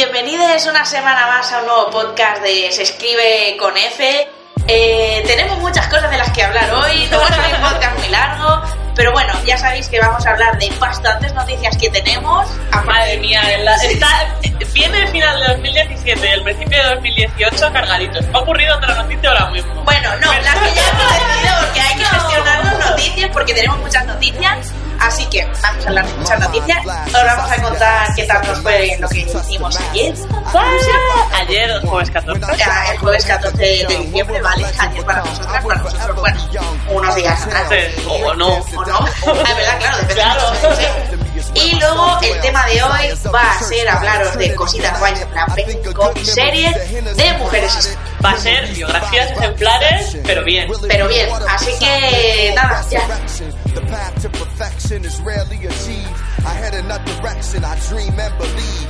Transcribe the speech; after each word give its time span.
Bienvenidos 0.00 0.66
una 0.66 0.84
semana 0.84 1.26
más 1.26 1.50
a 1.54 1.60
un 1.60 1.66
nuevo 1.68 1.90
podcast 1.90 2.42
de 2.42 2.70
Se 2.70 2.82
escribe 2.82 3.56
con 3.58 3.74
F. 3.74 4.28
Eh, 4.68 5.24
tenemos 5.26 5.58
muchas 5.60 5.86
cosas 5.86 6.10
de 6.10 6.18
las 6.18 6.30
que 6.32 6.42
hablar 6.42 6.70
hoy, 6.74 7.08
no 7.10 7.18
va 7.18 7.24
a 7.24 7.32
ser 7.32 7.54
un 7.54 7.60
podcast 7.62 7.98
muy 7.98 8.08
largo, 8.08 8.62
pero 8.94 9.12
bueno, 9.12 9.32
ya 9.46 9.56
sabéis 9.56 9.88
que 9.88 9.98
vamos 9.98 10.26
a 10.26 10.32
hablar 10.32 10.58
de 10.58 10.68
bastantes 10.78 11.32
noticias 11.32 11.78
que 11.78 11.88
tenemos. 11.88 12.46
Madre 12.84 13.16
mía, 13.16 13.40
la- 13.64 13.76
está, 13.76 14.36
viene 14.74 14.98
el 14.98 15.08
final 15.08 15.40
de 15.40 15.46
2017 15.54 16.28
y 16.28 16.30
el 16.30 16.42
principio 16.42 16.76
de 16.82 16.94
2018 16.96 17.72
cargaditos. 17.72 18.26
Ha 18.34 18.38
ocurrido 18.38 18.76
otra 18.76 18.96
noticia 18.96 19.30
ahora 19.30 19.46
mismo. 19.46 19.82
Bueno, 19.82 20.10
no, 20.16 20.30
las 20.30 20.54
que 20.58 20.74
ya 20.74 20.88
hemos 20.90 21.10
decidido 21.10 21.54
porque 21.64 21.80
hay 21.80 21.94
que 21.96 22.04
gestionar 22.04 22.64
las 22.66 22.90
noticias 22.90 23.30
porque 23.32 23.54
tenemos 23.54 23.78
muchas 23.78 24.04
noticias. 24.04 24.72
Así 25.00 25.24
que 25.26 25.44
vamos 25.62 25.84
a 25.84 25.88
hablar 25.88 26.06
de 26.06 26.14
muchas 26.14 26.40
noticias. 26.40 26.78
Os 27.06 27.12
vamos 27.12 27.50
a 27.50 27.62
contar 27.62 28.14
qué 28.14 28.24
tal 28.24 28.46
nos 28.46 28.60
fue 28.60 28.96
lo 28.98 29.08
que 29.08 29.18
hicimos 29.20 29.78
ayer. 29.90 30.14
Ayer, 31.34 31.70
el 31.70 31.80
jueves 31.86 32.10
14. 32.10 32.40
Ya, 32.56 32.84
El 32.92 32.98
jueves 32.98 33.24
14 33.24 33.56
de 33.58 33.86
diciembre, 33.98 34.40
¿vale? 34.42 34.66
Ayer 34.78 35.04
para 35.04 35.18
nosotras, 35.22 35.64
para 35.64 35.80
nosotros, 35.82 36.16
bueno, 36.20 36.40
unos 36.90 37.14
días 37.14 37.42
atrás. 37.46 37.68
Sí, 37.70 38.02
O 38.24 38.34
no. 38.34 38.48
¿O 38.48 38.84
no? 38.84 38.98
Ah, 38.98 39.08
es 39.26 39.56
verdad, 39.56 39.78
claro, 39.78 39.96
depende 39.98 40.14
Claro. 40.14 40.40
de 40.40 40.48
nosotros, 40.50 40.78
¿eh? 40.80 40.90
Y 41.54 41.74
luego 41.76 42.18
el 42.22 42.40
tema 42.40 42.66
de 42.66 42.82
hoy 42.82 43.18
va 43.34 43.52
a 43.52 43.62
ser 43.62 43.88
hablaros 43.88 44.36
de 44.36 44.54
cositas 44.54 44.98
guays 44.98 45.20
en 45.20 45.28
plan 45.28 45.46
cómics, 45.94 46.34
series 46.34 47.16
de 47.16 47.32
mujeres. 47.38 47.96
Va 48.26 48.32
a 48.32 48.38
ser 48.38 48.66
biografías 48.74 49.30
ejemplares, 49.30 50.18
pero 50.24 50.42
bien. 50.42 50.68
Pero 50.88 51.06
bien, 51.06 51.28
así 51.48 51.70
que 51.78 52.52
nada, 52.56 52.84
ya. 52.90 53.06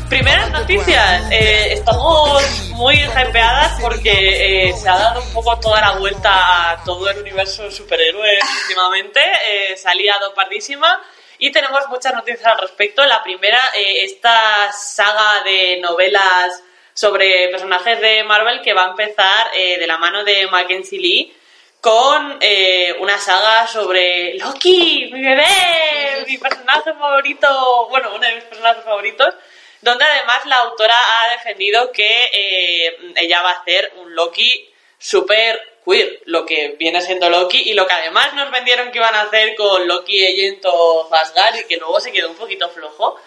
Primeras 0.09 0.51
noticias. 0.51 1.31
Eh, 1.31 1.75
estamos 1.75 2.43
muy 2.70 2.95
hypeadas 2.95 3.78
porque 3.78 4.69
eh, 4.69 4.73
se 4.73 4.89
ha 4.89 4.97
dado 4.97 5.20
un 5.20 5.31
poco 5.34 5.59
toda 5.59 5.83
la 5.83 5.98
vuelta 5.98 6.71
a 6.71 6.83
todo 6.83 7.11
el 7.11 7.19
universo 7.19 7.65
de 7.65 7.73
superhéroes 7.73 8.43
últimamente. 8.62 9.21
Eh, 9.21 9.77
se 9.77 9.87
ha 9.87 9.95
liado 9.95 10.33
pardísima. 10.33 10.98
Y 11.39 11.53
tenemos 11.53 11.87
muchas 11.91 12.15
noticias 12.15 12.47
al 12.47 12.59
respecto. 12.59 13.05
La 13.05 13.23
primera, 13.23 13.61
eh, 13.77 14.05
esta 14.05 14.73
saga 14.73 15.43
de 15.45 15.78
novelas 15.83 16.62
sobre 16.97 17.50
personajes 17.50 18.00
de 18.00 18.25
Marvel 18.25 18.62
que 18.62 18.72
va 18.72 18.86
a 18.86 18.91
empezar 18.91 19.50
eh, 19.55 19.78
de 19.78 19.86
la 19.86 19.98
mano 19.98 20.25
de 20.25 20.47
Mackenzie 20.47 20.98
Lee 20.98 21.36
con 21.78 22.38
eh, 22.41 22.97
una 23.00 23.19
saga 23.19 23.66
sobre 23.66 24.34
Loki, 24.38 25.11
mi 25.12 25.20
bebé, 25.20 26.25
mi 26.27 26.38
personaje 26.38 26.94
favorito, 26.94 27.86
bueno, 27.91 28.14
uno 28.14 28.27
de 28.27 28.36
mis 28.36 28.44
personajes 28.44 28.83
favoritos, 28.83 29.34
donde 29.83 30.05
además 30.06 30.47
la 30.47 30.56
autora 30.56 30.97
ha 30.97 31.30
defendido 31.33 31.92
que 31.92 32.30
eh, 32.33 32.97
ella 33.16 33.42
va 33.42 33.50
a 33.50 33.60
hacer 33.60 33.92
un 33.98 34.14
Loki 34.14 34.72
super 34.98 35.60
queer, 35.84 36.22
lo 36.25 36.47
que 36.47 36.77
viene 36.78 37.03
siendo 37.03 37.28
Loki 37.28 37.58
y 37.58 37.75
lo 37.75 37.86
que 37.86 37.92
además 37.92 38.33
nos 38.33 38.50
vendieron 38.50 38.91
que 38.91 38.98
iban 38.98 39.14
a 39.14 39.22
hacer 39.22 39.55
con 39.55 39.86
Loki 39.86 40.27
Agent 40.27 40.64
of 40.64 41.12
Asgard 41.12 41.56
y 41.56 41.64
que 41.66 41.77
luego 41.77 42.00
se 42.00 42.10
quedó 42.10 42.31
un 42.31 42.36
poquito 42.36 42.70
flojo. 42.70 43.20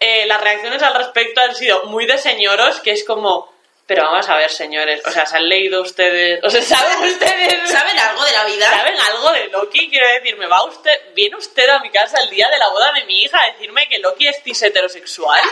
Eh, 0.00 0.24
las 0.26 0.40
reacciones 0.40 0.82
al 0.82 0.94
respecto 0.94 1.42
han 1.42 1.54
sido 1.54 1.84
muy 1.84 2.06
de 2.06 2.16
señoros, 2.16 2.80
que 2.80 2.92
es 2.92 3.04
como, 3.04 3.52
pero 3.84 4.04
vamos 4.04 4.26
a 4.30 4.36
ver, 4.36 4.50
señores, 4.50 5.02
o 5.04 5.10
sea, 5.10 5.26
¿se 5.26 5.36
han 5.36 5.46
leído 5.46 5.82
ustedes? 5.82 6.42
O 6.42 6.48
sea, 6.48 6.62
¿saben 6.62 6.98
ustedes? 7.10 7.70
¿Saben 7.70 7.98
algo 7.98 8.24
de 8.24 8.32
la 8.32 8.44
vida? 8.46 8.70
¿Saben 8.70 8.94
algo 8.98 9.32
de 9.32 9.48
Loki? 9.48 9.90
Quiero 9.90 10.08
decir, 10.14 10.36
¿me 10.38 10.46
va 10.46 10.64
usted, 10.64 11.12
viene 11.14 11.36
usted 11.36 11.68
a 11.68 11.80
mi 11.80 11.90
casa 11.90 12.18
el 12.22 12.30
día 12.30 12.48
de 12.48 12.58
la 12.58 12.70
boda 12.70 12.92
de 12.92 13.04
mi 13.04 13.22
hija 13.22 13.42
a 13.42 13.52
decirme 13.52 13.88
que 13.88 13.98
Loki 13.98 14.26
es 14.26 14.42
cis 14.42 14.62
heterosexual? 14.62 15.42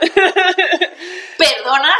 Perdona. 1.38 1.94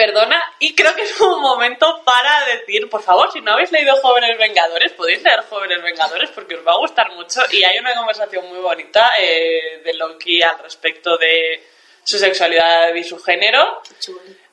Perdona, 0.00 0.42
y 0.60 0.74
creo 0.74 0.94
que 0.94 1.02
es 1.02 1.20
un 1.20 1.42
momento 1.42 2.02
para 2.06 2.46
decir, 2.46 2.88
por 2.88 3.02
favor, 3.02 3.30
si 3.30 3.42
no 3.42 3.52
habéis 3.52 3.70
leído 3.70 3.94
Jóvenes 4.00 4.38
Vengadores, 4.38 4.92
podéis 4.92 5.22
leer 5.22 5.40
Jóvenes 5.50 5.82
Vengadores 5.82 6.30
porque 6.30 6.54
os 6.54 6.66
va 6.66 6.72
a 6.72 6.78
gustar 6.78 7.12
mucho 7.12 7.42
y 7.50 7.62
hay 7.64 7.78
una 7.78 7.94
conversación 7.94 8.48
muy 8.48 8.60
bonita 8.60 9.10
eh, 9.18 9.82
de 9.84 9.92
Loki 9.92 10.42
al 10.42 10.58
respecto 10.60 11.18
de 11.18 11.62
su 12.02 12.18
sexualidad 12.18 12.94
y 12.94 13.04
su 13.04 13.18
género. 13.22 13.82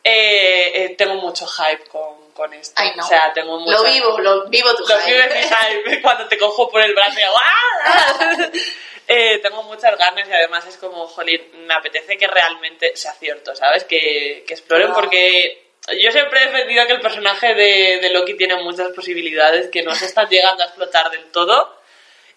Eh, 0.03 0.71
eh, 0.83 0.95
tengo 0.97 1.13
mucho 1.15 1.47
hype 1.47 1.85
con, 1.85 2.29
con 2.33 2.53
esto. 2.53 2.73
Ay, 2.75 2.91
no. 2.97 3.05
O 3.05 3.07
sea, 3.07 3.31
tengo 3.31 3.57
mucho 3.57 3.71
Lo 3.71 3.83
vivo, 3.85 4.19
lo 4.19 4.49
vivo 4.49 4.75
tu 4.75 4.85
Lo 4.85 4.97
hype. 4.99 5.13
vives 5.13 5.33
mi 5.33 5.43
hype 5.43 6.01
cuando 6.01 6.27
te 6.27 6.37
cojo 6.37 6.69
por 6.69 6.81
el 6.81 6.93
brazo 6.93 7.19
y 7.19 7.23
hago 7.23 7.37
¡ah! 7.41 8.49
Eh, 9.07 9.39
tengo 9.41 9.63
muchas 9.63 9.97
ganas 9.97 10.27
y 10.27 10.33
además 10.33 10.65
es 10.67 10.77
como, 10.77 11.07
jolín, 11.07 11.41
me 11.65 11.73
apetece 11.73 12.17
que 12.17 12.27
realmente 12.27 12.95
sea 12.95 13.13
cierto, 13.13 13.55
¿sabes? 13.55 13.85
Que, 13.85 14.43
que 14.45 14.53
exploren 14.53 14.91
porque 14.93 15.67
yo 16.01 16.11
siempre 16.11 16.41
he 16.41 16.47
defendido 16.47 16.85
que 16.85 16.93
el 16.93 17.01
personaje 17.01 17.55
de, 17.55 17.99
de 18.01 18.09
Loki 18.09 18.35
tiene 18.35 18.61
muchas 18.61 18.91
posibilidades 18.91 19.69
que 19.69 19.83
no 19.83 19.95
se 19.95 20.05
están 20.05 20.27
llegando 20.27 20.63
a 20.63 20.67
explotar 20.67 21.09
del 21.09 21.31
todo 21.31 21.77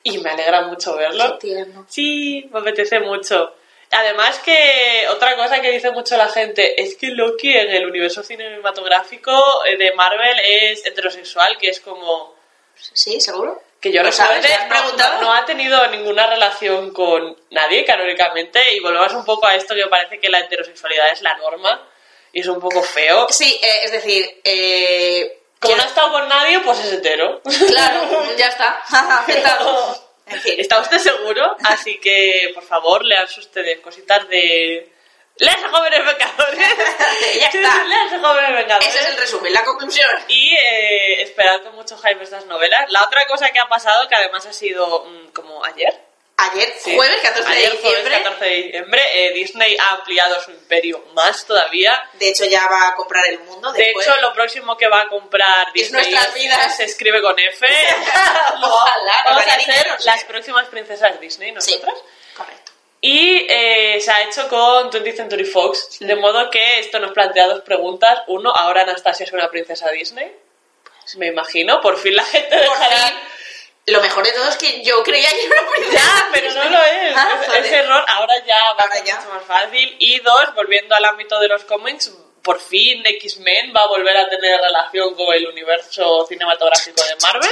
y 0.05 0.19
me 0.19 0.31
alegra 0.31 0.63
mucho 0.63 0.97
verlo. 0.97 1.39
Sí, 1.89 2.49
me 2.53 2.61
apetece 2.61 3.01
mucho. 3.01 3.57
Además 3.91 4.39
que 4.39 5.07
otra 5.11 5.35
cosa 5.35 5.61
que 5.61 5.73
dice 5.73 5.91
mucho 5.91 6.17
la 6.17 6.29
gente 6.29 6.81
es 6.81 6.95
que 6.95 7.09
Loki 7.09 7.53
en 7.53 7.71
el 7.71 7.87
universo 7.87 8.23
cinematográfico 8.23 9.65
eh, 9.65 9.77
de 9.77 9.93
Marvel 9.95 10.39
es 10.45 10.87
heterosexual, 10.87 11.59
que 11.59 11.71
es 11.71 11.81
como 11.81 12.39
¿Sí, 12.93 13.21
seguro? 13.21 13.63
Que 13.81 13.91
yo 13.93 14.03
recuerde 14.03 14.43
¿Le 14.43 14.55
has 14.55 14.69
no, 14.69 14.75
preguntado? 14.75 15.21
no- 15.23 15.33
ha 15.33 15.45
tenido 15.45 15.87
ninguna 15.89 16.27
relación 16.27 16.93
con 16.93 17.37
nadie 17.51 17.85
canónicamente 17.85 18.61
y 18.75 18.81
volvemos 18.81 19.13
un 19.15 19.25
poco 19.25 19.47
a 19.47 19.55
esto 19.55 19.75
que 19.75 19.87
parece 19.87 20.21
que 20.21 20.29
la 20.29 20.41
heterosexualidad 20.41 21.13
es 21.13 21.23
la 21.23 21.37
norma 21.39 21.89
y 22.33 22.41
es 22.41 22.47
un 22.47 22.61
poco 22.61 22.83
feo. 22.83 23.27
Sí, 23.31 23.59
eh, 23.63 23.81
es 23.85 23.93
decir, 23.93 24.41
eh, 24.45 25.39
Como 25.59 25.77
no 25.77 25.83
ha 25.83 25.87
estado 25.87 26.13
con 26.13 26.29
nadie, 26.29 26.61
pues 26.61 26.79
es 26.81 26.93
hetero. 26.93 27.41
claro, 27.69 28.03
ya 28.37 28.47
está, 28.49 28.83
aceptado. 29.21 30.11
En 30.27 30.41
fin. 30.41 30.55
¿Está 30.61 30.79
usted 30.81 30.99
seguro? 30.99 31.57
Así 31.65 31.99
que, 31.99 32.53
por 32.55 32.63
favor, 32.63 33.05
leanse 33.05 33.41
ustedes 33.41 33.81
cositas 33.81 34.29
de... 34.29 34.93
¡Leanse 35.41 35.69
jóvenes 35.69 36.05
vengadores! 36.05 36.69
Ya 37.41 37.47
está. 37.47 37.85
¡Leanse 37.85 38.19
jóvenes 38.19 38.53
vengadores! 38.55 38.89
Ese 38.89 38.99
es 39.01 39.07
el 39.07 39.17
resumen, 39.17 39.53
la 39.53 39.65
conclusión. 39.65 40.09
Y 40.29 40.55
eh, 40.55 41.23
esperad 41.23 41.63
con 41.63 41.75
mucho 41.75 41.97
hype 41.99 42.23
estas 42.23 42.47
novelas. 42.47 42.91
La 42.91 43.05
otra 43.05 43.27
cosa 43.27 43.51
que 43.51 43.59
ha 43.59 43.69
pasado, 43.69 44.09
que 44.09 44.15
además 44.15 44.47
ha 44.47 44.53
sido 44.53 45.05
mm, 45.07 45.29
como 45.33 45.65
ayer, 45.65 45.99
Ayer, 46.43 46.73
Sí. 46.83 46.97
jueves 46.97 47.21
14 47.21 47.51
de 47.51 47.55
Ayer, 47.55 47.71
jueves 47.83 47.83
diciembre, 48.03 48.23
14 48.23 48.45
de 48.47 48.63
diciembre, 48.63 49.03
eh, 49.13 49.33
Disney 49.35 49.77
ha 49.79 49.91
ampliado 49.91 50.41
su 50.41 50.51
imperio 50.53 51.05
más 51.13 51.45
todavía. 51.45 52.03
de 52.15 52.31
hecho 52.31 52.47
ya 52.47 52.67
va 52.67 52.89
a 52.89 52.95
comprar 52.95 53.27
el 53.27 53.41
mundo 53.41 53.71
De 53.73 53.83
después. 53.83 54.07
hecho, 54.07 54.17
lo 54.23 54.33
próximo 54.33 54.75
que 54.79 54.89
va 54.89 55.03
a 55.03 55.09
comprar 55.09 55.71
Disney 55.75 56.03
nuestras 56.11 56.33
vidas. 56.33 56.77
se 56.79 56.85
escribe 56.85 57.21
con 57.21 57.39
F. 57.39 57.67
Ojalá, 58.63 59.23
Vamos 59.27 59.47
a 59.47 59.61
sí. 59.61 59.71
las 60.05 60.25
próximas 60.25 60.67
princesas 60.69 61.21
Disney, 61.21 61.51
Sí, 61.51 61.55
nosotras. 61.55 61.95
correcto. 62.35 62.70
Y 63.01 63.47
eh, 63.49 63.99
se 64.01 64.11
ha 64.11 64.23
hecho 64.25 64.47
con 64.49 64.91
20th 64.91 65.17
Century 65.17 65.45
Fox, 65.45 65.99
de 66.01 66.17
modo 66.17 66.51
que 66.51 66.81
esto 66.81 66.99
nos 66.99 67.13
plantea 67.13 67.47
dos 67.49 67.63
preguntas. 67.63 68.23
Uno, 68.27 68.51
¿ahora 68.55 68.83
Anastasia 68.83 69.25
es 69.25 69.33
una 69.33 69.49
princesa 69.51 69.89
Disney? 69.91 70.31
Me 71.17 71.29
imagino, 71.29 71.81
por 71.81 71.97
fin 71.99 72.15
la 72.15 72.25
gente 72.25 72.55
dejará... 72.57 73.09
fin. 73.09 73.17
Lo 73.87 74.01
mejor 74.03 74.25
de 74.25 74.33
todo 74.33 74.49
es 74.49 74.57
que 74.57 74.85
yo 74.85 75.03
creía 75.03 75.31
que 75.31 75.45
era 75.47 75.63
una 75.63 75.71
princesa. 75.73 76.05
Ya, 76.05 76.29
pero 76.33 76.53
no 76.53 76.65
lo 76.71 76.79
es. 76.85 77.17
Ah, 77.17 77.41
Es-. 77.43 77.65
Ese 77.65 77.77
error 77.77 78.05
ahora 78.07 78.35
ya 78.47 78.55
va 78.79 78.83
Ahora 78.83 78.95
a 78.95 78.97
ser 78.99 79.05
ya. 79.07 79.17
mucho 79.17 79.31
más 79.31 79.45
fácil. 79.45 79.97
Y 79.99 80.21
dos, 80.21 80.55
volviendo 80.55 80.95
al 80.95 81.05
ámbito 81.07 81.41
de 81.41 81.49
los 81.49 81.65
cómics, 81.65 82.13
por 82.43 82.61
fin 82.61 83.05
X-Men 83.05 83.73
va 83.75 83.83
a 83.85 83.87
volver 83.89 84.17
a 84.17 84.29
tener 84.29 84.61
relación 84.61 85.15
con 85.15 85.35
el 85.35 85.47
universo 85.49 86.27
cinematográfico 86.29 87.03
de 87.03 87.17
Marvel. 87.23 87.51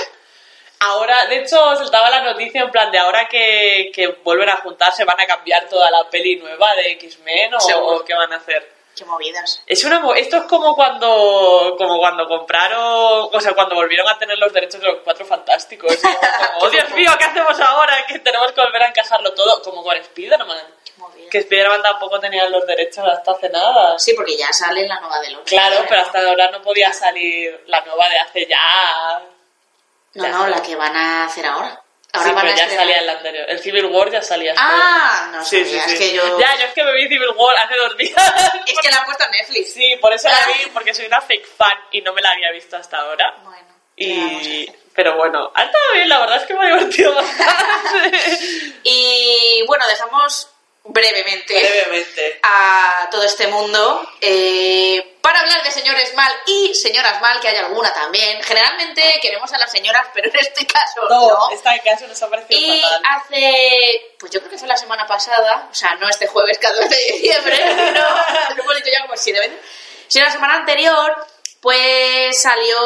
Ahora, 0.80 1.26
de 1.26 1.38
hecho, 1.38 1.76
saltaba 1.76 2.08
la 2.08 2.20
noticia 2.22 2.62
en 2.62 2.70
plan 2.70 2.90
de 2.90 2.98
ahora 2.98 3.26
que, 3.28 3.90
que 3.92 4.08
vuelven 4.22 4.48
a 4.48 4.56
juntarse, 4.56 5.04
van 5.04 5.20
a 5.20 5.26
cambiar 5.26 5.68
toda 5.68 5.90
la 5.90 6.08
peli 6.08 6.36
nueva 6.36 6.74
de 6.76 6.92
X-Men 6.92 7.54
o, 7.54 7.60
Seguro. 7.60 8.04
qué 8.04 8.14
van 8.14 8.32
a 8.32 8.36
hacer. 8.36 8.78
Qué 8.96 9.04
movidas. 9.04 9.62
Es 9.66 9.84
una, 9.84 10.02
esto 10.16 10.38
es 10.38 10.42
como 10.44 10.74
cuando, 10.74 11.76
como 11.78 11.98
cuando 11.98 12.26
compraron, 12.26 13.28
o 13.32 13.40
sea, 13.40 13.54
cuando 13.54 13.76
volvieron 13.76 14.08
a 14.08 14.18
tener 14.18 14.36
los 14.38 14.52
derechos 14.52 14.80
de 14.80 14.88
los 14.88 14.98
cuatro 15.04 15.24
fantásticos. 15.24 15.96
Como, 16.02 16.66
oh 16.66 16.70
Dios 16.70 16.90
mío, 16.90 17.12
¿qué 17.16 17.24
hacemos 17.24 17.60
ahora? 17.60 18.04
Que 18.08 18.18
tenemos 18.18 18.50
que 18.50 18.60
volver 18.60 18.82
a 18.82 18.88
encajarlo 18.88 19.32
todo, 19.34 19.62
como 19.62 19.84
con 19.84 19.96
Spider-Man. 19.96 20.74
Qué 20.84 20.92
movidas. 20.96 21.30
Que 21.30 21.38
Spider-Man 21.38 21.82
tampoco 21.82 22.18
tenía 22.18 22.48
los 22.48 22.66
derechos 22.66 23.04
hasta 23.06 23.30
hace 23.30 23.48
nada. 23.50 23.96
Sí, 23.98 24.14
porque 24.14 24.36
ya 24.36 24.52
sale 24.52 24.88
la 24.88 24.98
nueva 24.98 25.20
de 25.20 25.30
Loki. 25.30 25.50
Claro, 25.50 25.84
pero 25.88 26.00
hasta 26.00 26.18
ahora 26.26 26.50
no 26.50 26.60
podía 26.60 26.92
salir 26.92 27.62
la 27.66 27.80
nueva 27.82 28.08
de 28.08 28.18
hace 28.18 28.46
ya. 28.46 29.22
No, 30.18 30.38
no, 30.38 30.44
sé. 30.44 30.50
la 30.50 30.62
que 30.62 30.76
van 30.76 30.96
a 30.96 31.24
hacer 31.24 31.46
ahora. 31.46 31.82
Ahora 32.12 32.28
sí, 32.28 32.34
van 32.34 32.42
pero 32.42 32.54
a 32.54 32.56
ya 32.56 32.62
estrenar. 32.64 32.86
salía 32.86 33.00
el 33.02 33.08
anterior. 33.10 33.50
El 33.50 33.58
Civil 33.60 33.84
War 33.86 34.10
ya 34.10 34.22
salía. 34.22 34.54
Ah, 34.56 35.28
no 35.32 35.44
sí, 35.44 35.64
sabía, 35.64 35.82
sí, 35.82 35.88
sí. 35.88 35.94
es 35.94 35.98
que 36.00 36.14
yo... 36.16 36.38
Ya, 36.40 36.56
yo 36.58 36.64
es 36.66 36.72
que 36.72 36.82
me 36.84 36.92
vi 36.94 37.08
Civil 37.08 37.28
War 37.36 37.54
hace 37.58 37.76
dos 37.76 37.96
días. 37.96 38.14
Es 38.66 38.78
que 38.80 38.90
la 38.90 38.98
han 38.98 39.04
puesto 39.04 39.24
en 39.24 39.30
Netflix. 39.32 39.72
Sí, 39.74 39.96
por 40.00 40.12
eso 40.12 40.28
la 40.28 40.38
vi, 40.46 40.70
porque 40.72 40.94
soy 40.94 41.06
una 41.06 41.20
fake 41.20 41.46
fan 41.46 41.78
y 41.92 42.00
no 42.02 42.12
me 42.12 42.22
la 42.22 42.30
había 42.30 42.50
visto 42.52 42.76
hasta 42.76 42.98
ahora. 42.98 43.34
Bueno, 43.44 43.66
¿qué 43.96 44.14
vamos 44.18 44.42
a 44.42 44.44
Y... 44.44 44.72
Pero 44.94 45.16
bueno, 45.16 45.52
ha 45.54 45.62
estado 45.64 45.84
bien, 45.94 46.08
la 46.08 46.18
verdad 46.18 46.36
es 46.38 46.46
que 46.46 46.54
me 46.54 46.60
ha 46.66 46.74
divertido 46.76 47.14
bastante. 47.14 48.18
Y 48.84 49.62
bueno, 49.66 49.86
dejamos 49.86 50.48
brevemente 50.84 51.54
Brevemente. 51.54 52.40
a 52.42 53.02
a 53.04 53.10
todo 53.10 53.22
este 53.24 53.46
mundo 53.48 54.08
eh, 54.20 55.07
para 55.20 55.40
hablar 55.40 55.62
de 55.62 55.70
señores 55.70 56.14
mal 56.14 56.32
y 56.46 56.74
señoras 56.74 57.20
mal, 57.20 57.40
que 57.40 57.48
hay 57.48 57.56
alguna 57.56 57.92
también. 57.92 58.42
Generalmente 58.42 59.18
queremos 59.20 59.52
a 59.52 59.58
las 59.58 59.70
señoras, 59.70 60.06
pero 60.14 60.28
en 60.28 60.36
este 60.36 60.66
caso 60.66 61.00
no. 61.08 61.28
No, 61.28 61.50
este 61.50 61.80
caso 61.84 62.06
nos 62.06 62.22
ha 62.22 62.30
parecido 62.30 62.60
Y 62.60 62.80
fatal. 62.80 63.02
hace, 63.04 64.14
pues 64.18 64.32
yo 64.32 64.40
creo 64.40 64.50
que 64.50 64.58
fue 64.58 64.68
la 64.68 64.76
semana 64.76 65.06
pasada, 65.06 65.68
o 65.70 65.74
sea, 65.74 65.94
no 65.96 66.08
este 66.08 66.26
jueves 66.26 66.58
14 66.58 66.88
de 66.88 67.12
diciembre, 67.12 67.58
no, 67.94 68.54
lo 68.56 68.62
hemos 68.62 68.76
dicho 68.76 68.90
ya 68.92 69.02
como 69.02 69.16
siete 69.16 69.40
veces, 69.40 69.58
sino 70.08 70.24
la 70.24 70.32
semana 70.32 70.54
anterior, 70.54 71.26
pues 71.60 72.40
salió 72.40 72.76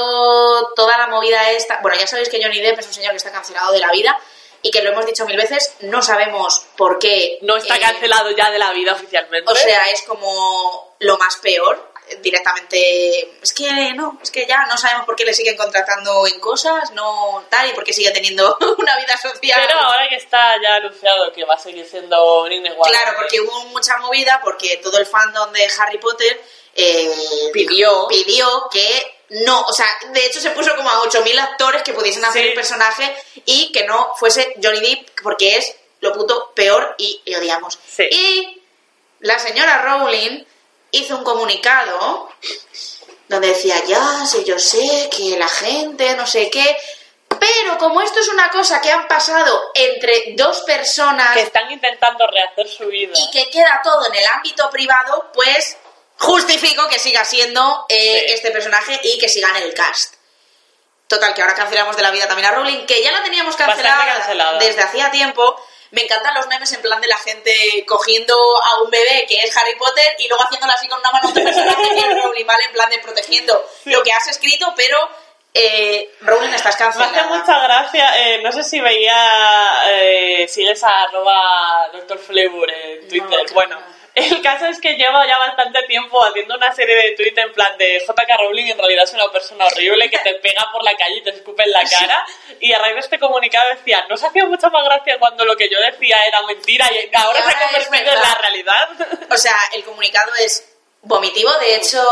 toda 0.75 0.97
la 0.99 1.07
movida 1.07 1.51
esta. 1.51 1.79
Bueno, 1.83 1.99
ya 1.99 2.07
sabéis 2.07 2.29
que 2.29 2.43
Johnny 2.43 2.61
Depp 2.61 2.79
es 2.79 2.87
un 2.87 2.95
señor 2.95 3.11
que 3.11 3.19
está 3.19 3.31
cancelado 3.31 3.73
de 3.73 3.79
la 3.79 3.91
vida 3.93 4.19
y 4.63 4.71
que 4.71 4.83
lo 4.83 4.91
hemos 4.91 5.05
dicho 5.05 5.27
mil 5.27 5.37
veces, 5.37 5.75
no 5.81 6.03
sabemos 6.03 6.65
por 6.77 6.99
qué. 6.99 7.39
No 7.43 7.57
está 7.57 7.77
eh, 7.77 7.81
cancelado 7.81 8.31
ya 8.31 8.51
de 8.51 8.59
la 8.59 8.73
vida 8.73 8.93
oficialmente. 8.93 9.51
O 9.51 9.57
sea, 9.57 9.91
es 9.91 10.03
como 10.03 10.95
lo 11.01 11.19
más 11.19 11.37
peor. 11.37 11.92
Directamente, 12.21 13.39
es 13.43 13.53
que 13.53 13.93
no, 13.95 14.19
es 14.23 14.31
que 14.31 14.47
ya 14.47 14.67
no 14.67 14.77
sabemos 14.77 15.07
por 15.07 15.17
qué 15.17 15.25
le 15.25 15.33
siguen 15.33 15.57
contratando 15.57 16.27
en 16.27 16.39
cosas, 16.41 16.91
no 16.93 17.45
tal, 17.49 17.69
y 17.71 17.73
por 17.73 17.85
qué 17.85 17.93
sigue 17.93 18.11
teniendo 18.11 18.57
una 18.79 18.97
vida 18.99 19.17
social. 19.17 19.61
Pero 19.67 19.79
ahora 19.79 20.09
que 20.09 20.17
está 20.17 20.61
ya 20.63 20.77
anunciado 20.77 21.33
que 21.33 21.45
va 21.45 21.55
a 21.55 21.59
seguir 21.59 21.87
siendo 21.87 22.47
igual. 22.51 22.91
Claro, 22.91 23.17
porque 23.19 23.41
hubo 23.41 23.65
mucha 23.67 23.97
movida, 23.99 24.41
porque 24.43 24.79
todo 24.79 24.99
el 24.99 25.07
fandom 25.07 25.53
de 25.53 25.69
Harry 25.79 25.99
Potter 25.99 26.43
eh, 26.75 27.11
Pidió. 27.53 28.07
pidió 28.09 28.69
que 28.71 29.19
no, 29.31 29.63
o 29.63 29.73
sea, 29.73 29.87
de 30.13 30.27
hecho 30.27 30.41
se 30.41 30.51
puso 30.51 30.75
como 30.77 30.91
a 30.91 31.03
8.000 31.05 31.39
actores 31.39 31.83
que 31.83 31.93
pudiesen 31.95 32.25
hacer 32.25 32.43
Sí. 32.43 32.49
el 32.49 32.55
personaje 32.55 33.17
y 33.47 33.73
que 33.73 33.85
no 33.85 34.13
fuese 34.17 34.55
Johnny 34.63 34.81
Depp, 34.81 35.21
porque 35.23 35.57
es 35.57 35.75
lo 36.01 36.13
puto 36.13 36.53
peor 36.55 36.95
y 36.99 37.23
le 37.25 37.39
odiamos. 37.39 37.79
Sí. 37.87 38.05
Y 38.11 38.63
la 39.21 39.39
señora 39.39 39.83
Rowling 39.83 40.45
hizo 40.93 41.17
un 41.17 41.25
comunicado 41.25 42.29
donde 43.29 43.49
decía, 43.49 43.83
ya, 43.87 44.25
sí, 44.27 44.45
yo 44.45 44.59
sé 44.59 45.09
que 45.15 45.37
la 45.39 45.49
gente, 45.49 46.15
no 46.15 46.27
sé 46.27 46.49
qué, 46.51 46.77
pero 47.41 47.79
como 47.79 48.01
esto 48.03 48.21
es 48.21 48.29
una 48.29 48.51
cosa 48.51 48.81
que 48.81 48.91
han 48.93 49.09
pasado 49.09 49.71
entre 49.75 50.35
dos 50.37 50.61
personas 50.61 51.33
Que 51.35 51.41
están 51.43 51.71
intentando 51.71 52.25
rehacer 52.27 52.69
su 52.69 52.87
vida. 52.87 53.13
y 53.17 53.31
que 53.31 53.51
queda 53.51 53.81
todo 53.83 54.07
en 54.07 54.15
el 54.15 54.25
ámbito 54.35 54.71
privado, 54.71 55.31
pues 55.35 55.77
justifico 56.19 56.87
que 56.89 56.99
siga 56.99 57.25
siendo 57.25 57.87
eh, 57.89 58.25
Sí. 58.29 58.35
este 58.35 58.51
personaje 58.53 59.01
y 59.03 59.19
que 59.19 59.29
siga 59.29 59.49
en 59.51 59.57
el 59.65 59.75
cast. 59.75 60.15
Total, 61.09 61.35
que 61.35 61.43
ahora 61.43 61.55
cancelamos 61.55 61.97
de 61.97 62.03
la 62.03 62.11
vida 62.11 62.27
también 62.29 62.49
a 62.49 62.53
Rowling, 62.53 62.87
que 62.87 63.03
ya 63.03 63.11
la 63.13 63.23
teníamos 63.23 63.57
cancelada. 63.57 64.59
desde 64.59 64.83
hacía 64.83 65.11
tiempo. 65.11 65.57
Me 65.93 66.03
encantan 66.03 66.35
los 66.35 66.47
memes 66.47 66.73
en 66.73 66.83
plan 66.83 67.01
de 67.01 67.07
la 67.07 67.19
gente 67.19 67.85
cogiendo 67.87 68.35
a 68.35 68.83
un 68.83 68.91
bebé 68.91 69.27
que 69.29 69.43
es 69.43 69.57
Harry 69.57 69.77
Potter 69.77 70.17
y 70.19 70.27
luego 70.27 70.43
haciéndolo 70.43 70.73
así 70.73 70.89
con 70.89 70.99
una 70.99 71.13
mano 71.13 71.29
a 71.29 71.31
otro 71.31 71.45
personaje 71.45 71.89
que 71.91 71.99
es 71.99 72.23
Rowling, 72.23 72.47
¿vale? 72.47 72.65
En 72.65 72.73
plan 72.73 72.91
de 72.91 72.99
protegiendo 72.99 73.71
lo 73.85 74.03
que 74.03 74.13
has 74.13 74.27
escrito, 74.29 74.73
pero 74.75 75.09
eh, 75.55 76.15
Rowling 76.23 76.55
estás 76.55 76.81
Me 76.81 77.05
hace 77.05 77.25
mucha 77.25 77.59
gracia, 77.59 78.11
eh, 78.17 78.43
no 78.43 78.51
sé 78.53 78.63
si 78.63 78.81
veía, 78.81 79.85
eh, 79.87 80.49
sigues 80.49 80.83
a 80.83 81.03
arroba 81.03 81.91
Dr. 81.93 82.19
Flavor 82.19 82.71
en 82.71 83.07
Twitter. 83.09 83.47
bueno, 83.53 83.79
no. 83.79 83.92
El 84.15 84.43
caso 84.43 84.67
es 84.67 84.79
que 84.81 84.95
llevo 84.95 85.25
ya 85.27 85.39
bastante 85.39 85.83
tiempo 85.85 86.23
haciendo 86.25 86.55
una 86.57 86.73
serie 86.75 86.95
de 86.95 87.11
tweets 87.13 87.39
en 87.39 87.53
plan 87.53 87.79
de 87.79 87.99
JK 87.99 88.39
Rowling 88.39 88.67
en 88.67 88.79
realidad 88.79 89.05
es 89.05 89.15
una 89.15 89.31
persona 89.31 89.67
horrible 89.67 90.11
que 90.11 90.19
te 90.19 90.35
pega 90.35 90.69
por 90.71 90.83
la 90.85 90.95
calle 90.97 91.17
y 91.19 91.23
te 91.23 91.31
escupe 91.31 91.63
en 91.63 91.71
la 91.71 91.83
cara. 91.83 92.25
Y 92.61 92.73
a 92.73 92.79
raíz 92.79 92.95
de 92.95 93.01
este 93.01 93.19
comunicado 93.19 93.71
decía, 93.71 94.05
no 94.09 94.17
se 94.17 94.27
hacía 94.27 94.45
mucha 94.45 94.69
más 94.69 94.85
gracia 94.85 95.19
cuando 95.19 95.45
lo 95.45 95.57
que 95.57 95.69
yo 95.71 95.79
decía 95.81 96.17
era 96.27 96.43
mentira 96.47 96.91
y 96.93 97.11
ahora 97.15 97.43
se 97.43 97.51
ha 97.51 97.69
convertido 97.69 98.13
en 98.13 98.21
la 98.21 98.35
realidad. 98.35 98.89
O 99.31 99.37
sea, 99.37 99.57
el 99.73 99.83
comunicado 99.85 100.31
es 100.41 100.73
vomitivo. 101.03 101.51
De 101.59 101.77
hecho, 101.77 102.03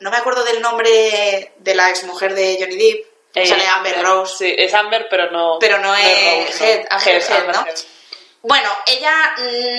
no 0.00 0.10
me 0.10 0.16
acuerdo 0.16 0.44
del 0.44 0.60
nombre 0.60 1.52
de 1.56 1.74
la 1.74 1.88
exmujer 1.88 2.34
de 2.34 2.58
Johnny 2.60 2.76
Depp. 2.76 3.14
Eh, 3.36 3.46
Sale 3.46 3.66
Amber 3.66 4.00
Rose. 4.02 4.36
Sí, 4.36 4.54
es 4.56 4.72
Amber, 4.74 5.08
pero 5.10 5.30
no. 5.30 5.58
Pero 5.58 5.78
no 5.78 5.94
es 5.96 6.50
Rose, 6.50 6.72
Head, 6.72 6.86
Amber 6.88 7.22
Head, 7.22 7.46
¿no? 7.48 7.64
Bueno, 8.46 8.70
ella 8.84 9.34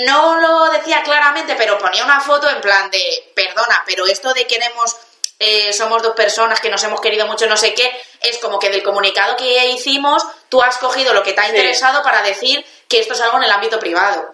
no 0.07 0.37
lo 0.41 0.65
decía 0.71 1.03
claramente, 1.03 1.53
pero 1.55 1.77
ponía 1.77 2.03
una 2.03 2.19
foto 2.19 2.49
en 2.49 2.59
plan 2.61 2.89
de, 2.89 3.31
perdona, 3.35 3.83
pero 3.85 4.07
esto 4.07 4.33
de 4.33 4.47
queremos, 4.47 4.95
eh, 5.37 5.71
somos 5.71 6.01
dos 6.01 6.15
personas 6.15 6.59
que 6.59 6.69
nos 6.71 6.83
hemos 6.83 6.99
querido 6.99 7.27
mucho, 7.27 7.45
no 7.45 7.57
sé 7.57 7.75
qué, 7.75 7.95
es 8.21 8.39
como 8.39 8.57
que 8.57 8.69
del 8.71 8.81
comunicado 8.81 9.37
que 9.37 9.67
hicimos, 9.67 10.23
tú 10.49 10.63
has 10.63 10.77
cogido 10.79 11.13
lo 11.13 11.21
que 11.21 11.33
te 11.33 11.41
ha 11.41 11.43
Sí. 11.43 11.49
interesado 11.51 12.01
para 12.01 12.23
decir 12.23 12.65
que 12.89 12.99
esto 12.99 13.13
es 13.13 13.21
algo 13.21 13.37
en 13.37 13.43
el 13.43 13.51
ámbito 13.51 13.79
privado. 13.79 14.33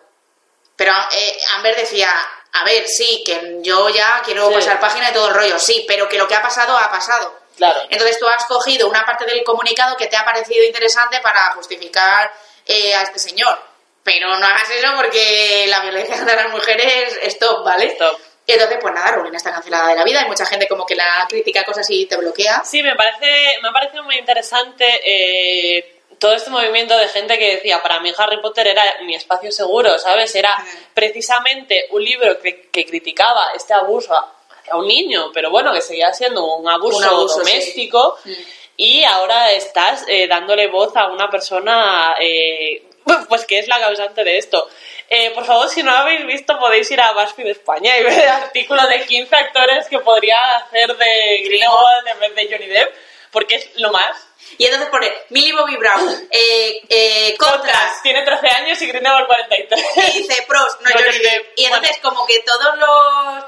Pero 0.78 0.94
eh, 1.12 1.38
Amber 1.58 1.76
decía, 1.76 2.10
a 2.54 2.64
ver, 2.64 2.88
sí, 2.88 3.24
que 3.26 3.58
yo 3.62 3.90
ya 3.90 4.22
quiero 4.24 4.48
Sí. 4.48 4.54
pasar 4.56 4.80
página 4.80 5.08
de 5.08 5.14
todo 5.14 5.28
el 5.28 5.34
rollo, 5.34 5.60
sí, 5.60 5.84
pero 5.90 6.08
que 6.08 6.18
lo 6.18 6.28
que 6.30 6.36
ha 6.36 6.42
pasado 6.42 6.78
ha 6.78 6.90
pasado. 6.90 7.38
Claro. 7.58 7.82
Entonces 7.90 8.18
tú 8.18 8.26
has 8.30 8.46
cogido 8.46 8.88
una 8.88 9.06
parte 9.06 9.26
del 9.26 9.44
comunicado 9.44 9.98
que 9.98 10.08
te 10.08 10.16
ha 10.16 10.24
parecido 10.24 10.64
interesante 10.64 11.20
para 11.20 11.52
justificar 11.52 12.32
eh, 12.66 12.96
a 12.96 13.02
este 13.04 13.20
señor. 13.20 13.71
Pero 14.04 14.38
no 14.38 14.46
hagas 14.46 14.70
eso 14.70 14.88
porque 14.96 15.66
la 15.68 15.82
violencia 15.82 16.18
contra 16.18 16.36
las 16.44 16.52
mujeres 16.52 17.20
es 17.22 17.38
top, 17.38 17.64
¿vale? 17.64 17.86
Stop. 17.88 18.18
Entonces, 18.48 18.80
pues 18.82 18.94
nada, 18.94 19.12
Rowling 19.12 19.34
está 19.36 19.52
cancelada 19.52 19.90
de 19.90 19.96
la 19.96 20.04
vida. 20.04 20.22
Hay 20.22 20.28
mucha 20.28 20.46
gente 20.46 20.68
como 20.68 20.86
que 20.86 20.96
la 20.96 21.26
critica 21.30 21.64
cosas 21.64 21.90
y 21.90 22.06
te 22.06 22.18
bloquea. 22.18 22.64
Sí, 22.66 22.84
me 22.84 22.96
parece, 22.96 23.60
me 23.62 23.70
ha 23.70 23.72
parecido 23.72 24.04
muy 24.04 24.18
interesante 24.18 24.86
eh, 25.06 26.02
todo 26.20 26.34
este 26.34 26.50
movimiento 26.50 26.98
de 26.98 27.08
gente 27.08 27.38
que 27.38 27.56
decía, 27.56 27.82
para 27.82 28.00
mí 28.02 28.12
Harry 28.18 28.42
Potter 28.42 28.68
era 28.68 28.84
mi 29.06 29.16
espacio 29.16 29.52
seguro, 29.52 29.98
¿sabes? 30.00 30.36
Era 30.36 30.52
precisamente 30.94 31.88
un 31.92 32.04
libro 32.04 32.40
que, 32.42 32.70
que 32.70 32.86
criticaba 32.86 33.52
este 33.56 33.74
abuso 33.74 34.14
hacia 34.14 34.76
un 34.76 34.88
niño, 34.88 35.32
pero 35.34 35.50
bueno, 35.50 35.72
que 35.74 35.82
seguía 35.82 36.12
siendo 36.14 36.44
un 36.56 36.68
abuso, 36.70 36.98
Un 36.98 37.04
abuso, 37.06 37.38
doméstico. 37.40 38.18
sí. 38.24 38.32
Mm. 38.32 38.62
Y 38.78 39.04
ahora 39.04 39.52
estás 39.52 40.06
eh, 40.08 40.28
dándole 40.28 40.68
voz 40.68 40.96
a 40.96 41.06
una 41.08 41.30
persona 41.30 42.16
eh, 42.20 42.82
pues 43.30 43.46
que 43.46 43.60
es 43.60 43.68
la 43.68 43.80
causante 43.80 44.24
de 44.24 44.38
esto. 44.38 44.70
Eh, 45.10 45.32
por 45.32 45.46
favor, 45.46 45.70
si 45.70 45.84
no 45.84 45.92
lo 45.92 45.98
habéis 45.98 46.26
visto, 46.26 46.58
podéis 46.60 46.90
ir 46.92 47.02
a 47.02 47.12
BuzzFeed 47.12 47.48
España 47.48 47.98
y 47.98 48.04
ver 48.04 48.14
el 48.14 48.30
artículo 48.30 48.86
de 48.88 49.06
15 49.06 49.36
actores 49.36 49.88
que 49.88 50.00
podría 50.00 50.38
hacer 50.58 50.96
de 50.96 51.44
Grindelwald 51.46 52.08
en 52.08 52.20
vez 52.20 52.36
de 52.36 52.50
Johnny 52.50 52.68
Depp, 52.68 52.96
porque 53.32 53.56
es 53.56 53.70
lo 53.80 53.92
más. 53.92 54.28
Y 54.58 54.66
entonces 54.66 54.90
pone 54.90 55.12
Millie 55.30 55.54
Bobby 55.54 55.78
Brown, 55.78 56.28
eh, 56.32 56.82
eh, 56.90 57.36
contras, 57.38 57.62
Contras, 57.62 58.04
tiene 58.04 58.24
13 58.24 58.48
años 58.48 58.82
y 58.82 58.88
Grindelwald 58.88 59.28
43. 59.28 60.16
y 60.16 60.18
dice 60.20 60.46
pros, 60.48 60.78
no, 60.82 60.90
No, 60.94 61.00
Johnny 61.00 61.20
Depp. 61.20 61.24
Depp. 61.24 61.54
Y 61.58 61.66
entonces 61.66 61.98
como 62.02 62.26
que 62.26 62.40
todos 62.42 62.78
los 62.78 63.44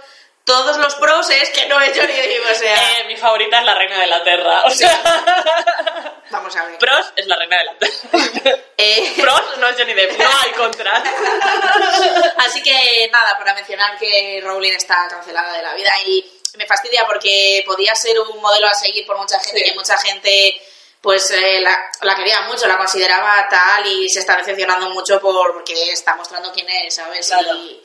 todos 0.46 0.78
los 0.78 0.96
pros 0.96 1.30
es 1.30 1.50
que 1.52 1.68
no 1.68 1.80
es 1.80 1.98
Johnny 1.98 2.14
Depp, 2.14 2.52
o 2.52 2.56
sea... 2.56 2.76
Eh, 3.00 3.06
mi 3.08 3.16
favorita 3.16 3.60
es 3.60 3.66
la 3.66 3.76
reina 3.76 4.00
de 4.00 4.08
la 4.08 4.24
Terra. 4.24 4.64
O 4.66 4.70
sea, 4.70 5.02
Vamos 6.32 6.56
a 6.56 6.66
ver. 6.66 6.78
Pros 6.80 7.14
es 7.16 7.28
la 7.28 7.36
reina 7.38 7.58
de 7.58 7.64
la 7.66 7.78
Terra. 7.78 8.58
Eh, 8.76 9.14
Pros 9.22 9.58
no 9.60 9.68
es 9.70 9.78
Johnny 9.78 9.94
Depp, 9.94 10.18
no 10.20 10.30
hay 10.44 10.52
contras. 10.52 11.04
Así 12.38 12.62
que 12.62 13.10
nada, 13.14 13.38
para 13.38 13.54
mencionar 13.54 13.98
que 13.98 14.42
Rowling 14.44 14.74
está 14.74 15.08
cancelada 15.08 15.54
de 15.54 15.64
la 15.64 15.74
vida 15.76 15.92
y 16.06 16.42
me 16.58 16.66
fastidia 16.66 17.06
porque 17.06 17.64
podía 17.66 17.96
ser 17.96 18.20
un 18.20 18.42
modelo 18.42 18.68
a 18.68 18.74
seguir 18.74 19.06
por 19.06 19.18
mucha 19.18 19.40
gente 19.40 19.60
Sí. 19.60 19.64
que 19.66 19.74
mucha 19.76 19.98
gente 19.98 20.62
pues 21.00 21.32
eh, 21.32 21.60
la, 21.62 21.78
la 22.02 22.16
quería 22.16 22.42
mucho, 22.42 22.66
la 22.68 22.78
consideraba 22.78 23.48
tal 23.50 23.86
y 23.86 24.10
se 24.10 24.20
está 24.20 24.36
decepcionando 24.38 24.90
mucho 24.90 25.20
por, 25.22 25.54
porque 25.54 25.92
está 25.92 26.16
mostrando 26.16 26.52
quién 26.52 26.70
es, 26.70 26.96
¿sabes? 26.96 27.28
Claro. 27.28 27.56
Y, 27.56 27.82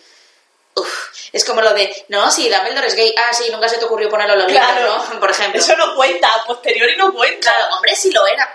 uf, 0.80 1.08
es 1.32 1.44
como 1.44 1.61
lo 1.61 1.73
de, 1.75 2.04
no, 2.08 2.30
sí, 2.30 2.49
Dumbledore 2.49 2.87
es 2.87 2.94
gay, 2.94 3.14
ah, 3.16 3.32
sí, 3.32 3.49
nunca 3.50 3.68
se 3.68 3.78
te 3.78 3.85
ocurrió 3.85 4.08
ponerlo 4.08 4.35
en 4.35 4.40
los 4.40 4.50
libros, 4.52 5.08
¿no? 5.14 5.20
Por 5.20 5.30
ejemplo. 5.30 5.61
Eso 5.61 5.76
no 5.76 5.94
cuenta, 5.94 6.28
a 6.28 6.44
posteriori 6.44 6.97
no 6.97 7.12
cuenta. 7.12 7.52
Claro, 7.52 7.75
hombre, 7.75 7.94
sí 7.97 8.11
lo 8.12 8.26
era. 8.26 8.49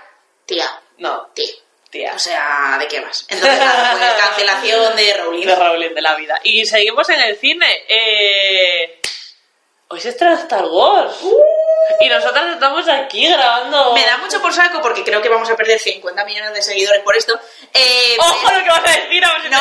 Tía, 0.45 0.81
No, 0.97 1.27
tía. 1.33 1.51
tía. 1.89 2.13
O 2.15 2.19
sea, 2.19 2.77
¿de 2.79 2.87
qué 2.87 2.99
vas? 2.99 3.25
Entonces, 3.29 3.59
nada, 3.59 3.95
pues 3.97 4.13
cancelación 4.25 4.95
de 4.95 5.13
Rowling. 5.17 5.45
de 5.47 5.55
Rowling 5.55 5.93
de 5.93 6.01
la 6.01 6.15
vida. 6.15 6.39
Y 6.43 6.65
seguimos 6.65 7.07
en 7.09 7.19
el 7.21 7.37
cine. 7.37 7.85
Eh... 7.87 8.99
Hoy 9.89 9.99
se 10.01 10.09
estrena 10.09 10.33
Star 10.35 10.65
Wars. 10.65 11.17
Y 11.99 12.09
nosotras 12.09 12.53
estamos 12.53 12.87
aquí 12.87 13.27
grabando. 13.27 13.93
Me 13.93 14.03
da 14.03 14.17
mucho 14.17 14.41
por 14.41 14.51
saco 14.51 14.81
porque 14.81 15.03
creo 15.03 15.21
que 15.21 15.29
vamos 15.29 15.47
a 15.51 15.55
perder 15.55 15.77
50 15.79 16.25
millones 16.25 16.53
de 16.53 16.61
seguidores 16.63 17.03
por 17.03 17.15
esto. 17.15 17.39
Eh, 17.71 18.17
¡Ojo 18.17 18.51
lo 18.55 18.63
que 18.63 18.69
vas 18.69 18.79
a 18.87 18.99
decir! 19.01 19.23
A 19.23 19.33
ver 19.33 19.41
si 19.43 19.49
no, 19.49 19.59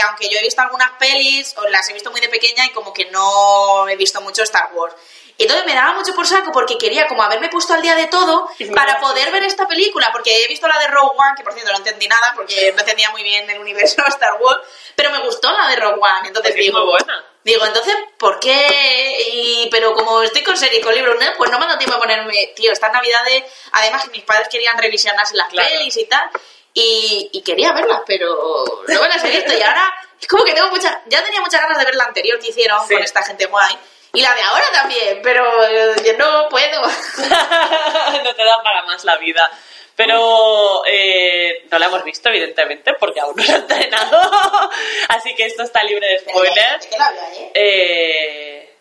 aunque 0.00 0.28
yo 0.28 0.38
he 0.38 0.42
visto 0.42 0.60
algunas 0.62 0.90
pelis, 0.98 1.54
o 1.56 1.66
las 1.68 1.88
he 1.88 1.92
visto 1.92 2.10
muy 2.10 2.20
de 2.20 2.28
pequeña 2.28 2.64
y 2.66 2.70
como 2.70 2.92
que 2.92 3.06
no 3.10 3.88
he 3.88 3.96
visto 3.96 4.20
mucho 4.20 4.42
Star 4.42 4.70
Wars. 4.72 4.94
Y 5.36 5.44
entonces 5.44 5.64
me 5.64 5.72
daba 5.74 5.94
mucho 5.94 6.14
por 6.14 6.26
saco 6.26 6.52
porque 6.52 6.76
quería 6.76 7.06
como 7.08 7.22
haberme 7.22 7.48
puesto 7.48 7.72
al 7.72 7.80
día 7.80 7.94
de 7.94 8.08
todo 8.08 8.50
para 8.74 9.00
poder 9.00 9.30
ver 9.32 9.42
esta 9.44 9.66
película, 9.66 10.10
porque 10.12 10.44
he 10.44 10.48
visto 10.48 10.68
la 10.68 10.78
de 10.78 10.88
Rogue 10.88 11.16
One, 11.16 11.32
que 11.34 11.42
por 11.42 11.54
cierto 11.54 11.72
no 11.72 11.78
entendí 11.78 12.06
nada 12.08 12.32
porque 12.36 12.72
no 12.72 12.80
entendía 12.80 13.08
muy 13.10 13.22
bien 13.22 13.48
el 13.48 13.58
universo 13.58 14.02
de 14.02 14.08
Star 14.08 14.34
Wars, 14.38 14.60
pero 14.94 15.10
me 15.10 15.20
gustó 15.20 15.50
la 15.50 15.68
de 15.68 15.76
Rogue 15.76 15.98
One, 15.98 16.28
entonces 16.28 16.52
Porque 16.52 16.60
es 16.60 16.66
digo, 16.66 16.80
muy 16.80 16.90
buena. 16.90 17.24
Digo, 17.42 17.64
entonces, 17.64 17.94
¿por 18.18 18.38
qué? 18.38 19.30
Y, 19.32 19.68
pero 19.70 19.94
como 19.94 20.22
estoy 20.22 20.42
con 20.42 20.58
serie 20.58 20.78
y 20.80 20.82
con 20.82 20.94
libros, 20.94 21.16
¿no? 21.18 21.26
pues 21.38 21.50
no 21.50 21.58
me 21.58 21.64
ha 21.64 21.68
dado 21.68 21.78
tiempo 21.78 21.96
a 21.96 22.00
ponerme, 22.00 22.52
tío, 22.54 22.70
estas 22.70 22.92
navidades, 22.92 23.44
además 23.72 24.04
que 24.04 24.10
mis 24.10 24.24
padres 24.24 24.48
querían 24.50 24.76
revisionarse 24.76 25.34
las 25.36 25.48
Claro. 25.48 25.66
pelis 25.70 25.96
y 25.96 26.04
tal, 26.04 26.28
y, 26.74 27.30
y 27.32 27.42
quería 27.42 27.72
verlas, 27.72 28.00
pero 28.06 28.64
no 28.88 29.02
me 29.02 29.08
las 29.08 29.24
he 29.24 29.30
visto. 29.30 29.52
Y 29.56 29.62
ahora 29.62 29.92
Es 30.20 30.26
como 30.28 30.44
que 30.44 30.52
tengo 30.52 30.68
muchas... 30.70 30.96
Ya 31.06 31.22
tenía 31.24 31.40
muchas 31.40 31.60
ganas 31.60 31.78
de 31.78 31.84
ver 31.84 31.94
la 31.94 32.04
anterior 32.04 32.38
que 32.38 32.48
hicieron 32.48 32.86
Sí. 32.86 32.94
con 32.94 33.02
esta 33.02 33.22
gente 33.22 33.46
guay. 33.46 33.76
Y 34.12 34.20
la 34.22 34.34
de 34.34 34.42
ahora 34.42 34.64
también, 34.72 35.20
pero 35.22 35.44
eh, 35.66 35.94
yo 36.04 36.12
no 36.18 36.48
puedo. 36.48 36.80
no 38.24 38.34
te 38.34 38.44
da 38.44 38.62
para 38.62 38.82
más 38.82 39.04
la 39.04 39.16
vida. 39.18 39.50
Pero 39.96 40.82
eh, 40.86 41.66
no 41.70 41.78
la 41.78 41.86
hemos 41.86 42.02
visto, 42.04 42.28
evidentemente, 42.30 42.94
porque 42.98 43.20
aún 43.20 43.34
no 43.36 43.44
la 43.44 43.52
ha 43.52 43.56
entrenado. 43.56 44.20
Así 45.08 45.34
que 45.34 45.44
esto 45.46 45.62
está 45.62 45.82
libre 45.84 46.06
de 46.08 46.18
spoilers. 46.20 46.80
¿De 46.84 46.88
qué 46.90 46.98
la 46.98 47.10
vi 47.12 47.18
ayer? 47.18 47.50
Eh, 47.54 48.76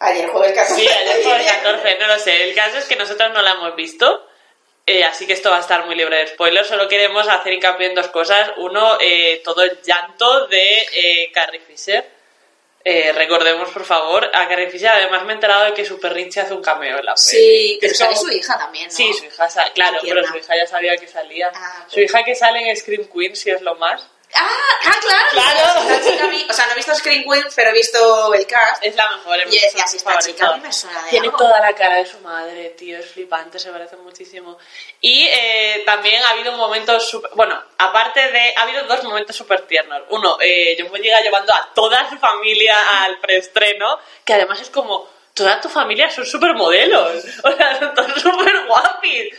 Ayer 0.00 0.28
jueves 0.30 0.52
14. 0.52 0.80
sí, 0.80 0.88
ayer 0.88 1.22
fue 1.22 1.36
el 1.40 1.46
14, 1.46 1.98
no 1.98 2.06
lo 2.08 2.18
sé. 2.18 2.44
El 2.48 2.54
caso 2.54 2.78
es 2.78 2.84
que 2.86 2.96
nosotros 2.96 3.30
no 3.32 3.40
la 3.42 3.52
hemos 3.52 3.74
visto. 3.76 4.28
Eh, 4.86 5.04
así 5.04 5.26
que 5.26 5.32
esto 5.32 5.50
va 5.50 5.58
a 5.58 5.60
estar 5.60 5.86
muy 5.86 5.94
libre 5.94 6.16
de 6.18 6.26
spoilers. 6.28 6.68
Solo 6.68 6.88
queremos 6.88 7.28
hacer 7.28 7.52
hincapié 7.52 7.88
en 7.88 7.94
dos 7.94 8.08
cosas. 8.08 8.50
Uno, 8.56 8.98
eh, 9.00 9.40
todo 9.44 9.62
el 9.62 9.80
llanto 9.82 10.46
de 10.48 10.78
eh, 10.92 11.30
Carrie 11.32 11.60
Fisher. 11.60 12.04
Eh, 12.84 13.12
recordemos, 13.12 13.70
por 13.70 13.84
favor, 13.84 14.28
a 14.34 14.48
Carrie 14.48 14.68
Fisher. 14.68 14.88
Además, 14.88 15.24
me 15.24 15.32
he 15.32 15.34
enterado 15.36 15.66
de 15.66 15.74
que 15.74 15.84
su 15.84 16.00
perrinche 16.00 16.40
hace 16.40 16.52
un 16.52 16.62
cameo 16.62 16.98
en 16.98 17.04
la 17.04 17.14
peli. 17.14 17.24
Sí, 17.24 17.78
pero 17.80 17.94
sale 17.94 18.16
su 18.16 18.28
hija 18.30 18.58
también, 18.58 18.86
¿no? 18.86 18.90
Sí, 18.90 19.12
su 19.12 19.24
hija, 19.24 19.48
claro, 19.72 19.98
pero 20.02 20.26
su 20.26 20.36
hija 20.36 20.56
ya 20.56 20.66
sabía 20.66 20.96
que 20.96 21.06
salía. 21.06 21.52
Ah, 21.54 21.84
Su 21.86 22.00
hija 22.00 22.24
que 22.24 22.34
sale 22.34 22.68
en 22.68 22.76
Scream 22.76 23.04
Queen, 23.04 23.36
si 23.36 23.50
es 23.50 23.62
lo 23.62 23.76
más. 23.76 24.04
Ah, 24.34 24.48
ah, 24.86 24.94
claro. 25.00 25.24
Claro. 25.30 25.90
Esta 25.90 26.10
chica 26.10 26.28
o 26.48 26.52
sea, 26.54 26.66
no 26.66 26.72
he 26.72 26.74
visto 26.76 26.94
Screen 26.94 27.24
Queen, 27.24 27.44
pero 27.54 27.70
he 27.70 27.72
visto 27.72 28.32
el 28.34 28.46
cast. 28.46 28.84
Es 28.84 28.94
la 28.96 29.10
mejor. 29.16 29.38
Y 29.50 29.58
decía, 29.58 29.86
si 29.86 29.96
esta 29.98 30.18
chica 30.18 30.46
a 30.48 30.56
mí 30.56 30.60
me 30.62 30.72
suena 30.72 31.02
de 31.02 31.10
Tiene 31.10 31.26
algo. 31.26 31.38
toda 31.38 31.60
la 31.60 31.74
cara 31.74 31.96
de 31.96 32.06
su 32.06 32.18
madre, 32.20 32.70
tío, 32.70 32.98
es 32.98 33.06
flipante, 33.10 33.58
se 33.58 33.70
parece 33.70 33.96
muchísimo. 33.96 34.58
Y 35.00 35.26
eh, 35.30 35.82
también 35.84 36.22
ha 36.22 36.30
habido 36.30 36.52
momentos, 36.52 37.08
super- 37.08 37.30
bueno, 37.34 37.62
aparte 37.78 38.30
de, 38.30 38.54
ha 38.56 38.62
habido 38.62 38.84
dos 38.84 39.02
momentos 39.04 39.36
súper 39.36 39.62
tiernos. 39.66 40.02
Uno, 40.10 40.38
eh, 40.40 40.76
John 40.78 40.88
Boyega 40.90 41.20
llevando 41.20 41.52
a 41.52 41.70
toda 41.74 42.08
su 42.08 42.16
familia 42.18 42.76
al 43.04 43.18
preestreno, 43.20 43.98
que 44.24 44.34
además 44.34 44.60
es 44.60 44.70
como, 44.70 45.08
toda 45.34 45.60
tu 45.60 45.68
familia 45.68 46.10
son 46.10 46.26
súper 46.26 46.54
modelos, 46.54 47.24
o 47.44 47.52
sea, 47.52 47.78
son 47.78 47.94
todos 47.94 48.20
súper 48.20 48.66
guapis. 48.66 49.34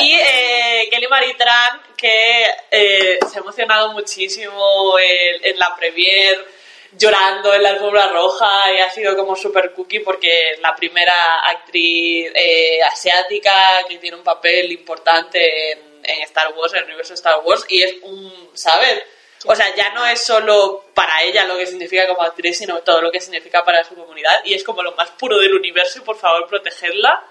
Y 0.00 0.14
eh, 0.14 0.88
Kelly 0.90 1.06
Maritran, 1.08 1.82
que 1.96 2.44
eh, 2.70 3.18
se 3.30 3.38
ha 3.38 3.40
emocionado 3.40 3.92
muchísimo 3.92 4.96
en, 4.98 5.44
en 5.44 5.58
la 5.58 5.74
premier, 5.76 6.46
llorando 6.92 7.52
en 7.52 7.62
la 7.62 7.70
alfombra 7.70 8.08
roja 8.08 8.72
y 8.72 8.80
ha 8.80 8.90
sido 8.90 9.16
como 9.16 9.36
súper 9.36 9.72
cookie 9.72 10.00
porque 10.00 10.52
es 10.52 10.60
la 10.60 10.74
primera 10.74 11.40
actriz 11.40 12.30
eh, 12.34 12.82
asiática 12.82 13.84
que 13.88 13.98
tiene 13.98 14.16
un 14.16 14.24
papel 14.24 14.72
importante 14.72 15.72
en, 15.72 15.78
en 16.02 16.22
Star 16.22 16.52
Wars, 16.54 16.72
en 16.72 16.80
el 16.80 16.84
universo 16.86 17.14
Star 17.14 17.40
Wars 17.44 17.64
y 17.68 17.82
es 17.82 17.94
un, 18.02 18.50
¿sabes? 18.54 19.02
O 19.44 19.54
sea, 19.54 19.72
ya 19.76 19.90
no 19.90 20.04
es 20.06 20.22
solo 20.22 20.86
para 20.94 21.22
ella 21.22 21.44
lo 21.44 21.56
que 21.56 21.66
significa 21.66 22.08
como 22.08 22.22
actriz, 22.22 22.58
sino 22.58 22.80
todo 22.82 23.00
lo 23.00 23.12
que 23.12 23.20
significa 23.20 23.64
para 23.64 23.84
su 23.84 23.94
comunidad 23.94 24.44
y 24.44 24.54
es 24.54 24.64
como 24.64 24.82
lo 24.82 24.92
más 24.92 25.10
puro 25.10 25.38
del 25.38 25.54
universo 25.54 25.98
y 25.98 26.02
por 26.02 26.16
favor 26.16 26.48
protegerla. 26.48 27.24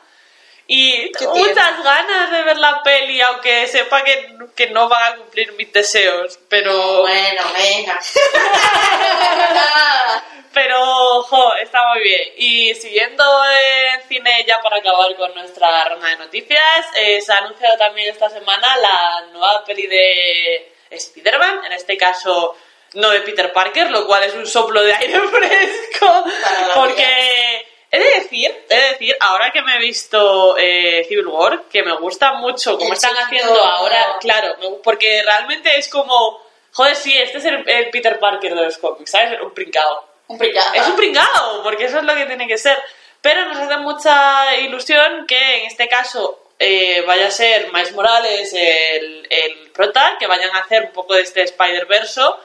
Y 0.67 1.11
tengo 1.13 1.35
muchas 1.35 1.81
ganas 1.81 2.29
de 2.29 2.43
ver 2.43 2.57
la 2.57 2.83
peli, 2.83 3.21
aunque 3.21 3.67
sepa 3.67 4.03
que, 4.03 4.35
que 4.53 4.67
no 4.67 4.89
van 4.89 5.13
a 5.13 5.15
cumplir 5.15 5.53
mis 5.53 5.71
deseos, 5.71 6.37
pero... 6.49 7.01
Bueno, 7.01 7.41
venga. 7.57 7.99
Pero, 10.53 11.21
jo, 11.21 11.53
está 11.61 11.93
muy 11.93 12.01
bien. 12.01 12.21
Y 12.35 12.73
siguiendo 12.73 13.23
en 13.45 14.01
cine, 14.07 14.43
ya 14.47 14.59
para 14.59 14.77
acabar 14.77 15.15
con 15.15 15.31
nuestra 15.35 15.85
ronda 15.85 16.07
de 16.07 16.17
noticias, 16.17 16.87
eh, 16.95 17.21
se 17.21 17.31
ha 17.31 17.37
anunciado 17.37 17.77
también 17.77 18.09
esta 18.09 18.27
semana 18.27 18.75
la 18.77 19.27
nueva 19.33 19.63
peli 19.63 19.85
de 19.85 20.73
Spider-Man, 20.89 21.65
en 21.65 21.73
este 21.73 21.95
caso 21.95 22.57
no 22.95 23.11
de 23.11 23.21
Peter 23.21 23.53
Parker, 23.53 23.91
lo 23.91 24.07
cual 24.07 24.23
es 24.23 24.33
un 24.33 24.47
soplo 24.47 24.81
de 24.81 24.95
aire 24.95 25.19
fresco, 25.27 26.25
porque... 26.73 27.66
He 27.89 27.99
de 27.99 28.11
decir, 28.19 28.65
he 28.69 28.75
de 28.75 28.89
decir, 28.89 29.15
ahora 29.19 29.51
que 29.51 29.61
me 29.61 29.75
he 29.75 29.79
visto 29.79 30.57
eh, 30.57 31.05
Civil 31.07 31.27
War, 31.27 31.63
que 31.69 31.83
me 31.83 31.95
gusta 31.97 32.33
mucho 32.33 32.77
cómo 32.77 32.89
El 32.89 32.93
están 32.93 33.15
haciendo 33.15 33.63
ahora, 33.63 34.17
claro, 34.19 34.57
porque 34.83 35.23
realmente 35.23 35.77
es 35.77 35.87
como, 35.87 36.41
joder, 36.73 36.95
sí, 36.95 37.17
este 37.17 37.37
es 37.37 37.45
el, 37.45 37.67
el 37.69 37.89
Peter 37.89 38.19
Parker 38.19 38.55
de 38.55 38.63
los 38.63 38.77
cómics, 38.77 39.11
¿sabes? 39.11 39.39
Un 39.41 39.53
pringao. 39.53 40.05
Un 40.27 40.37
pringado. 40.37 40.73
Es 40.73 40.87
un 40.87 40.95
pringao, 40.97 41.63
porque 41.63 41.85
eso 41.85 41.99
es 41.99 42.03
lo 42.03 42.13
que 42.13 42.25
tiene 42.25 42.47
que 42.47 42.57
ser. 42.57 42.77
Pero 43.21 43.45
nos 43.45 43.57
hace 43.57 43.77
mucha 43.77 44.57
ilusión 44.57 45.25
que 45.25 45.59
en 45.59 45.65
este 45.67 45.87
caso 45.87 46.51
eh, 46.59 47.03
vaya 47.07 47.27
a 47.27 47.31
ser 47.31 47.71
Miles 47.71 47.93
Morales 47.93 48.53
el, 48.53 49.27
el 49.29 49.71
prota, 49.71 50.17
que 50.19 50.27
vayan 50.27 50.53
a 50.55 50.59
hacer 50.59 50.83
un 50.83 50.91
poco 50.91 51.13
de 51.13 51.21
este 51.21 51.43
Spider-Verso 51.43 52.37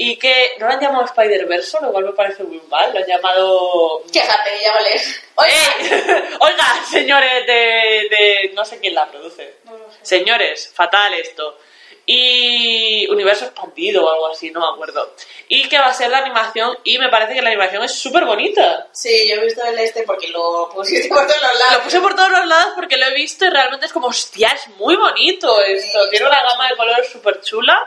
y 0.00 0.16
que 0.16 0.52
no 0.60 0.66
lo 0.66 0.72
han 0.72 0.80
llamado 0.80 1.04
Spider-Verso, 1.06 1.80
lo 1.82 1.90
cual 1.90 2.04
me 2.04 2.12
parece 2.12 2.44
muy 2.44 2.60
mal, 2.68 2.94
lo 2.94 3.00
han 3.00 3.06
llamado... 3.06 4.04
Quéjate, 4.12 4.50
que. 4.62 5.20
Oye, 5.34 5.50
¡Ey! 5.50 5.90
Oiga, 6.40 6.64
señores 6.88 7.44
de, 7.44 8.06
de... 8.08 8.52
no 8.54 8.64
sé 8.64 8.78
quién 8.78 8.94
la 8.94 9.10
produce. 9.10 9.56
Señores, 10.00 10.70
fatal 10.72 11.14
esto. 11.14 11.58
Y 12.06 13.08
universo 13.10 13.46
expandido 13.46 14.06
o 14.06 14.10
algo 14.10 14.28
así, 14.28 14.52
no 14.52 14.60
me 14.60 14.68
acuerdo. 14.68 15.14
Y 15.48 15.68
que 15.68 15.80
va 15.80 15.88
a 15.88 15.92
ser 15.92 16.10
la 16.10 16.18
animación 16.18 16.78
y 16.84 16.96
me 16.98 17.08
parece 17.08 17.34
que 17.34 17.42
la 17.42 17.48
animación 17.48 17.82
es 17.82 17.92
súper 17.92 18.24
bonita. 18.24 18.86
Sí, 18.92 19.28
yo 19.28 19.34
he 19.34 19.44
visto 19.44 19.64
el 19.64 19.78
este 19.80 20.04
porque 20.04 20.28
lo 20.28 20.70
pusiste 20.72 21.08
por 21.12 21.26
todos 21.26 21.42
los 21.42 21.58
lados. 21.58 21.76
Lo 21.76 21.82
puse 21.82 22.00
por 22.00 22.14
todos 22.14 22.30
los 22.30 22.46
lados 22.46 22.72
porque 22.76 22.96
lo 22.96 23.06
he 23.06 23.14
visto 23.14 23.46
y 23.46 23.50
realmente 23.50 23.86
es 23.86 23.92
como, 23.92 24.06
hostia, 24.06 24.48
es 24.50 24.68
muy 24.76 24.94
bonito 24.94 25.60
esto. 25.60 26.04
Sí, 26.04 26.10
Tiene 26.10 26.26
una 26.26 26.42
gama 26.44 26.68
de 26.68 26.76
colores 26.76 27.10
súper 27.10 27.40
chula 27.40 27.84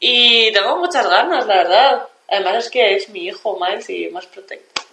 y 0.00 0.52
tengo 0.52 0.76
muchas 0.76 1.08
ganas, 1.08 1.46
la 1.46 1.56
verdad. 1.56 2.08
Además 2.28 2.64
es 2.64 2.70
que 2.70 2.96
es 2.96 3.08
mi 3.08 3.26
hijo 3.26 3.58
Miles 3.58 3.88
y 3.90 4.08
más 4.08 4.26
protector. 4.26 4.84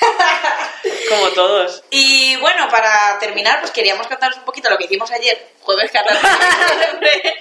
como 1.08 1.28
todos. 1.30 1.82
Y 1.90 2.36
bueno, 2.36 2.68
para 2.70 3.18
terminar, 3.18 3.60
pues 3.60 3.70
queríamos 3.70 4.06
contaros 4.06 4.38
un 4.38 4.44
poquito 4.44 4.70
lo 4.70 4.78
que 4.78 4.84
hicimos 4.84 5.10
ayer, 5.10 5.52
jueves 5.60 5.90
14 5.90 6.26
de 6.26 6.78
diciembre. 6.78 7.34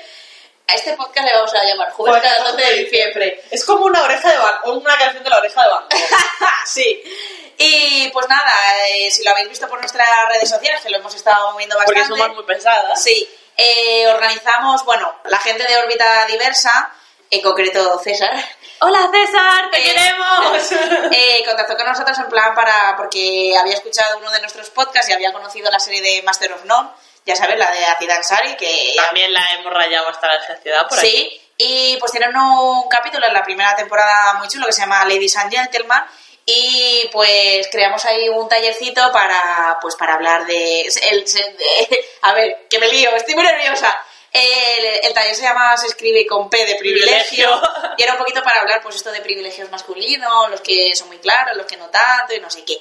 A 0.68 0.74
este 0.74 0.94
podcast 0.94 1.26
le 1.26 1.34
vamos 1.34 1.54
a 1.56 1.64
llamar 1.64 1.92
Jueves 1.92 2.22
14 2.22 2.64
de 2.64 2.84
diciembre. 2.84 3.44
Es 3.50 3.66
como 3.66 3.86
una 3.86 4.04
oreja 4.04 4.32
de 4.32 4.38
Van 4.38 4.78
una 4.78 4.98
canción 4.98 5.24
de 5.24 5.30
la 5.30 5.40
oreja 5.40 5.64
de 5.64 5.70
Van 5.70 5.84
sí. 6.66 7.04
Y 7.58 8.10
pues 8.14 8.30
nada, 8.30 8.54
eh, 8.90 9.10
si 9.10 9.24
lo 9.24 9.32
habéis 9.32 9.50
visto 9.50 9.68
por 9.68 9.80
nuestras 9.80 10.08
redes 10.30 10.48
sociales, 10.48 10.80
que 10.82 10.92
lo 10.92 10.98
hemos 10.98 11.14
estado 11.16 11.52
moviendo 11.54 11.76
bastante. 11.76 12.02
Porque 12.08 12.22
somos 12.22 12.36
muy 12.36 12.46
pesadas. 12.46 13.04
Sí, 13.04 13.28
eh, 13.60 14.08
organizamos, 14.08 14.84
bueno, 14.86 15.14
la 15.26 15.38
gente 15.40 15.64
de 15.64 15.78
órbita 15.78 16.26
diversa, 16.26 16.92
en 17.30 17.42
concreto 17.42 18.00
César, 18.00 18.32
Hola 18.82 19.10
César, 19.14 19.70
te 19.72 19.80
Eh, 19.80 19.84
queremos. 19.84 20.72
eh, 21.12 21.44
contactó 21.46 21.76
con 21.76 21.86
nosotros 21.86 22.18
en 22.18 22.30
plan 22.30 22.56
para 22.56 22.96
porque 22.96 23.54
había 23.60 23.74
escuchado 23.74 24.18
uno 24.20 24.32
de 24.32 24.40
nuestros 24.40 24.70
podcasts 24.70 25.10
y 25.10 25.14
había 25.14 25.34
conocido 25.34 25.70
la 25.70 25.80
serie 25.80 26.02
de 26.02 26.22
Master 26.24 26.54
of 26.54 26.64
None, 26.64 26.90
ya 27.26 27.36
sabes, 27.36 27.58
la 27.60 27.70
de 27.72 27.86
Aziz 27.86 28.10
Ansari, 28.10 28.56
que 28.56 28.94
También 28.96 29.34
la 29.34 29.46
hemos 29.58 29.74
rayado 29.74 30.08
hasta 30.08 30.28
la 30.28 30.42
saciedad 30.48 30.88
por 30.88 30.98
aquí. 30.98 31.08
sí, 31.10 31.42
y 31.58 31.98
pues 31.98 32.14
tienen 32.14 32.36
un 32.38 32.88
capítulo 32.88 33.28
en 33.28 33.34
la 33.34 33.44
primera 33.44 33.76
temporada 33.76 34.36
muy 34.36 34.48
chulo 34.48 34.66
que 34.66 34.72
se 34.72 34.80
llama 34.82 35.04
Ladies 35.04 35.36
and 35.36 35.52
Gentlemen 35.54 36.00
y 36.46 37.08
pues 37.12 37.68
creamos 37.72 38.04
ahí 38.06 38.28
un 38.30 38.48
tallercito 38.50 39.12
para 39.12 39.78
pues 39.82 39.96
para 39.96 40.16
hablar 40.16 40.46
de, 40.46 40.82
el- 40.82 41.26
de- 41.26 42.06
a 42.22 42.34
ver, 42.34 42.66
que 42.70 42.80
me 42.80 42.88
lío, 42.88 43.16
estoy 43.16 43.36
muy 43.36 43.44
nerviosa. 43.44 43.98
El, 44.32 44.86
el 45.08 45.14
taller 45.14 45.34
se 45.34 45.42
llama 45.42 45.76
Se 45.76 45.88
escribe 45.88 46.26
con 46.28 46.50
P 46.52 46.66
de 46.66 46.76
privilegio, 46.76 47.50
Privilegio. 47.50 47.94
y 47.98 48.04
era 48.04 48.14
un 48.14 48.20
poquito 48.20 48.44
para 48.44 48.62
hablar 48.62 48.80
pues 48.82 48.96
esto 48.96 49.12
de 49.12 49.22
privilegios 49.22 49.72
masculinos, 49.72 50.50
los 50.52 50.62
que 50.62 50.96
son 50.96 51.08
muy 51.08 51.18
claros, 51.18 51.58
los 51.58 51.66
que 51.66 51.78
no 51.78 51.88
tanto 51.90 52.34
y 52.36 52.40
no 52.40 52.50
sé 52.50 52.64
qué. 52.64 52.80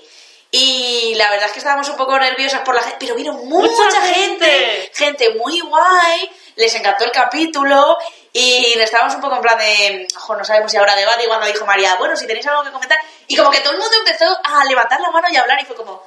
Y 0.51 1.15
la 1.17 1.31
verdad 1.31 1.47
es 1.47 1.53
que 1.53 1.59
estábamos 1.59 1.89
un 1.91 1.97
poco 1.97 2.19
nerviosas 2.19 2.61
por 2.63 2.75
la 2.75 2.81
gente, 2.83 2.97
pero 3.01 3.15
vino 3.15 3.33
mucha, 3.35 3.83
Mucha 3.83 4.01
gente, 4.15 4.47
gente. 4.47 4.91
gente 4.95 5.31
muy 5.35 5.61
guay, 5.61 6.31
les 6.57 6.75
encantó 6.75 7.05
el 7.05 7.13
capítulo 7.13 7.97
y 8.39 8.81
estábamos 8.81 9.15
un 9.15 9.21
poco 9.21 9.37
en 9.37 9.43
plan 9.43 9.59
de, 9.59 10.07
ojo, 10.17 10.37
no 10.37 10.45
sabemos 10.45 10.71
si 10.71 10.77
habrá 10.79 10.95
debate 10.95 11.25
y 11.25 11.27
cuando 11.27 11.47
dijo 11.47 11.67
María, 11.67 11.97
bueno, 11.97 12.17
si 12.17 12.27
tenéis 12.27 12.47
algo 12.47 12.63
que 12.65 12.71
comentar, 12.71 12.99
y 13.27 13.37
como 13.37 13.51
que 13.51 13.61
todo 13.61 13.73
el 13.73 13.79
mundo 13.79 13.97
empezó 13.99 14.27
a 14.45 14.65
levantar 14.65 15.01
la 15.01 15.11
mano 15.11 15.29
y 15.31 15.37
a 15.37 15.43
hablar 15.43 15.59
y 15.61 15.65
fue 15.67 15.77
como, 15.77 16.03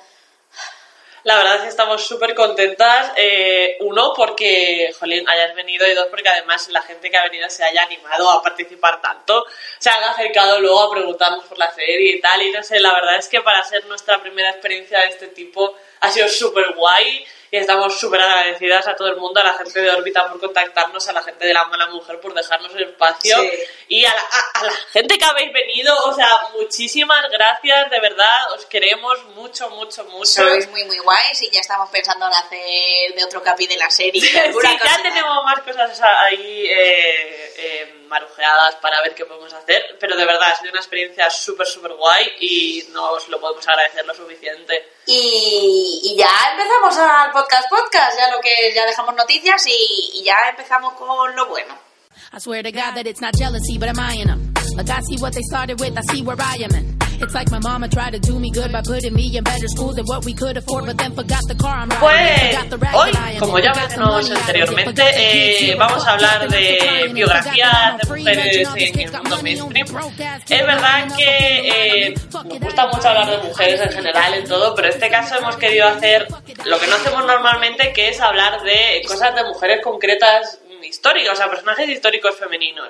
La 1.23 1.35
verdad 1.37 1.57
es 1.57 1.61
que 1.61 1.67
estamos 1.67 2.03
súper 2.07 2.33
contentas. 2.33 3.11
eh, 3.15 3.77
uno, 3.81 4.11
porque, 4.15 4.91
jolín, 4.99 5.27
hayas 5.29 5.53
venido 5.53 5.85
y 5.87 5.93
dos, 5.93 6.07
porque 6.07 6.29
además 6.29 6.67
la 6.69 6.81
gente 6.81 7.11
que 7.11 7.17
ha 7.17 7.23
venido 7.23 7.47
se 7.49 7.63
haya 7.63 7.83
animado 7.83 8.27
a 8.31 8.41
participar 8.41 9.01
tanto. 9.01 9.45
Se 9.77 9.89
han 9.91 10.03
acercado 10.03 10.59
luego 10.59 10.81
a 10.81 10.91
preguntarnos 10.91 11.45
por 11.45 11.59
la 11.59 11.71
serie 11.71 12.15
y 12.15 12.21
tal. 12.21 12.41
Y 12.41 12.51
no 12.51 12.63
sé, 12.63 12.79
la 12.79 12.93
verdad 12.93 13.17
es 13.17 13.27
que 13.27 13.41
para 13.41 13.63
ser 13.63 13.85
nuestra 13.85 14.19
primera 14.19 14.49
experiencia 14.49 14.99
de 15.01 15.07
este 15.09 15.27
tipo 15.27 15.75
ha 15.99 16.09
sido 16.09 16.27
súper 16.27 16.73
guay. 16.73 17.23
Y 17.53 17.57
estamos 17.57 17.99
súper 17.99 18.21
agradecidas 18.21 18.87
a 18.87 18.95
todo 18.95 19.09
el 19.09 19.17
mundo, 19.17 19.41
a 19.41 19.43
la 19.43 19.53
gente 19.55 19.81
de 19.81 19.89
órbita 19.91 20.25
por 20.29 20.39
contactarnos, 20.39 21.05
a 21.09 21.11
la 21.11 21.21
gente 21.21 21.45
de 21.45 21.53
la 21.53 21.65
mala 21.65 21.87
mujer 21.87 22.17
por 22.21 22.33
dejarnos 22.33 22.73
el 22.75 22.83
espacio. 22.83 23.37
Sí. 23.41 23.49
Y 23.89 24.05
a 24.05 24.13
la, 24.15 24.21
a- 24.21 24.59
a 24.61 24.63
la 24.63 24.71
gente 24.93 25.17
que 25.17 25.25
habéis 25.25 25.51
venido, 25.51 25.93
o 26.05 26.13
sea, 26.13 26.29
muchísimas 26.53 27.29
gracias, 27.29 27.89
de 27.89 27.99
verdad, 27.99 28.53
os 28.53 28.65
queremos 28.67 29.21
mucho, 29.35 29.69
mucho, 29.71 30.05
mucho. 30.05 30.25
sois 30.31 30.69
muy 30.69 30.85
muy 30.85 30.97
guays 30.99 31.41
y 31.41 31.49
ya 31.51 31.59
estamos 31.59 31.89
pensando 31.89 32.25
en 32.25 32.33
hacer 32.33 33.15
de 33.17 33.23
otro 33.25 33.43
capi 33.43 33.67
de 33.67 33.75
la 33.75 33.89
serie. 33.89 34.21
Sí, 34.21 34.31
ya 34.33 35.01
tenemos 35.03 35.43
más 35.43 35.59
cosas 35.59 35.99
ahí 36.01 36.67
eh, 36.69 37.50
eh, 37.61 38.05
dar 38.09 38.23
ojeadas 38.23 38.75
para 38.75 39.01
ver 39.01 39.13
qué 39.13 39.25
podemos 39.25 39.53
hacer, 39.53 39.97
pero 39.99 40.17
de 40.17 40.25
verdad 40.25 40.51
ha 40.51 40.55
sido 40.55 40.71
una 40.71 40.79
experiencia 40.79 41.29
súper, 41.29 41.67
súper 41.67 41.93
guay 41.93 42.31
y 42.39 42.85
no 42.91 43.11
os 43.11 43.29
lo 43.29 43.39
podemos 43.39 43.67
agradecer 43.67 44.05
lo 44.05 44.13
suficiente. 44.15 44.93
Y, 45.05 46.01
y 46.03 46.15
ya 46.17 46.29
empezamos 46.51 46.97
al 46.97 47.31
podcast 47.31 47.69
podcast, 47.69 48.17
ya 48.17 48.31
lo 48.31 48.41
que 48.41 48.73
ya 48.73 48.85
dejamos 48.85 49.15
noticias 49.15 49.65
y, 49.67 50.11
y 50.15 50.23
ya 50.23 50.35
empezamos 50.49 50.93
con 50.93 51.35
lo 51.35 51.45
bueno. 51.47 51.73
I 52.33 52.39
swear 52.39 52.63
to 52.63 52.71
God 52.71 52.95
that 52.95 53.05
it's 53.07 53.21
not 53.21 53.35
jealousy, 53.35 53.77
but 53.77 53.89
I'm 53.89 53.99
eyeing 53.99 54.27
them. 54.27 54.53
Like 54.77 54.89
I 54.89 55.01
see 55.01 55.17
what 55.17 55.33
they 55.33 55.41
started 55.43 55.79
with, 55.79 55.97
I 55.97 56.01
see 56.13 56.23
where 56.23 56.37
I 56.39 56.63
am 56.63 56.71
in. 56.75 56.90
It's 57.21 57.35
like 57.35 57.51
my 57.51 57.59
mama 57.59 57.87
tried 57.87 58.13
to 58.13 58.19
do 58.19 58.39
me 58.39 58.49
good 58.49 58.71
by 58.71 58.81
putting 58.81 59.13
me 59.13 59.37
in 59.37 59.43
better 59.43 59.67
school 59.67 59.93
than 59.93 60.05
what 60.05 60.25
we 60.25 60.33
could 60.33 60.57
afford, 60.57 60.87
but 60.87 60.97
then 60.97 61.13
forgot 61.13 61.43
the 61.47 61.53
car 61.53 61.75
I'm 61.77 61.89
riding, 61.89 62.69
Pues 62.79 62.93
hoy, 62.93 63.11
como 63.39 63.59
ya 63.59 63.73
mencionamos 63.75 64.31
anteriormente, 64.31 65.03
eh, 65.15 65.75
vamos 65.77 66.05
a 66.07 66.13
hablar 66.13 66.49
de 66.49 67.11
biografías 67.13 67.97
de 67.99 68.09
mujeres 68.09 68.67
en 68.75 68.99
el 68.99 69.11
mundo 69.11 69.37
mainstream. 69.43 69.87
Es 70.49 70.65
verdad 70.65 71.15
que 71.15 72.07
eh, 72.07 72.13
nos 72.33 72.59
gusta 72.59 72.87
mucho 72.87 73.07
hablar 73.09 73.29
de 73.29 73.47
mujeres 73.47 73.81
en 73.81 73.91
general 73.91 74.33
en 74.33 74.47
todo, 74.47 74.73
pero 74.73 74.87
en 74.87 74.93
este 74.95 75.09
caso 75.09 75.35
hemos 75.37 75.57
querido 75.57 75.87
hacer 75.87 76.27
lo 76.65 76.79
que 76.79 76.87
no 76.87 76.95
hacemos 76.95 77.25
normalmente, 77.25 77.93
que 77.93 78.09
es 78.09 78.19
hablar 78.19 78.63
de 78.63 79.03
cosas 79.07 79.35
de 79.35 79.43
mujeres 79.43 79.81
concretas 79.83 80.59
históricas, 80.83 81.33
o 81.33 81.35
sea, 81.35 81.49
personajes 81.49 81.87
históricos 81.89 82.35
femeninos. 82.37 82.89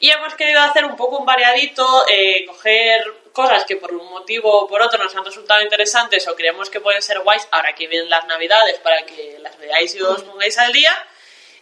Y 0.00 0.10
hemos 0.10 0.34
querido 0.34 0.60
hacer 0.60 0.84
un 0.84 0.96
poco 0.96 1.18
un 1.18 1.26
variadito, 1.26 2.04
eh, 2.08 2.44
coger 2.46 3.04
cosas 3.32 3.64
que 3.64 3.76
por 3.76 3.92
un 3.92 4.08
motivo 4.10 4.50
o 4.62 4.68
por 4.68 4.80
otro 4.82 5.02
nos 5.02 5.14
han 5.16 5.24
resultado 5.24 5.60
interesantes 5.62 6.26
o 6.28 6.36
creemos 6.36 6.70
que 6.70 6.80
pueden 6.80 7.02
ser 7.02 7.18
guays 7.20 7.48
ahora 7.50 7.74
que 7.74 7.86
vienen 7.88 8.08
las 8.08 8.26
navidades 8.26 8.78
para 8.78 9.04
que 9.04 9.38
las 9.40 9.58
veáis 9.58 9.94
y 9.96 10.02
os 10.02 10.22
pongáis 10.22 10.56
al 10.58 10.72
día 10.72 10.92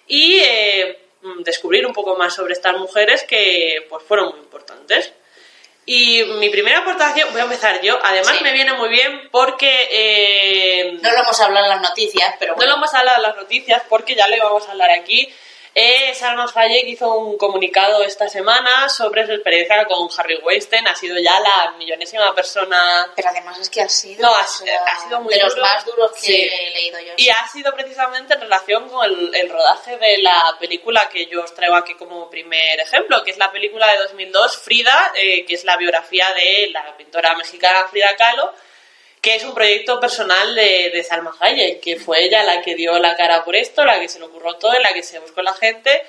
y 0.06 0.38
eh, 0.40 0.98
mm, 1.22 1.42
descubrir 1.42 1.86
un 1.86 1.92
poco 1.94 2.14
más 2.16 2.34
sobre 2.34 2.52
estas 2.52 2.74
mujeres 2.74 3.22
que 3.24 3.86
pues 3.88 4.02
fueron 4.04 4.30
muy 4.30 4.40
importantes. 4.40 5.12
Y 5.84 6.22
mi 6.38 6.48
primera 6.48 6.78
aportación, 6.78 7.28
voy 7.32 7.40
a 7.40 7.44
empezar 7.44 7.80
yo, 7.82 7.98
además 8.04 8.36
Sí. 8.38 8.44
me 8.44 8.52
viene 8.52 8.72
muy 8.74 8.88
bien 8.88 9.28
porque 9.32 9.88
eh, 9.90 10.98
No 11.02 11.10
lo 11.10 11.18
hemos 11.18 11.40
hablado 11.40 11.66
en 11.66 11.70
las 11.72 11.80
noticias, 11.82 12.34
pero 12.38 12.52
no 12.52 12.56
bueno. 12.56 12.70
lo 12.72 12.76
hemos 12.76 12.94
hablado 12.94 13.16
en 13.16 13.22
las 13.22 13.36
noticias 13.36 13.82
porque 13.88 14.14
ya 14.14 14.28
lo 14.28 14.36
íbamos 14.36 14.68
a 14.68 14.72
hablar 14.72 14.90
aquí. 14.92 15.32
Eh, 15.74 16.14
Salma 16.14 16.46
Hayek 16.54 16.86
hizo 16.88 17.14
un 17.14 17.38
comunicado 17.38 18.02
esta 18.02 18.28
semana 18.28 18.90
sobre 18.90 19.24
su 19.24 19.32
experiencia 19.32 19.86
con 19.86 20.06
Harry 20.18 20.36
Weinstein. 20.42 20.86
Ha 20.86 20.94
sido 20.94 21.16
ya 21.18 21.40
la 21.40 21.72
millonésima 21.78 22.34
persona 22.34 23.10
Pero 23.16 23.30
además 23.30 23.58
es 23.58 23.70
que 23.70 23.80
ha 23.80 23.88
sido, 23.88 24.20
No, 24.22 24.34
ha- 24.36 24.42
o 24.42 24.46
sea, 24.46 24.84
ha 24.84 25.02
sido 25.04 25.20
muy 25.22 25.32
de 25.32 25.40
los 25.42 25.56
más 25.56 25.84
duros 25.86 26.12
que 26.12 26.20
Sí. 26.20 26.50
he 26.52 26.70
leído 26.74 27.00
yo. 27.00 27.14
y 27.16 27.30
ha 27.30 27.48
sido 27.48 27.72
precisamente 27.74 28.34
en 28.34 28.40
relación 28.42 28.86
con 28.90 29.02
el, 29.04 29.34
el 29.34 29.48
rodaje 29.48 29.96
de 29.96 30.18
la 30.18 30.56
película 30.60 31.08
que 31.08 31.26
yo 31.26 31.42
os 31.42 31.54
traigo 31.54 31.74
aquí 31.76 31.94
como 31.94 32.28
primer 32.28 32.78
ejemplo, 32.78 33.24
que 33.24 33.30
es 33.30 33.38
la 33.38 33.50
película 33.50 33.90
de 33.92 33.98
2002, 33.98 34.58
Frida, 34.58 35.12
eh, 35.14 35.46
que 35.46 35.54
es 35.54 35.64
la 35.64 35.78
biografía 35.78 36.26
de 36.34 36.68
la 36.70 36.94
pintora 36.98 37.34
mexicana 37.34 37.88
Frida 37.88 38.14
Kahlo, 38.16 38.52
que 39.22 39.36
es 39.36 39.44
un 39.44 39.54
proyecto 39.54 39.98
personal 40.00 40.54
de, 40.54 40.90
de 40.92 41.02
Salma 41.04 41.34
Hayek, 41.40 41.80
que 41.80 41.96
fue 41.96 42.24
ella 42.24 42.42
la 42.42 42.60
que 42.60 42.74
dio 42.74 42.98
la 42.98 43.16
cara 43.16 43.44
por 43.44 43.56
esto, 43.56 43.84
la 43.84 43.98
que 44.00 44.08
se 44.08 44.18
le 44.18 44.26
ocurrió 44.26 44.54
todo, 44.56 44.72
la 44.80 44.92
que 44.92 45.02
se 45.02 45.18
buscó 45.20 45.40
la 45.42 45.54
gente 45.54 46.02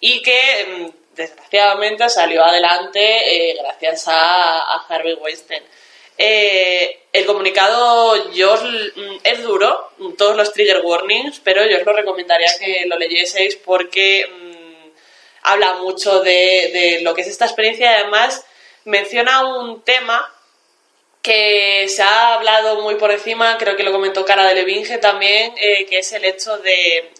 y 0.00 0.22
que 0.22 0.66
mm, 0.66 1.14
desgraciadamente 1.14 2.08
salió 2.08 2.42
adelante 2.42 3.00
eh, 3.50 3.56
gracias 3.62 4.08
a, 4.08 4.58
a 4.74 4.86
Harvey 4.88 5.12
Weinstein. 5.14 5.62
Eh, 6.16 7.00
el 7.12 7.26
comunicado 7.26 8.32
yo 8.32 8.52
os- 8.54 8.62
mm, 8.64 9.16
es 9.24 9.42
duro, 9.42 9.90
mm, 9.98 10.12
todos 10.14 10.34
los 10.36 10.52
trigger 10.52 10.80
warnings, 10.82 11.40
pero 11.44 11.66
yo 11.66 11.76
os 11.78 11.84
lo 11.84 11.92
recomendaría 11.92 12.48
que 12.58 12.84
lo 12.86 12.96
leyeseis 12.96 13.56
porque 13.56 14.26
mm, 14.26 14.88
habla 15.42 15.74
mucho 15.74 16.20
de, 16.20 16.70
de 16.72 17.00
lo 17.02 17.14
que 17.14 17.20
es 17.20 17.26
esta 17.28 17.44
experiencia 17.44 17.90
y 17.90 17.94
además 17.94 18.44
menciona 18.84 19.44
un 19.46 19.82
tema 19.82 20.30
que 21.24 21.86
se 21.88 22.02
ha 22.02 22.34
hablado 22.34 22.82
muy 22.82 22.96
por 22.96 23.10
encima, 23.10 23.56
creo 23.56 23.76
que 23.76 23.82
lo 23.82 23.92
comentó 23.92 24.26
Cara 24.26 24.46
de 24.46 24.54
Levinge 24.54 24.98
también, 24.98 25.54
eh, 25.56 25.86
que 25.86 26.00
es 26.00 26.12
el 26.12 26.22
hecho 26.22 26.58
de... 26.58 27.10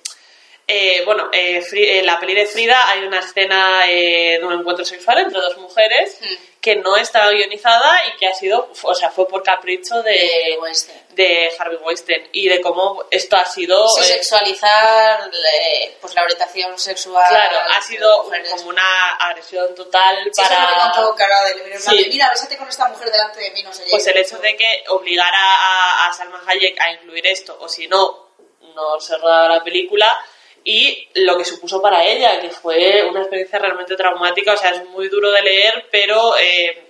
eh, 0.66 1.02
bueno, 1.04 1.28
eh, 1.32 1.60
Fri- 1.62 1.98
en 1.98 2.06
la 2.06 2.18
peli 2.18 2.34
de 2.34 2.46
Frida 2.46 2.88
hay 2.88 3.00
una 3.04 3.18
escena 3.20 3.82
eh, 3.88 4.38
de 4.40 4.44
un 4.44 4.52
encuentro 4.60 4.84
sexual 4.84 5.18
entre 5.18 5.40
dos 5.40 5.56
mujeres 5.58 6.18
Mm. 6.20 6.34
que 6.60 6.76
no 6.76 6.96
estaba 6.96 7.30
guionizada 7.30 8.00
y 8.08 8.16
que 8.16 8.26
ha 8.26 8.32
sido, 8.34 8.70
o 8.82 8.94
sea, 8.94 9.10
fue 9.10 9.28
por 9.28 9.42
capricho 9.42 10.02
de, 10.02 10.12
de 10.12 10.56
Weinstein. 10.58 10.98
de 11.10 11.52
Harvey 11.58 11.76
Weinstein 11.82 12.28
y 12.32 12.48
de 12.48 12.62
cómo 12.62 13.04
esto 13.10 13.36
ha 13.36 13.44
sido... 13.44 13.86
Sí, 13.88 14.00
eh, 14.00 14.04
sexualizar 14.04 15.30
eh, 15.30 15.96
pues 16.00 16.14
la 16.14 16.22
orientación 16.22 16.78
sexual. 16.78 17.26
claro, 17.28 17.58
ha 17.70 17.82
sido 17.82 18.24
como 18.50 18.68
una 18.70 19.10
agresión 19.20 19.74
total 19.74 20.30
Sí, 20.32 20.40
para... 20.42 20.90
contó 20.94 21.14
cara 21.14 21.42
de 21.44 21.78
Sí. 21.78 22.06
Mira, 22.08 22.30
bésate 22.30 22.56
con 22.56 22.68
esta 22.68 22.88
mujer 22.88 23.10
delante 23.10 23.40
de 23.40 23.50
mí, 23.50 23.62
no 23.62 23.72
sé. 23.72 23.84
Pues 23.90 24.06
el 24.06 24.16
hecho 24.16 24.38
de 24.38 24.56
que 24.56 24.84
obligara 24.88 25.36
a, 25.38 26.08
a 26.08 26.12
Salma 26.14 26.42
Hayek 26.46 26.80
a 26.80 26.92
incluir 26.92 27.26
esto, 27.26 27.56
o 27.60 27.68
si 27.68 27.86
no, 27.88 28.30
no 28.74 28.98
se 29.00 29.16
rodaba 29.18 29.48
la 29.56 29.62
película, 29.62 30.18
y 30.64 31.08
lo 31.14 31.36
que 31.36 31.44
supuso 31.44 31.80
para 31.82 32.04
ella, 32.04 32.40
que 32.40 32.50
fue 32.50 33.04
una 33.04 33.20
experiencia 33.20 33.58
realmente 33.58 33.96
traumática, 33.96 34.54
o 34.54 34.56
sea, 34.56 34.70
es 34.70 34.84
muy 34.88 35.08
duro 35.08 35.30
de 35.30 35.42
leer, 35.42 35.86
pero 35.90 36.36
eh, 36.38 36.82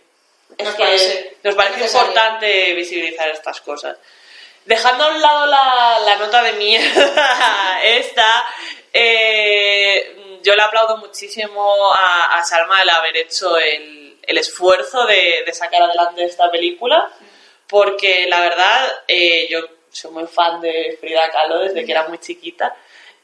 es 0.57 0.65
Nos 0.65 0.75
que 0.77 0.83
parece 0.83 1.37
nos 1.43 1.55
parece 1.57 1.81
necesario. 1.81 2.07
importante 2.07 2.75
visibilizar 2.75 3.29
estas 3.31 3.61
cosas. 3.61 3.99
Dejando 4.65 5.05
a 5.05 5.09
un 5.09 5.21
lado 5.21 5.47
la, 5.47 5.99
la 6.05 6.17
nota 6.17 6.43
de 6.43 6.53
mierda 6.55 7.81
esta, 7.85 8.47
eh, 8.93 10.39
yo 10.43 10.55
le 10.55 10.63
aplaudo 10.63 10.97
muchísimo 10.99 11.93
a, 11.93 12.39
a 12.39 12.45
Salma 12.45 12.81
el 12.81 12.89
haber 12.91 13.17
hecho 13.17 13.59
el, 13.59 14.19
el 14.23 14.39
esfuerzo 14.39 15.05
de, 15.07 15.43
de 15.45 15.53
sacar 15.53 15.83
adelante 15.83 16.25
esta 16.25 16.51
película, 16.51 17.11
porque 17.67 18.27
la 18.29 18.41
verdad 18.41 19.03
eh, 19.09 19.49
yo 19.51 19.61
soy 19.91 20.13
muy 20.13 20.27
fan 20.27 20.61
de 20.61 20.97
Frida 21.01 21.29
Kahlo 21.31 21.59
desde 21.59 21.85
que 21.85 21.93
era 21.93 22.07
muy 22.09 22.19
chiquita. 22.19 22.75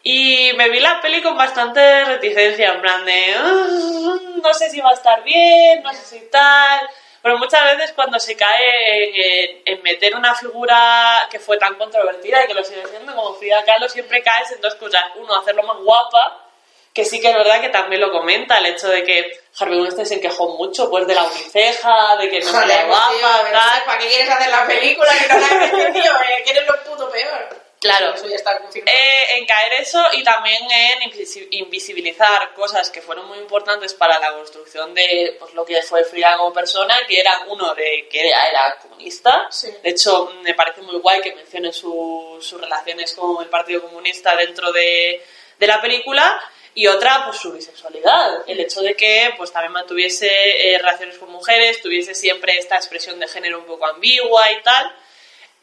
Y 0.03 0.53
me 0.55 0.69
vi 0.71 0.81
la 0.81 1.01
peli 1.01 1.21
con 1.23 1.37
bastante 1.37 2.05
reticencia, 2.07 2.73
en 2.73 2.81
plan 2.81 3.05
de, 3.05 3.35
"Ah, 3.37 4.17
no 4.43 4.55
sé 4.55 4.71
si 4.71 4.81
va 4.81 4.91
a 4.91 4.95
estar 4.95 5.23
bien, 5.23 5.83
no 5.83 5.93
sé 5.93 6.05
si 6.05 6.21
tal. 6.31 6.89
Pero 7.23 7.37
muchas 7.37 7.77
veces 7.77 7.93
cuando 7.93 8.19
se 8.19 8.35
cae 8.35 9.05
en, 9.05 9.15
en- 9.15 9.63
en 9.67 9.83
meter 9.83 10.17
una 10.17 10.35
figura 10.35 11.29
que 11.31 11.39
fue 11.39 11.59
tan 11.59 11.75
controvertida 11.75 12.43
y 12.43 12.47
que 12.47 12.55
lo 12.55 12.65
sigue 12.65 12.87
siendo 12.87 13.15
como 13.15 13.35
Frida 13.35 13.63
Kahlo, 13.65 13.91
siempre 13.91 14.23
caes 14.23 14.51
en 14.53 14.61
dos 14.63 14.75
cosas. 14.77 15.03
Uno, 15.17 15.37
hacerlo 15.37 15.63
más 15.65 15.77
guapa, 15.81 16.47
que 16.95 17.05
sí 17.05 17.21
que 17.21 17.29
es 17.29 17.35
verdad 17.35 17.61
que 17.61 17.69
también 17.69 18.01
lo 18.01 18.11
comenta, 18.11 18.57
el 18.57 18.67
hecho 18.67 18.89
de 18.89 19.05
que 19.05 19.39
Harvey 19.59 19.79
Weinstein 19.81 20.07
se 20.07 20.19
quejó 20.21 20.57
mucho 20.57 20.89
pues 20.89 21.07
de 21.07 21.15
la 21.15 21.25
uniceja, 21.25 22.17
de 22.17 22.31
que 22.31 22.41
no 22.41 22.51
pues, 22.53 22.87
guapa, 22.87 23.11
tío, 23.11 23.29
tal. 23.53 23.85
¿Para 23.85 23.99
qué 23.99 24.07
quieres 24.09 24.31
hacer 24.31 24.51
la 24.51 24.67
película 24.67 25.11
que 25.19 25.29
no 25.29 25.39
la 25.41 25.47
has 25.47 25.53
hecho, 25.73 25.93
tío? 25.93 26.13
Eh, 26.23 26.43
Que 26.43 26.51
eres 26.53 26.67
lo 26.67 26.83
puto 26.85 27.11
peor. 27.11 27.70
Claro. 27.81 28.13
Eso 28.15 28.29
ya 28.29 28.37
está 28.37 28.59
confirmado. 28.61 28.95
Eh, 28.95 29.39
en 29.39 29.47
caer 29.47 29.73
eso 29.81 30.03
y 30.13 30.23
también 30.23 30.63
en 30.71 31.11
invisi- 31.11 31.49
invisibilizar 31.53 32.53
cosas 32.53 32.91
que 32.91 33.01
fueron 33.01 33.27
muy 33.27 33.39
importantes 33.39 33.95
para 33.95 34.19
la 34.19 34.33
construcción 34.35 34.93
de 34.93 35.37
pues, 35.39 35.55
lo 35.55 35.65
que 35.65 35.81
fue 35.83 36.05
Frida 36.05 36.37
como 36.37 36.53
persona, 36.53 36.95
que 37.09 37.19
era 37.19 37.45
uno 37.49 37.75
de 37.75 38.07
que 38.11 38.29
era, 38.29 38.47
era 38.49 38.77
comunista. 38.83 39.47
Sí. 39.51 39.71
De 39.83 39.91
hecho, 39.91 40.31
me 40.43 40.53
parece 40.53 40.83
muy 40.83 40.97
guay 40.99 41.23
que 41.23 41.35
mencione 41.35 41.73
su- 41.73 42.39
sus 42.43 42.61
relaciones 42.61 43.15
con 43.15 43.43
el 43.43 43.49
Partido 43.49 43.81
Comunista 43.81 44.37
dentro 44.37 44.71
de, 44.73 45.25
de 45.59 45.67
la 45.67 45.81
película. 45.81 46.39
Y 46.75 46.87
otra, 46.87 47.25
pues 47.25 47.39
su 47.39 47.51
bisexualidad. 47.53 48.45
El 48.47 48.61
hecho 48.61 48.83
de 48.83 48.95
que 48.95 49.33
pues 49.39 49.51
también 49.53 49.73
mantuviese 49.73 50.29
eh, 50.75 50.79
relaciones 50.79 51.17
con 51.19 51.31
mujeres, 51.31 51.81
tuviese 51.81 52.15
siempre 52.15 52.59
esta 52.59 52.77
expresión 52.77 53.19
de 53.19 53.27
género 53.27 53.59
un 53.59 53.65
poco 53.65 53.87
ambigua 53.87 54.53
y 54.53 54.63
tal. 54.63 54.95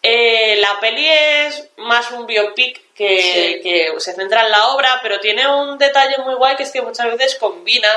Eh, 0.01 0.55
la 0.60 0.79
peli 0.79 1.07
es 1.10 1.69
más 1.77 2.12
un 2.12 2.25
biopic 2.25 2.93
que, 2.93 3.19
Sí. 3.21 3.62
que 3.63 3.99
se 3.99 4.13
centra 4.13 4.45
en 4.45 4.51
la 4.51 4.69
obra, 4.69 4.99
pero 5.01 5.19
tiene 5.19 5.47
un 5.47 5.77
detalle 5.77 6.17
muy 6.19 6.36
guay 6.36 6.55
que 6.55 6.63
es 6.63 6.71
que 6.71 6.81
muchas 6.81 7.07
veces 7.07 7.36
combina 7.36 7.89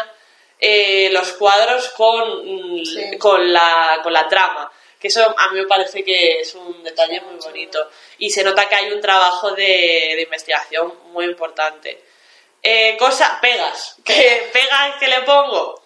eh, 0.63 1.09
los 1.13 1.33
cuadros 1.35 1.89
con, 1.91 2.85
Sí. 2.85 3.17
con, 3.19 3.53
la, 3.53 4.01
con 4.03 4.13
la 4.13 4.29
trama. 4.29 4.71
Que 5.01 5.09
eso 5.09 5.23
a 5.39 5.49
mí 5.51 5.61
me 5.61 5.67
parece 5.67 6.05
que 6.05 6.41
es 6.41 6.55
un 6.55 6.83
detalle 6.85 7.21
muy 7.23 7.37
bonito. 7.37 7.89
Y 8.19 8.29
se 8.31 8.45
nota 8.45 8.69
que 8.69 8.75
hay 8.75 8.93
un 8.93 9.01
trabajo 9.01 9.53
de, 9.53 9.63
de 10.17 10.23
investigación 10.23 10.93
muy 11.13 11.25
importante. 11.25 12.03
Eh, 12.63 12.97
cosa, 12.99 13.39
pegas. 13.41 13.97
¿Qué 14.05 14.51
pegas 14.53 14.97
que 14.99 15.09
le 15.09 15.23
pongo? 15.23 15.83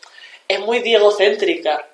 Es 0.49 0.59
muy 0.59 0.81
diegocéntrica. 0.81 1.87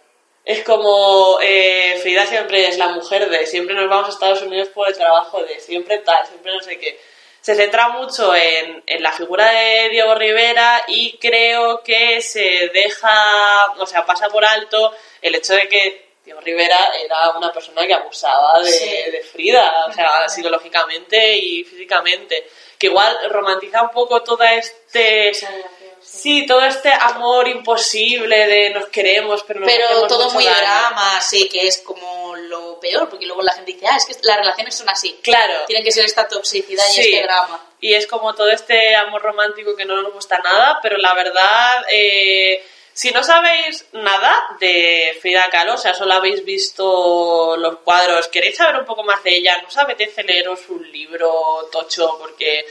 Es 0.45 0.65
como 0.65 1.39
eh, 1.43 1.99
Frida 2.03 2.27
siempre 2.27 2.67
es 2.67 2.79
la 2.79 2.89
mujer 2.89 3.29
de 3.29 3.47
siempre 3.47 3.75
nos 3.75 3.89
vamos 3.89 4.09
a 4.09 4.11
Estados 4.11 4.43
Unidos 4.43 4.69
por 4.69 4.89
el 4.89 4.97
trabajo 4.97 5.43
de 5.43 5.61
siempre 5.61 5.99
tal, 5.99 6.27
siempre 6.27 6.53
no 6.53 6.61
sé 6.63 6.79
qué. 6.79 6.99
Se 7.41 7.55
centra 7.55 7.89
mucho 7.89 8.35
en, 8.35 8.83
en 8.87 9.03
la 9.03 9.13
figura 9.13 9.51
de 9.51 9.89
Diego 9.91 10.15
Rivera 10.15 10.83
y 10.89 11.17
creo 11.19 11.83
que 11.83 12.21
se 12.21 12.71
deja, 12.73 13.73
o 13.79 13.87
sea, 13.87 14.05
pasa 14.05 14.29
por 14.29 14.45
alto 14.45 14.95
el 15.23 15.35
hecho 15.35 15.55
de 15.55 15.69
que 15.69 16.11
Diego 16.25 16.41
Rivera 16.41 16.79
era 17.03 17.31
una 17.31 17.53
persona 17.53 17.87
que 17.87 17.95
abusaba 17.95 18.61
de, 18.63 18.71
Sí. 18.71 19.11
de 19.11 19.23
Frida, 19.23 19.87
o 19.89 19.93
sea, 19.93 20.29
psicológicamente 20.29 21.37
y 21.37 21.65
físicamente. 21.65 22.47
Que 22.79 22.89
igual 22.89 23.17
romantiza 23.31 23.83
un 23.83 23.91
poco 23.91 24.23
toda 24.23 24.55
este 24.55 25.33
relación. 25.33 25.53
Sí, 26.03 26.47
todo 26.47 26.63
este 26.65 26.91
amor 26.93 27.47
imposible 27.49 28.47
de 28.47 28.71
nos 28.71 28.89
queremos, 28.89 29.43
pero 29.45 29.61
nos 29.61 29.69
Pero 29.71 29.85
hacemos 29.87 30.09
todo 30.09 30.25
mucho 30.25 30.35
muy 30.35 30.45
daño. 30.45 30.59
drama, 30.59 31.21
sí, 31.21 31.49
que 31.49 31.67
es 31.67 31.79
como 31.79 32.35
lo 32.37 32.81
peor, 32.81 33.09
porque 33.09 33.27
luego 33.27 33.43
la 33.43 33.53
gente 33.53 33.73
dice, 33.75 33.87
ah, 33.87 33.97
es 33.97 34.07
que 34.07 34.15
las 34.23 34.37
relaciones 34.39 34.75
son 34.75 34.89
así. 34.89 35.19
Claro. 35.23 35.65
Tienen 35.67 35.85
que 35.85 35.93
ser 35.93 36.05
esta 36.05 36.27
toxicidad 36.29 36.85
y 36.91 36.95
Sí. 36.95 37.01
este 37.01 37.23
drama. 37.23 37.65
Y 37.81 37.95
es 37.95 38.07
como 38.07 38.35
todo 38.35 38.51
este 38.51 38.95
amor 38.97 39.23
romántico 39.23 39.77
que 39.77 39.85
no 39.85 40.01
nos 40.03 40.13
gusta 40.13 40.39
nada, 40.39 40.79
pero 40.83 40.97
la 40.99 41.15
verdad, 41.15 41.85
eh, 41.91 42.65
si 42.93 43.11
no 43.13 43.23
sabéis 43.23 43.87
nada 43.93 44.35
de 44.59 45.17
Frida 45.21 45.49
Kahlo, 45.51 45.75
o 45.75 45.79
sea, 45.79 45.95
solo 45.95 46.13
habéis 46.15 46.45
visto 46.45 47.57
los 47.57 47.79
cuadros, 47.79 48.29
queréis 48.29 48.57
saber 48.57 48.77
un 48.77 48.85
poco 48.85 49.03
más 49.05 49.23
de 49.23 49.37
ella, 49.37 49.59
no 49.63 49.69
os 49.69 49.79
apetece 49.79 50.23
leeros 50.25 50.61
un 50.69 50.91
libro 50.91 51.69
tocho, 51.73 52.17
porque 52.19 52.67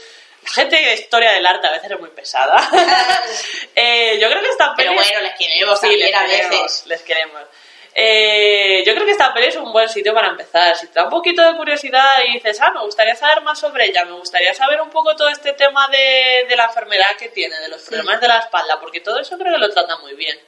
gente 0.46 0.76
de 0.76 0.94
historia 0.94 1.32
del 1.32 1.46
arte 1.46 1.66
a 1.66 1.70
veces 1.72 1.90
es 1.90 2.00
muy 2.00 2.10
pesada. 2.10 2.56
Eh, 3.74 4.18
yo 4.20 4.28
creo 4.28 4.42
que 4.42 4.48
esta 4.48 4.74
Pero 4.76 4.92
peli- 4.92 5.02
bueno, 5.04 5.20
les 5.22 5.34
queremos 5.38 5.80
Sí, 5.80 5.86
también 5.86 6.00
les 6.10 6.14
a 6.14 6.26
queremos, 6.26 6.62
veces. 6.62 6.86
Les 6.86 7.02
queremos. 7.02 7.42
Eh, 7.94 8.82
yo 8.86 8.94
creo 8.94 9.04
que 9.06 9.12
esta 9.12 9.32
peli 9.32 9.46
es 9.46 9.56
un 9.56 9.72
buen 9.72 9.88
sitio 9.88 10.12
para 10.14 10.28
empezar. 10.28 10.76
Si 10.76 10.86
te 10.88 10.94
da 10.94 11.04
un 11.04 11.10
poquito 11.10 11.42
de 11.42 11.56
curiosidad 11.56 12.06
y 12.26 12.32
dices, 12.34 12.60
ah, 12.60 12.70
me 12.74 12.80
gustaría 12.82 13.14
saber 13.16 13.40
más 13.42 13.58
sobre 13.58 13.86
ella, 13.86 14.04
me 14.04 14.12
gustaría 14.12 14.52
saber 14.54 14.80
un 14.80 14.90
poco 14.90 15.16
todo 15.16 15.28
este 15.28 15.52
tema 15.54 15.88
de, 15.88 16.46
de 16.48 16.56
la 16.56 16.64
enfermedad 16.66 17.16
que 17.18 17.28
tiene, 17.30 17.58
de 17.58 17.68
los 17.68 17.82
problemas 17.82 18.20
de 18.20 18.28
la 18.28 18.38
espalda, 18.38 18.78
porque 18.80 19.00
todo 19.00 19.18
eso 19.20 19.36
creo 19.38 19.52
que 19.54 19.58
lo 19.58 19.70
trata 19.70 19.96
muy 19.98 20.14
bien. 20.14 20.38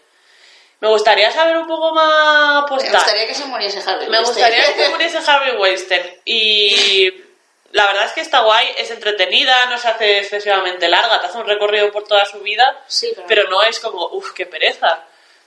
Me 0.80 0.88
gustaría 0.88 1.30
saber 1.30 1.56
un 1.56 1.66
poco 1.68 1.92
más. 1.94 2.64
Pues, 2.68 2.82
Me 2.84 2.90
gustaría 2.90 3.26
que 3.26 3.34
se 3.34 3.44
muriese 3.46 3.78
Harvey. 3.78 4.08
Me 4.08 4.18
Weinstein. 4.18 4.24
gustaría 4.50 4.74
que 4.76 4.88
muriese 4.90 5.18
Harvey 5.18 5.56
Weinstein. 5.56 6.20
Y 6.24 7.10
la 7.72 7.86
verdad 7.86 8.04
es 8.04 8.12
que 8.12 8.20
está 8.20 8.40
guay, 8.40 8.68
es 8.78 8.90
entretenida, 8.90 9.66
no 9.66 9.76
se 9.78 9.88
hace 9.88 10.18
excesivamente 10.18 10.88
larga, 10.88 11.20
te 11.20 11.26
hace 11.26 11.38
un 11.38 11.46
recorrido 11.46 11.90
por 11.90 12.04
toda 12.06 12.24
su 12.26 12.38
vida, 12.40 12.82
Sí, 12.86 13.12
pero- 13.14 13.26
pero 13.26 13.50
no 13.50 13.62
es 13.62 13.80
como, 13.80 14.06
uff, 14.08 14.32
qué 14.32 14.46
pereza. 14.46 15.04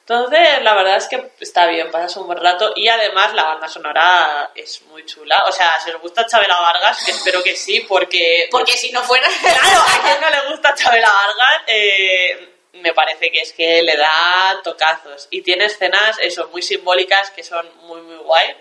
Entonces, 0.08 0.62
la 0.62 0.76
verdad 0.76 0.98
es 0.98 1.08
que 1.08 1.32
está 1.40 1.66
bien, 1.66 1.90
pasas 1.90 2.16
un 2.18 2.28
buen 2.28 2.40
rato 2.40 2.74
y 2.76 2.88
además 2.88 3.34
la 3.34 3.44
banda 3.44 3.68
sonora 3.68 4.52
es 4.54 4.84
muy 4.84 5.04
chula. 5.04 5.44
O 5.48 5.52
sea, 5.52 5.80
si 5.84 5.90
os 5.90 6.00
gusta 6.00 6.28
Chabela 6.28 6.60
Vargas, 6.62 7.04
que 7.04 7.10
espero 7.10 7.42
que 7.42 7.56
sí, 7.56 7.80
porque... 7.90 8.48
Porque 8.52 8.74
si 8.74 8.92
no 8.92 9.02
fuera... 9.02 9.28
Claro, 9.42 9.82
a 9.82 10.02
quien 10.04 10.22
no 10.22 10.30
le 10.30 10.50
gusta 10.52 10.76
Chabela 10.76 11.10
Vargas, 11.12 11.64
eh, 11.66 12.50
me 12.74 12.94
parece 12.94 13.32
que 13.32 13.42
es 13.42 13.52
que 13.54 13.82
le 13.82 13.98
da 13.98 14.60
tocazos. 14.64 15.28
Y 15.32 15.42
tiene 15.42 15.66
escenas, 15.66 16.20
eso, 16.20 16.50
muy 16.50 16.62
simbólicas 16.62 17.32
que 17.32 17.44
son 17.44 17.68
muy, 17.88 18.02
muy 18.02 18.18
guay. 18.18 18.56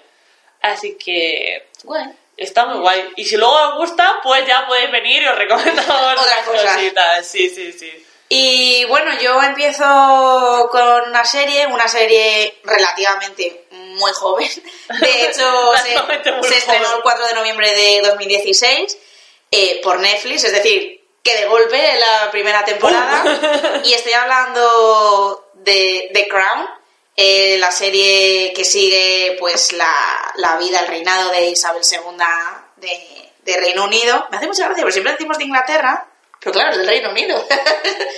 Así 0.63 0.97
que 0.97 1.69
Bueno, 1.83 2.17
está 2.37 2.67
muy 2.67 2.81
guay. 2.81 3.13
Y 3.17 3.25
si 3.25 3.37
luego 3.37 3.55
os 3.55 3.75
gusta, 3.77 4.21
pues 4.23 4.47
ya 4.47 4.67
podéis 4.67 4.91
venir 4.91 5.23
y 5.23 5.27
os 5.27 5.37
recomendamos 5.37 6.21
Otras 6.21 6.45
cositas. 6.47 7.27
Sí, 7.27 7.49
sí, 7.49 7.73
sí. 7.73 8.07
Y 8.29 8.85
bueno, 8.87 9.13
yo 9.21 9.43
empiezo 9.43 10.69
con 10.71 11.09
una 11.09 11.25
serie, 11.25 11.67
una 11.67 11.87
serie 11.87 12.59
relativamente 12.65 13.67
muy 13.71 14.11
joven. 14.13 14.49
De 15.01 15.25
hecho, 15.31 15.73
se, 15.77 16.57
estrenó 16.57 16.97
el 16.97 17.03
4 17.03 17.27
de 17.29 17.35
noviembre 17.35 17.71
de 17.73 18.01
2016 18.03 18.99
eh, 19.51 19.81
por 19.83 20.01
Netflix, 20.01 20.45
es 20.45 20.53
decir, 20.53 21.05
que 21.23 21.37
de 21.37 21.47
golpe 21.47 21.77
en 21.77 22.01
la 22.01 22.31
primera 22.31 22.65
temporada. 22.65 23.81
y 23.85 23.93
estoy 23.93 24.15
hablando 24.15 25.51
de 25.55 26.11
The 26.13 26.29
Crown, 26.29 26.69
eh, 27.17 27.57
la 27.59 27.71
serie 27.71 28.53
que 28.55 28.65
sigue 28.65 29.37
pues 29.39 29.73
la, 29.73 30.33
la 30.37 30.57
vida, 30.57 30.81
el 30.81 30.89
reinado 30.89 31.31
de 31.31 31.51
Isabel 31.51 31.83
II 31.91 32.17
de, 32.77 33.33
de 33.43 33.57
Reino 33.61 33.85
Unido. 33.85 34.27
Me 34.31 34.39
hace 34.39 34.47
mucha 34.47 34.65
gracia, 34.65 34.83
porque 34.83 34.93
siempre 34.93 35.13
decimos 35.13 35.39
de 35.39 35.45
Inglaterra, 35.45 36.07
pero 36.45 36.53
claro, 36.53 36.73
es 36.73 36.79
del 36.79 36.87
Reino 36.87 37.11
Unido. 37.11 37.47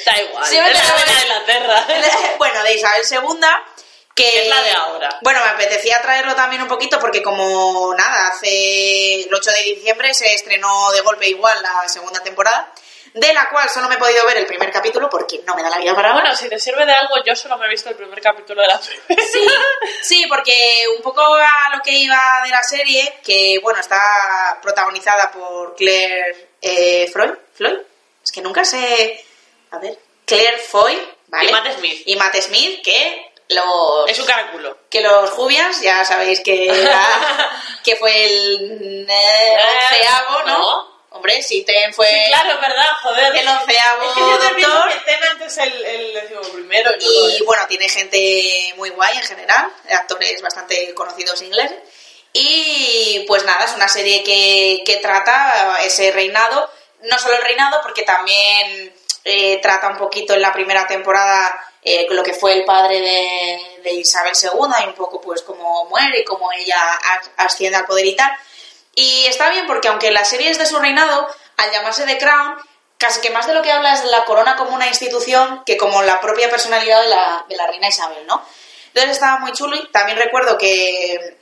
Da 0.06 0.22
igual. 0.22 0.46
Sí, 0.46 0.56
es 0.56 0.62
la 0.62 1.14
de 1.14 1.22
Inglaterra. 1.22 1.86
bueno, 2.38 2.62
de 2.62 2.74
Isabel 2.74 3.02
II, 3.10 3.40
que 4.14 4.42
Es 4.42 4.48
la 4.48 4.62
de 4.62 4.70
ahora. 4.70 5.18
Bueno, 5.22 5.40
me 5.44 5.50
apetecía 5.50 6.00
traerlo 6.00 6.34
también 6.34 6.62
un 6.62 6.68
poquito 6.68 6.98
porque 6.98 7.22
como 7.22 7.92
nada, 7.94 8.28
hace 8.28 9.22
el 9.22 9.34
8 9.34 9.50
de 9.50 9.62
diciembre 9.74 10.14
se 10.14 10.32
estrenó 10.32 10.90
de 10.92 11.00
golpe 11.02 11.28
igual 11.28 11.60
la 11.60 11.88
segunda 11.88 12.22
temporada, 12.22 12.72
de 13.18 13.32
la 13.32 13.48
cual 13.48 13.66
solo 13.70 13.88
me 13.88 13.94
he 13.94 13.98
podido 13.98 14.26
ver 14.26 14.36
el 14.36 14.46
primer 14.46 14.70
capítulo 14.70 15.08
porque 15.08 15.40
no 15.46 15.54
me 15.54 15.62
da 15.62 15.70
la 15.70 15.78
vida 15.78 15.94
para 15.94 16.10
ahora. 16.10 16.20
Bueno, 16.20 16.36
si 16.36 16.50
te 16.50 16.58
sirve 16.58 16.84
de 16.84 16.92
algo, 16.92 17.14
yo 17.24 17.34
solo 17.34 17.56
me 17.56 17.64
he 17.66 17.70
visto 17.70 17.88
el 17.88 17.94
primer 17.96 18.20
capítulo 18.20 18.60
de 18.60 18.68
la 18.68 18.78
primera. 18.78 19.26
Sí, 19.32 19.46
sí, 20.02 20.26
porque 20.28 20.52
un 20.94 21.02
poco 21.02 21.22
a 21.22 21.74
lo 21.74 21.82
que 21.82 21.92
iba 21.92 22.18
de 22.44 22.50
la 22.50 22.62
serie, 22.62 23.18
que 23.24 23.58
bueno, 23.62 23.80
está 23.80 24.58
protagonizada 24.62 25.30
por 25.30 25.74
Claire 25.76 26.50
eh, 26.60 27.08
Floyd, 27.10 27.32
Floyd, 27.54 27.78
es 28.22 28.30
que 28.32 28.42
nunca 28.42 28.64
sé, 28.66 29.24
a 29.70 29.78
ver, 29.78 29.98
Claire 30.26 30.58
Foy, 30.58 31.00
¿vale? 31.28 31.48
Y 31.48 31.52
Matt 31.52 31.78
Smith. 31.78 32.02
Y 32.06 32.16
Matt 32.16 32.36
Smith, 32.42 32.82
que 32.84 33.32
los 33.48 34.10
Es 34.10 34.18
un 34.18 34.26
caraculo. 34.26 34.76
que 34.90 35.00
los 35.00 35.30
Jubians, 35.30 35.80
ya 35.80 36.04
sabéis 36.04 36.40
que 36.40 36.66
era- 36.68 37.62
que 37.84 37.96
fue 37.96 38.26
el 38.26 39.06
eh, 39.08 39.56
onceavo, 39.90 40.42
¿no? 40.42 40.58
no. 40.58 40.95
Hombre, 41.16 41.42
sí, 41.42 41.64
Ten 41.64 41.92
fue 41.94 42.06
Sí, 42.08 42.16
claro, 42.28 42.52
es 42.54 42.60
verdad, 42.60 42.86
joder. 43.02 43.36
el 43.36 43.48
onceavo 43.48 44.02
Es 44.08 44.14
que 44.14 44.20
yo 44.20 44.38
doctor. 44.66 44.88
que 44.92 45.00
Ten 45.12 45.24
antes 45.24 45.58
el, 45.58 45.84
el 45.84 46.14
décimo 46.14 46.40
primero. 46.42 46.90
y 47.00 47.32
es. 47.36 47.44
bueno, 47.44 47.66
tiene 47.66 47.88
gente 47.88 48.72
muy 48.76 48.90
guay 48.90 49.16
en 49.16 49.22
general, 49.24 49.70
actores 49.90 50.40
bastante 50.42 50.92
conocidos 50.94 51.40
ingleses. 51.42 51.78
Y 52.32 53.24
pues 53.26 53.44
nada, 53.44 53.64
es 53.64 53.72
una 53.74 53.88
serie 53.88 54.22
que, 54.22 54.82
que 54.84 54.96
trata 54.98 55.78
ese 55.82 56.12
reinado, 56.12 56.70
no 57.02 57.18
solo 57.18 57.34
el 57.36 57.42
reinado, 57.42 57.80
porque 57.82 58.02
también 58.02 58.94
eh, 59.24 59.58
trata 59.62 59.88
un 59.88 59.96
poquito 59.96 60.34
en 60.34 60.42
la 60.42 60.52
primera 60.52 60.86
temporada 60.86 61.58
eh, 61.82 62.06
lo 62.10 62.22
que 62.22 62.34
fue 62.34 62.52
el 62.52 62.64
padre 62.66 63.00
de, 63.00 63.80
de 63.82 63.92
Isabel 63.92 64.32
II 64.40 64.50
y 64.82 64.86
un 64.88 64.94
poco 64.94 65.20
pues 65.20 65.40
cómo 65.42 65.86
muere 65.86 66.20
y 66.20 66.24
cómo 66.24 66.52
ella 66.52 66.98
asciende 67.38 67.78
al 67.78 67.86
poder 67.86 68.04
y 68.04 68.14
tal. 68.16 68.30
Y 68.96 69.26
está 69.26 69.50
bien 69.50 69.66
porque 69.66 69.88
aunque 69.88 70.10
la 70.10 70.24
serie 70.24 70.50
es 70.50 70.58
de 70.58 70.66
su 70.66 70.78
reinado, 70.78 71.28
al 71.58 71.70
llamarse 71.70 72.06
The 72.06 72.16
Crown, 72.18 72.56
casi 72.96 73.20
que 73.20 73.30
más 73.30 73.46
de 73.46 73.52
lo 73.54 73.62
que 73.62 73.70
habla 73.70 73.92
es 73.92 74.02
de 74.02 74.10
la 74.10 74.24
corona 74.24 74.56
como 74.56 74.74
una 74.74 74.88
institución 74.88 75.62
que 75.66 75.76
como 75.76 76.02
la 76.02 76.20
propia 76.20 76.50
personalidad 76.50 77.02
de 77.02 77.08
la, 77.08 77.44
de 77.46 77.56
la 77.56 77.66
reina 77.66 77.88
Isabel, 77.88 78.26
¿no? 78.26 78.42
Entonces 78.88 79.12
estaba 79.12 79.38
muy 79.38 79.52
chulo 79.52 79.76
y 79.76 79.86
también 79.88 80.16
recuerdo 80.16 80.56
que, 80.56 81.36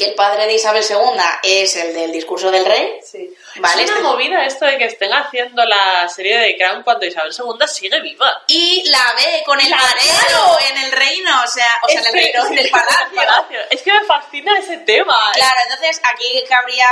que 0.00 0.06
el 0.08 0.14
padre 0.14 0.46
de 0.46 0.54
Isabel 0.54 0.82
II 0.88 0.96
es 1.42 1.76
el 1.76 1.92
del 1.92 2.10
discurso 2.10 2.50
del 2.50 2.64
rey. 2.64 2.98
Sí. 3.04 3.30
Vale, 3.56 3.82
es 3.82 3.90
una 3.90 3.98
este- 3.98 4.08
movida 4.08 4.46
esto 4.46 4.64
de 4.64 4.78
que 4.78 4.86
estén 4.86 5.12
haciendo 5.12 5.62
la 5.66 6.08
serie 6.08 6.38
de 6.38 6.56
Crown 6.56 6.82
cuando 6.82 7.04
Isabel 7.04 7.30
II 7.38 7.68
sigue 7.68 8.00
viva. 8.00 8.42
Y 8.46 8.88
la 8.88 9.12
ve 9.16 9.42
con 9.44 9.60
el 9.60 9.68
veo. 9.68 10.58
en 10.70 10.76
el 10.84 10.92
reino, 10.92 11.42
o 11.44 11.46
sea, 11.46 11.68
o 11.82 11.88
sea, 11.88 12.00
en 12.00 12.06
el 12.06 12.14
Este- 12.16 12.32
reino, 12.40 12.46
en 12.46 12.58
el 12.58 12.70
palacio. 12.70 13.58
Es 13.68 13.82
que 13.82 13.92
me 13.92 14.04
fascina 14.04 14.58
ese 14.58 14.78
tema. 14.78 15.18
Claro, 15.34 15.56
entonces 15.68 16.00
aquí 16.02 16.42
cabría 16.48 16.88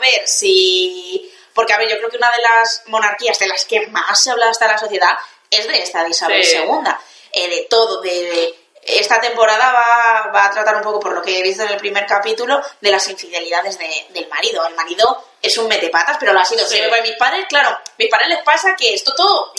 ver 0.00 0.26
si... 0.26 1.32
Porque, 1.54 1.72
a 1.74 1.78
ver, 1.78 1.88
yo 1.88 1.96
creo 1.98 2.10
que 2.10 2.16
una 2.16 2.30
de 2.32 2.42
las 2.42 2.82
monarquías 2.86 3.38
de 3.38 3.46
las 3.46 3.64
que 3.64 3.86
más 3.88 4.20
se 4.20 4.30
habla 4.32 4.48
hasta 4.50 4.66
la 4.66 4.78
sociedad 4.78 5.16
es 5.50 5.66
de 5.68 5.78
esta, 5.78 6.02
de 6.02 6.10
Isabel 6.10 6.42
Sí. 6.44 6.56
II. 6.56 6.90
Eh, 7.32 7.48
de 7.48 7.66
todo, 7.70 8.00
de... 8.00 8.10
de- 8.10 8.54
esta 8.88 9.20
temporada 9.20 9.72
va, 9.72 10.30
va 10.32 10.44
a 10.46 10.50
tratar 10.50 10.76
un 10.76 10.82
poco, 10.82 10.98
por 11.00 11.12
lo 11.12 11.22
que 11.22 11.38
he 11.38 11.42
visto 11.42 11.62
en 11.62 11.70
el 11.70 11.76
primer 11.76 12.06
capítulo, 12.06 12.60
de 12.80 12.90
las 12.90 13.06
infidelidades 13.08 13.78
de- 13.78 14.06
del 14.10 14.28
marido. 14.28 14.66
El 14.66 14.74
marido 14.74 15.24
es 15.42 15.56
un 15.58 15.68
metepatas, 15.68 16.16
pero 16.18 16.32
lo 16.32 16.40
ha 16.40 16.44
sido 16.44 16.66
Sí. 16.66 16.76
siempre. 16.76 17.02
Mis 17.02 17.16
padres, 17.16 17.46
claro, 17.48 17.78
mis 17.98 18.08
padres 18.08 18.28
les 18.28 18.42
pasa 18.42 18.74
que 18.76 18.94
esto 18.94 19.14
todo, 19.14 19.52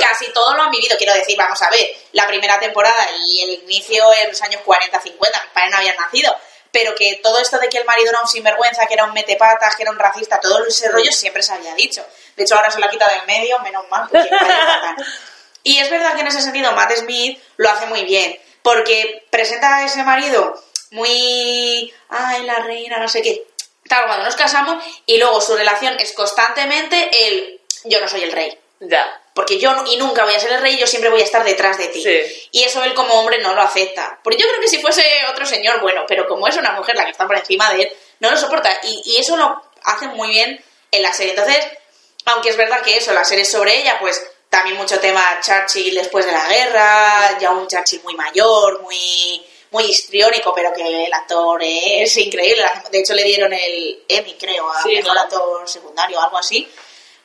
casi 0.00 0.30
todo 0.32 0.54
lo 0.54 0.62
han 0.62 0.70
vivido. 0.70 0.96
Quiero 0.98 1.14
decir, 1.14 1.36
vamos 1.36 1.60
a 1.62 1.70
ver, 1.70 1.86
la 2.12 2.26
primera 2.26 2.58
temporada 2.60 3.06
y 3.26 3.42
el 3.42 3.50
inicio 3.64 4.04
en 4.14 4.28
los 4.28 4.42
años 4.42 4.60
40, 4.64 5.00
50, 5.00 5.40
mis 5.42 5.52
padres 5.52 5.70
no 5.70 5.76
habían 5.78 5.96
nacido. 5.96 6.36
Pero 6.70 6.92
que 6.96 7.20
todo 7.22 7.38
esto 7.38 7.58
de 7.58 7.68
que 7.68 7.78
el 7.78 7.84
marido 7.84 8.10
era 8.10 8.20
un 8.20 8.26
sinvergüenza, 8.26 8.84
que 8.86 8.94
era 8.94 9.04
un 9.04 9.12
metepatas, 9.12 9.76
que 9.76 9.82
era 9.84 9.92
un 9.92 9.98
racista, 9.98 10.40
todo 10.40 10.66
ese 10.66 10.88
rollo 10.88 11.12
siempre 11.12 11.40
se 11.42 11.52
había 11.52 11.72
dicho. 11.76 12.04
De 12.36 12.42
hecho, 12.42 12.56
ahora 12.56 12.68
se 12.70 12.80
lo 12.80 12.86
ha 12.86 12.90
quitado 12.90 13.12
del 13.16 13.24
medio, 13.26 13.58
menos 13.60 13.84
mal, 13.90 14.08
porque. 14.10 14.28
Y 15.66 15.78
es 15.78 15.88
verdad 15.88 16.14
que 16.14 16.20
en 16.20 16.26
ese 16.26 16.42
sentido 16.42 16.72
Matt 16.72 16.92
Smith 16.96 17.42
lo 17.56 17.70
hace 17.70 17.86
muy 17.86 18.04
bien, 18.04 18.38
porque 18.64 19.24
presenta 19.30 19.76
a 19.76 19.84
ese 19.84 20.02
marido 20.02 20.60
muy, 20.90 21.92
ay, 22.08 22.42
la 22.44 22.56
reina, 22.60 22.98
no 22.98 23.08
sé 23.08 23.20
qué, 23.22 23.46
tal, 23.88 24.06
cuando 24.06 24.24
nos 24.24 24.36
casamos, 24.36 24.82
y 25.06 25.18
luego 25.18 25.40
su 25.40 25.54
relación 25.54 25.94
es 26.00 26.12
constantemente 26.12 27.10
el, 27.26 27.60
yo 27.84 28.00
no 28.00 28.08
soy 28.08 28.22
el 28.24 28.32
rey, 28.32 28.58
Ya. 28.80 29.20
porque 29.34 29.58
yo 29.58 29.74
no- 29.74 29.84
y 29.86 29.96
nunca 29.98 30.24
voy 30.24 30.34
a 30.34 30.40
ser 30.40 30.52
el 30.52 30.60
rey, 30.62 30.78
yo 30.78 30.86
siempre 30.86 31.10
voy 31.10 31.20
a 31.20 31.24
estar 31.24 31.44
detrás 31.44 31.76
de 31.78 31.88
ti. 31.88 32.02
Sí. 32.02 32.48
Y 32.52 32.62
eso 32.62 32.82
él 32.84 32.94
como 32.94 33.14
hombre 33.14 33.38
no 33.38 33.54
lo 33.54 33.60
acepta. 33.62 34.18
Porque 34.22 34.38
yo 34.40 34.46
creo 34.48 34.60
que 34.60 34.68
si 34.68 34.78
fuese 34.80 35.04
otro 35.30 35.44
señor, 35.44 35.80
bueno, 35.80 36.04
pero 36.08 36.26
como 36.26 36.46
es 36.48 36.56
una 36.56 36.72
mujer 36.72 36.94
la 36.96 37.04
que 37.04 37.10
está 37.10 37.26
por 37.26 37.36
encima 37.36 37.72
de 37.74 37.82
él, 37.82 37.92
no 38.20 38.30
lo 38.30 38.36
soporta. 38.36 38.70
Y, 38.84 39.02
y 39.04 39.16
eso 39.20 39.36
lo 39.36 39.60
hace 39.82 40.06
muy 40.08 40.28
bien 40.28 40.64
en 40.90 41.02
la 41.02 41.12
serie. 41.12 41.32
Entonces, 41.32 41.66
aunque 42.26 42.48
es 42.50 42.56
verdad 42.56 42.80
que 42.82 42.96
eso, 42.96 43.12
la 43.12 43.24
serie 43.24 43.42
es 43.42 43.50
sobre 43.50 43.76
ella, 43.76 43.98
pues 44.00 44.24
también 44.54 44.76
mucho 44.76 45.00
tema 45.00 45.40
Churchill 45.40 45.94
después 45.94 46.26
de 46.26 46.32
la 46.32 46.46
guerra, 46.46 47.38
ya 47.38 47.50
un 47.50 47.66
Churchill 47.66 48.02
muy 48.04 48.14
mayor, 48.14 48.82
muy 48.82 49.44
muy 49.70 49.84
histriónico, 49.86 50.54
pero 50.54 50.72
que 50.72 51.06
el 51.06 51.12
actor 51.12 51.60
es 51.60 52.16
increíble. 52.16 52.62
De 52.92 53.00
hecho, 53.00 53.12
le 53.12 53.24
dieron 53.24 53.52
el 53.52 54.04
Emmy, 54.08 54.36
creo, 54.38 54.70
a 54.70 54.82
Sí, 54.82 54.96
actor 54.98 55.68
secundario 55.68 56.18
o 56.18 56.22
algo 56.22 56.38
así 56.38 56.70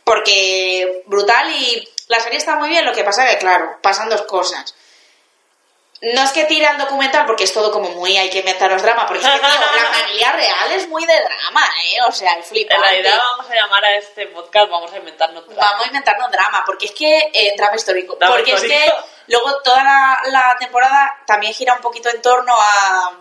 porque 0.10 1.04
brutal 1.06 1.52
y 1.52 1.88
La 2.08 2.20
serie 2.20 2.40
está 2.40 2.56
muy 2.56 2.70
bien, 2.70 2.84
lo 2.84 2.92
que 2.92 3.04
pasa 3.04 3.28
que, 3.28 3.38
claro, 3.38 3.78
pasan 3.84 4.10
dos 4.10 4.24
cosas. 4.24 4.74
No 6.02 6.24
es 6.24 6.32
que 6.32 6.46
tire 6.46 6.66
al 6.66 6.78
documental, 6.78 7.26
porque 7.26 7.44
es 7.44 7.52
todo 7.52 7.72
como 7.74 7.90
muy, 7.90 8.16
hay 8.18 8.30
que 8.30 8.40
inventaros 8.40 8.82
drama, 8.82 9.06
porque 9.06 9.22
es 9.22 9.30
que, 9.30 9.40
tío, 9.40 9.50
la 9.50 10.00
familia 10.00 10.32
real 10.32 10.72
es 10.72 10.88
muy 10.88 11.06
de 11.06 11.20
drama, 11.20 11.70
¿eh? 11.84 11.98
O 12.08 12.12
sea, 12.14 12.32
el 12.34 12.40
En 12.40 12.44
flipante. 12.46 12.88
realidad 12.88 13.18
vamos 13.18 13.52
a 13.52 13.54
llamar 13.56 13.84
a 13.84 13.96
este 13.98 14.28
podcast, 14.28 14.70
vamos 14.70 14.94
a 14.94 14.98
inventarnos 14.98 15.46
drama. 15.46 15.62
Vamos 15.72 15.84
a 15.84 15.88
inventarnos 15.88 16.32
drama, 16.32 16.64
porque 16.66 16.86
es 16.86 16.92
que 16.94 17.30
eh, 17.34 17.54
drama 17.58 17.76
histórico. 17.76 18.16
Drama 18.16 18.34
porque 18.36 18.54
es 18.54 18.62
que 18.62 18.94
luego 19.28 19.62
toda 19.62 19.84
la, 19.84 20.20
la 20.28 20.56
temporada 20.58 21.18
también 21.28 21.54
gira 21.54 21.74
un 21.74 21.82
poquito 21.82 22.10
en 22.10 22.22
torno 22.22 22.56
a, 22.58 23.12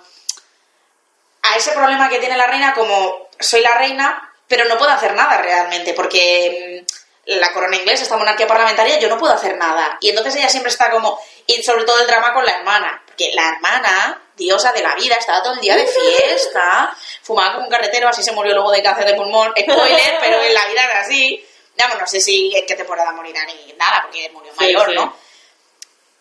a 1.42 1.56
ese 1.56 1.72
problema 1.72 2.08
que 2.08 2.18
tiene 2.20 2.36
la 2.36 2.46
reina, 2.46 2.74
como 2.74 3.28
soy 3.40 3.60
la 3.60 3.74
reina, 3.74 4.32
pero 4.46 4.66
no 4.66 4.78
puedo 4.78 4.92
hacer 4.92 5.14
nada 5.14 5.38
realmente, 5.38 5.94
porque 5.94 6.84
mm, 6.86 6.97
la 7.28 7.52
corona 7.52 7.76
inglesa, 7.76 8.02
esta 8.04 8.16
monarquía 8.16 8.46
parlamentaria, 8.46 8.98
yo 8.98 9.08
no 9.08 9.18
puedo 9.18 9.32
hacer 9.34 9.56
nada. 9.56 9.98
Y 10.00 10.08
entonces 10.10 10.34
ella 10.36 10.48
siempre 10.48 10.70
está 10.70 10.90
como, 10.90 11.20
y 11.46 11.62
sobre 11.62 11.84
todo 11.84 12.00
el 12.00 12.06
drama 12.06 12.32
con 12.32 12.44
la 12.44 12.52
hermana, 12.52 13.02
porque 13.06 13.30
la 13.34 13.48
hermana, 13.50 14.22
diosa 14.34 14.72
de 14.72 14.82
la 14.82 14.94
vida, 14.94 15.14
estaba 15.16 15.42
todo 15.42 15.52
el 15.54 15.60
día 15.60 15.76
de 15.76 15.86
fiesta, 15.86 16.96
fumaba 17.22 17.52
como 17.54 17.64
un 17.66 17.70
carretero, 17.70 18.08
así 18.08 18.22
se 18.22 18.32
murió 18.32 18.54
luego 18.54 18.70
de 18.70 18.82
cáncer 18.82 19.04
de 19.06 19.14
pulmón, 19.14 19.52
spoiler, 19.60 20.16
pero 20.20 20.42
en 20.42 20.54
la 20.54 20.66
vida 20.66 20.84
era 20.84 21.00
así. 21.00 21.44
Vamos, 21.76 21.98
no 22.00 22.06
sé 22.08 22.20
si 22.20 22.56
en 22.56 22.66
qué 22.66 22.74
temporada 22.74 23.12
morirá 23.12 23.44
ni 23.44 23.72
nada, 23.74 24.02
porque 24.02 24.28
murió 24.30 24.52
mayor, 24.58 24.88
sí. 24.88 24.94
¿no? 24.94 25.14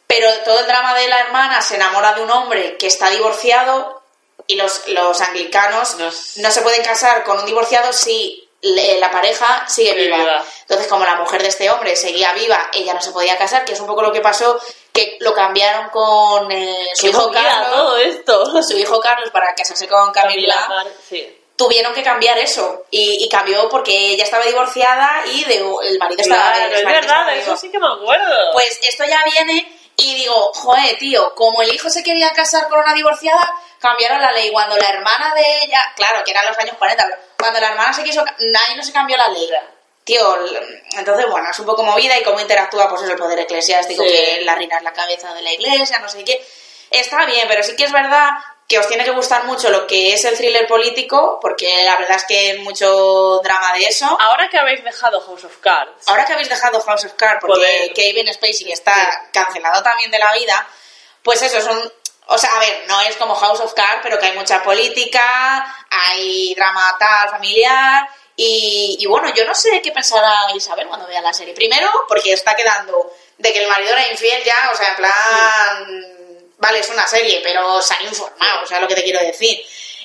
Pero 0.07 0.31
todo 0.45 0.59
el 0.59 0.67
drama 0.67 0.93
de 0.93 1.07
la 1.07 1.19
hermana 1.21 1.61
se 1.61 1.75
enamora 1.75 2.13
de 2.13 2.21
un 2.21 2.31
hombre 2.31 2.77
que 2.77 2.87
está 2.87 3.09
divorciado 3.09 4.03
y 4.45 4.55
los, 4.55 4.87
los 4.87 5.19
anglicanos 5.21 5.95
Nos- 5.95 6.37
no 6.37 6.51
se 6.51 6.61
pueden 6.61 6.83
casar 6.83 7.23
con 7.23 7.39
un 7.39 7.45
divorciado 7.45 7.91
si 7.91 8.46
la 8.61 9.11
pareja 9.11 9.65
sigue 9.67 9.93
viva. 9.93 10.17
viva. 10.17 10.45
Entonces, 10.61 10.87
como 10.87 11.05
la 11.05 11.15
mujer 11.15 11.41
de 11.41 11.49
este 11.49 11.69
hombre 11.69 11.95
seguía 11.95 12.33
viva, 12.33 12.69
ella 12.73 12.93
no 12.93 13.01
se 13.01 13.11
podía 13.11 13.37
casar, 13.37 13.63
que 13.65 13.73
es 13.73 13.79
un 13.79 13.87
poco 13.87 14.01
lo 14.01 14.11
que 14.11 14.21
pasó, 14.21 14.59
que 14.91 15.17
lo 15.19 15.33
cambiaron 15.33 15.89
con 15.89 16.51
eh, 16.51 16.89
su 16.95 17.07
hijo 17.07 17.31
Carlos. 17.31 17.71
todo 17.71 17.97
esto. 17.97 18.63
Su 18.63 18.77
hijo 18.77 18.99
Carlos 18.99 19.29
para 19.29 19.53
casarse 19.53 19.87
con 19.87 20.11
Camila 20.11 20.55
Camila, 20.55 20.85
sí. 21.07 21.39
tuvieron 21.55 21.93
que 21.93 22.03
cambiar 22.03 22.37
eso 22.39 22.85
y, 22.89 23.23
y 23.23 23.29
cambió 23.29 23.69
porque 23.69 24.13
ella 24.13 24.23
estaba 24.23 24.45
divorciada 24.45 25.23
y 25.27 25.43
de, 25.43 25.57
el 25.83 25.99
marido 25.99 26.21
estaba 26.21 26.53
Claro, 26.53 26.65
el 26.65 26.73
es 26.73 26.83
marido 26.83 27.01
verdad, 27.01 27.19
estaba 27.19 27.35
eso 27.35 27.57
sí 27.57 27.69
que 27.69 27.79
me 27.79 27.87
acuerdo. 27.87 28.51
Pues 28.53 28.79
esto 28.81 29.05
ya 29.05 29.23
viene 29.23 29.76
y 29.97 30.13
digo, 30.15 30.51
joder, 30.53 30.97
tío, 30.97 31.33
como 31.35 31.61
el 31.63 31.73
hijo 31.73 31.89
se 31.89 32.03
quería 32.03 32.31
casar 32.31 32.69
con 32.69 32.79
una 32.79 32.93
divorciada, 32.93 33.51
cambiaron 33.79 34.21
la 34.21 34.31
ley. 34.31 34.51
Cuando 34.51 34.77
la 34.77 34.87
hermana 34.89 35.33
de 35.33 35.63
ella, 35.63 35.91
claro, 35.95 36.23
que 36.23 36.31
eran 36.31 36.45
los 36.45 36.57
años 36.57 36.75
40, 36.77 37.03
pero 37.05 37.17
cuando 37.39 37.59
la 37.59 37.69
hermana 37.69 37.91
se 37.93 38.03
quiso, 38.03 38.23
nadie 38.23 38.75
no 38.75 38.83
se 38.83 38.93
cambió 38.93 39.17
la 39.17 39.27
ley. 39.29 39.49
Tío, 40.03 40.35
entonces, 40.95 41.25
bueno, 41.29 41.49
es 41.49 41.59
un 41.59 41.65
poco 41.65 41.83
movida 41.83 42.17
y 42.17 42.23
cómo 42.23 42.39
interactúa 42.39 42.87
pues 42.87 43.01
eso, 43.01 43.11
el 43.11 43.17
poder 43.17 43.39
eclesiástico, 43.39 44.03
Sí. 44.03 44.09
que 44.09 44.41
la 44.45 44.55
reina 44.55 44.77
es 44.77 44.83
la 44.83 44.93
cabeza 44.93 45.33
de 45.33 45.41
la 45.41 45.51
iglesia, 45.51 45.99
no 45.99 46.07
sé 46.07 46.23
qué. 46.23 46.45
Está 46.91 47.25
bien, 47.25 47.45
pero 47.49 47.63
sí 47.63 47.75
que 47.75 47.83
es 47.83 47.91
verdad 47.91 48.29
que 48.67 48.77
os 48.77 48.87
tiene 48.87 49.05
que 49.05 49.11
gustar 49.11 49.45
mucho 49.45 49.69
lo 49.69 49.87
que 49.87 50.13
es 50.13 50.25
el 50.25 50.35
thriller 50.35 50.67
político, 50.67 51.39
porque 51.41 51.85
la 51.85 51.95
verdad 51.97 52.17
es 52.17 52.25
que 52.25 52.37
hay 52.37 52.57
mucho 52.59 53.39
drama 53.41 53.73
de 53.73 53.85
eso. 53.85 54.05
Ahora 54.19 54.49
que 54.49 54.57
habéis 54.57 54.83
dejado 54.83 55.21
House 55.21 55.45
of 55.45 55.57
Cards, 55.59 56.07
Ahora 56.07 56.25
que 56.25 56.33
habéis 56.33 56.49
dejado 56.49 56.81
House 56.81 57.05
of 57.05 57.13
Cards, 57.13 57.39
porque. 57.39 57.93
Kevin 57.95 58.31
Spacey 58.33 58.71
está 58.71 59.29
cancelado 59.31 59.81
también 59.81 60.11
de 60.11 60.19
la 60.19 60.33
vida, 60.33 60.67
pues 61.23 61.41
eso, 61.41 61.61
son... 61.61 61.93
O 62.29 62.37
sea, 62.37 62.57
a 62.57 62.59
ver, 62.59 62.83
no 62.89 62.99
es 63.01 63.15
como 63.15 63.35
House 63.35 63.61
of 63.61 63.73
Cards, 63.73 64.01
pero 64.03 64.19
que 64.19 64.25
hay 64.25 64.37
mucha 64.37 64.61
política, 64.61 65.73
hay 65.89 66.53
drama 66.53 66.93
tal, 66.99 67.29
familiar, 67.29 68.05
y, 68.35 68.97
y 68.99 69.05
bueno, 69.05 69.33
yo 69.33 69.45
no 69.45 69.55
sé 69.55 69.81
qué 69.81 69.93
pensará 69.93 70.35
Isabel 70.53 70.87
cuando 70.87 71.07
vea 71.07 71.21
la 71.21 71.31
serie. 71.31 71.53
Primero, 71.53 71.89
porque 72.09 72.33
está 72.33 72.53
quedando 72.53 73.13
de 73.37 73.53
que 73.53 73.63
el 73.63 73.69
marido 73.69 73.93
era 73.93 74.11
infiel 74.11 74.43
ya, 74.43 74.71
o 74.73 74.75
sea, 74.75 74.89
en 74.89 74.95
plan... 74.97 76.16
Vale, 76.57 76.79
es 76.79 76.89
una 76.89 77.05
serie, 77.07 77.39
pero 77.43 77.81
se 77.81 77.93
han 77.93 78.05
informado, 78.05 78.63
o 78.63 78.65
sea, 78.67 78.79
lo 78.79 78.87
que 78.87 78.95
te 78.95 79.03
quiero 79.03 79.19
decir. 79.19 79.59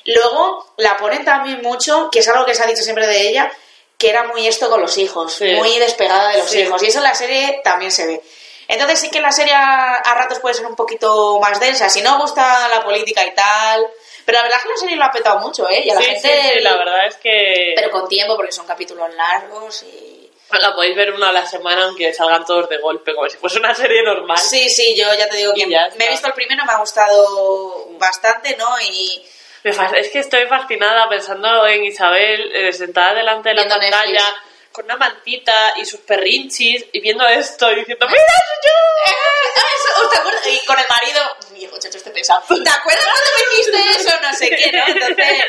Luego, 0.05 0.75
la 0.79 0.97
ponen 0.97 1.25
también 1.25 1.62
mucho, 1.62 2.09
que 2.11 2.19
es 2.19 2.29
algo 2.29 2.45
que 2.45 2.55
se 2.55 2.62
ha 2.62 2.67
dicho 2.67 2.83
siempre 2.83 3.07
de 3.07 3.29
ella, 3.29 3.51
que 3.97 4.11
era 4.11 4.25
muy 4.25 4.47
esto 4.47 4.69
con 4.69 4.81
los 4.81 4.99
hijos, 4.99 5.33
Sí. 5.35 5.53
muy 5.55 5.79
despegada 5.79 6.31
de 6.31 6.38
los 6.38 6.51
Sí. 6.51 6.61
hijos. 6.61 6.83
Y 6.83 6.87
eso 6.88 6.99
en 6.99 7.05
la 7.05 7.15
serie 7.15 7.61
también 7.65 7.91
se 7.93 8.07
ve. 8.07 8.21
Entonces 8.69 8.99
sí 9.01 9.11
que 9.11 9.21
la 9.21 9.33
serie 9.33 9.53
a, 9.55 9.97
a 9.97 10.15
ratos 10.15 10.41
puede 10.41 10.55
ser 10.55 10.67
un 10.67 10.77
poquito 10.77 11.38
más 11.41 11.61
densa, 11.61 11.88
si 11.88 12.01
no 12.03 12.19
gusta 12.19 12.69
la 12.69 12.83
política 12.83 13.25
y 13.25 13.35
tal. 13.35 13.87
Pero 14.25 14.38
la 14.38 14.43
verdad 14.45 14.59
es 14.59 14.65
que 14.65 14.71
la 14.71 14.77
serie 14.77 14.97
lo 14.97 15.05
ha 15.05 15.11
petado 15.11 15.38
mucho, 15.41 15.69
¿eh? 15.69 15.83
Y 15.85 15.91
a 15.91 15.95
la 15.95 16.01
sí, 16.01 16.07
gente... 16.07 16.29
sí, 16.43 16.49
sí, 16.55 16.61
la 16.61 16.77
verdad 16.77 17.07
es 17.07 17.17
que 17.17 17.73
Pero 17.77 17.91
con 17.91 18.09
tiempo, 18.09 18.37
porque 18.37 18.53
son 18.53 18.67
capítulos 18.67 19.12
largos 19.15 19.83
y... 19.85 20.12
la 20.61 20.75
podéis 20.75 20.97
ver 20.97 21.12
una 21.12 21.31
a 21.31 21.33
la 21.33 21.47
semana 21.47 21.85
aunque 21.85 22.12
salgan 22.12 22.45
todos 22.45 22.69
de 22.69 22.79
golpe, 22.79 23.15
como 23.15 23.29
si 23.29 23.37
fuese 23.37 23.59
una 23.59 23.75
serie 23.75 24.03
normal. 24.03 24.38
Sí, 24.38 24.69
sí, 24.69 24.95
yo 24.97 25.12
ya 25.15 25.29
te 25.29 25.37
digo 25.37 25.53
que 25.55 25.67
me 25.67 26.07
he 26.07 26.11
visto 26.11 26.27
el 26.27 26.35
primero, 26.35 26.65
me 26.65 26.73
ha 26.73 26.79
gustado 26.79 27.88
bastante, 27.99 28.57
¿no? 28.57 28.69
Y 28.81 29.23
es 29.65 30.09
que 30.11 30.19
estoy 30.19 30.47
fascinada 30.47 31.09
pensando 31.09 31.67
en 31.67 31.85
Isabel 31.85 32.51
eh, 32.55 32.73
sentada 32.73 33.15
delante 33.15 33.51
de 33.51 33.55
la 33.55 33.62
Viendo 33.62 33.79
pantalla 33.79 34.07
Netflix. 34.11 34.73
con 34.73 34.85
una 34.87 34.97
mantita 34.97 35.75
y 35.77 35.85
sus 35.85 36.01
perrinchis 36.01 36.85
y 36.93 37.01
viendo 37.01 37.25
esto 37.29 37.71
y 37.71 37.77
diciendo 37.77 38.07
¡Mira, 38.09 38.23
soy 38.25 38.71
yo! 38.71 39.12
Eso, 39.55 40.09
¿te 40.11 40.19
acuerdas? 40.19 40.47
Y 40.49 40.67
con 40.67 40.79
el 40.79 40.87
marido, 40.88 41.37
mi 41.53 41.62
hijo 41.62 41.79
chacho, 41.79 41.99
este 41.99 42.11
pesado. 42.11 42.43
¿Te 42.49 42.71
acuerdas 42.71 43.05
cuando 43.05 43.31
me 43.37 43.55
hiciste 43.55 44.01
eso? 44.01 44.21
No 44.21 44.35
sé 44.35 44.51
qué, 44.51 44.73
¿no? 44.73 44.85
Entonces, 44.88 45.45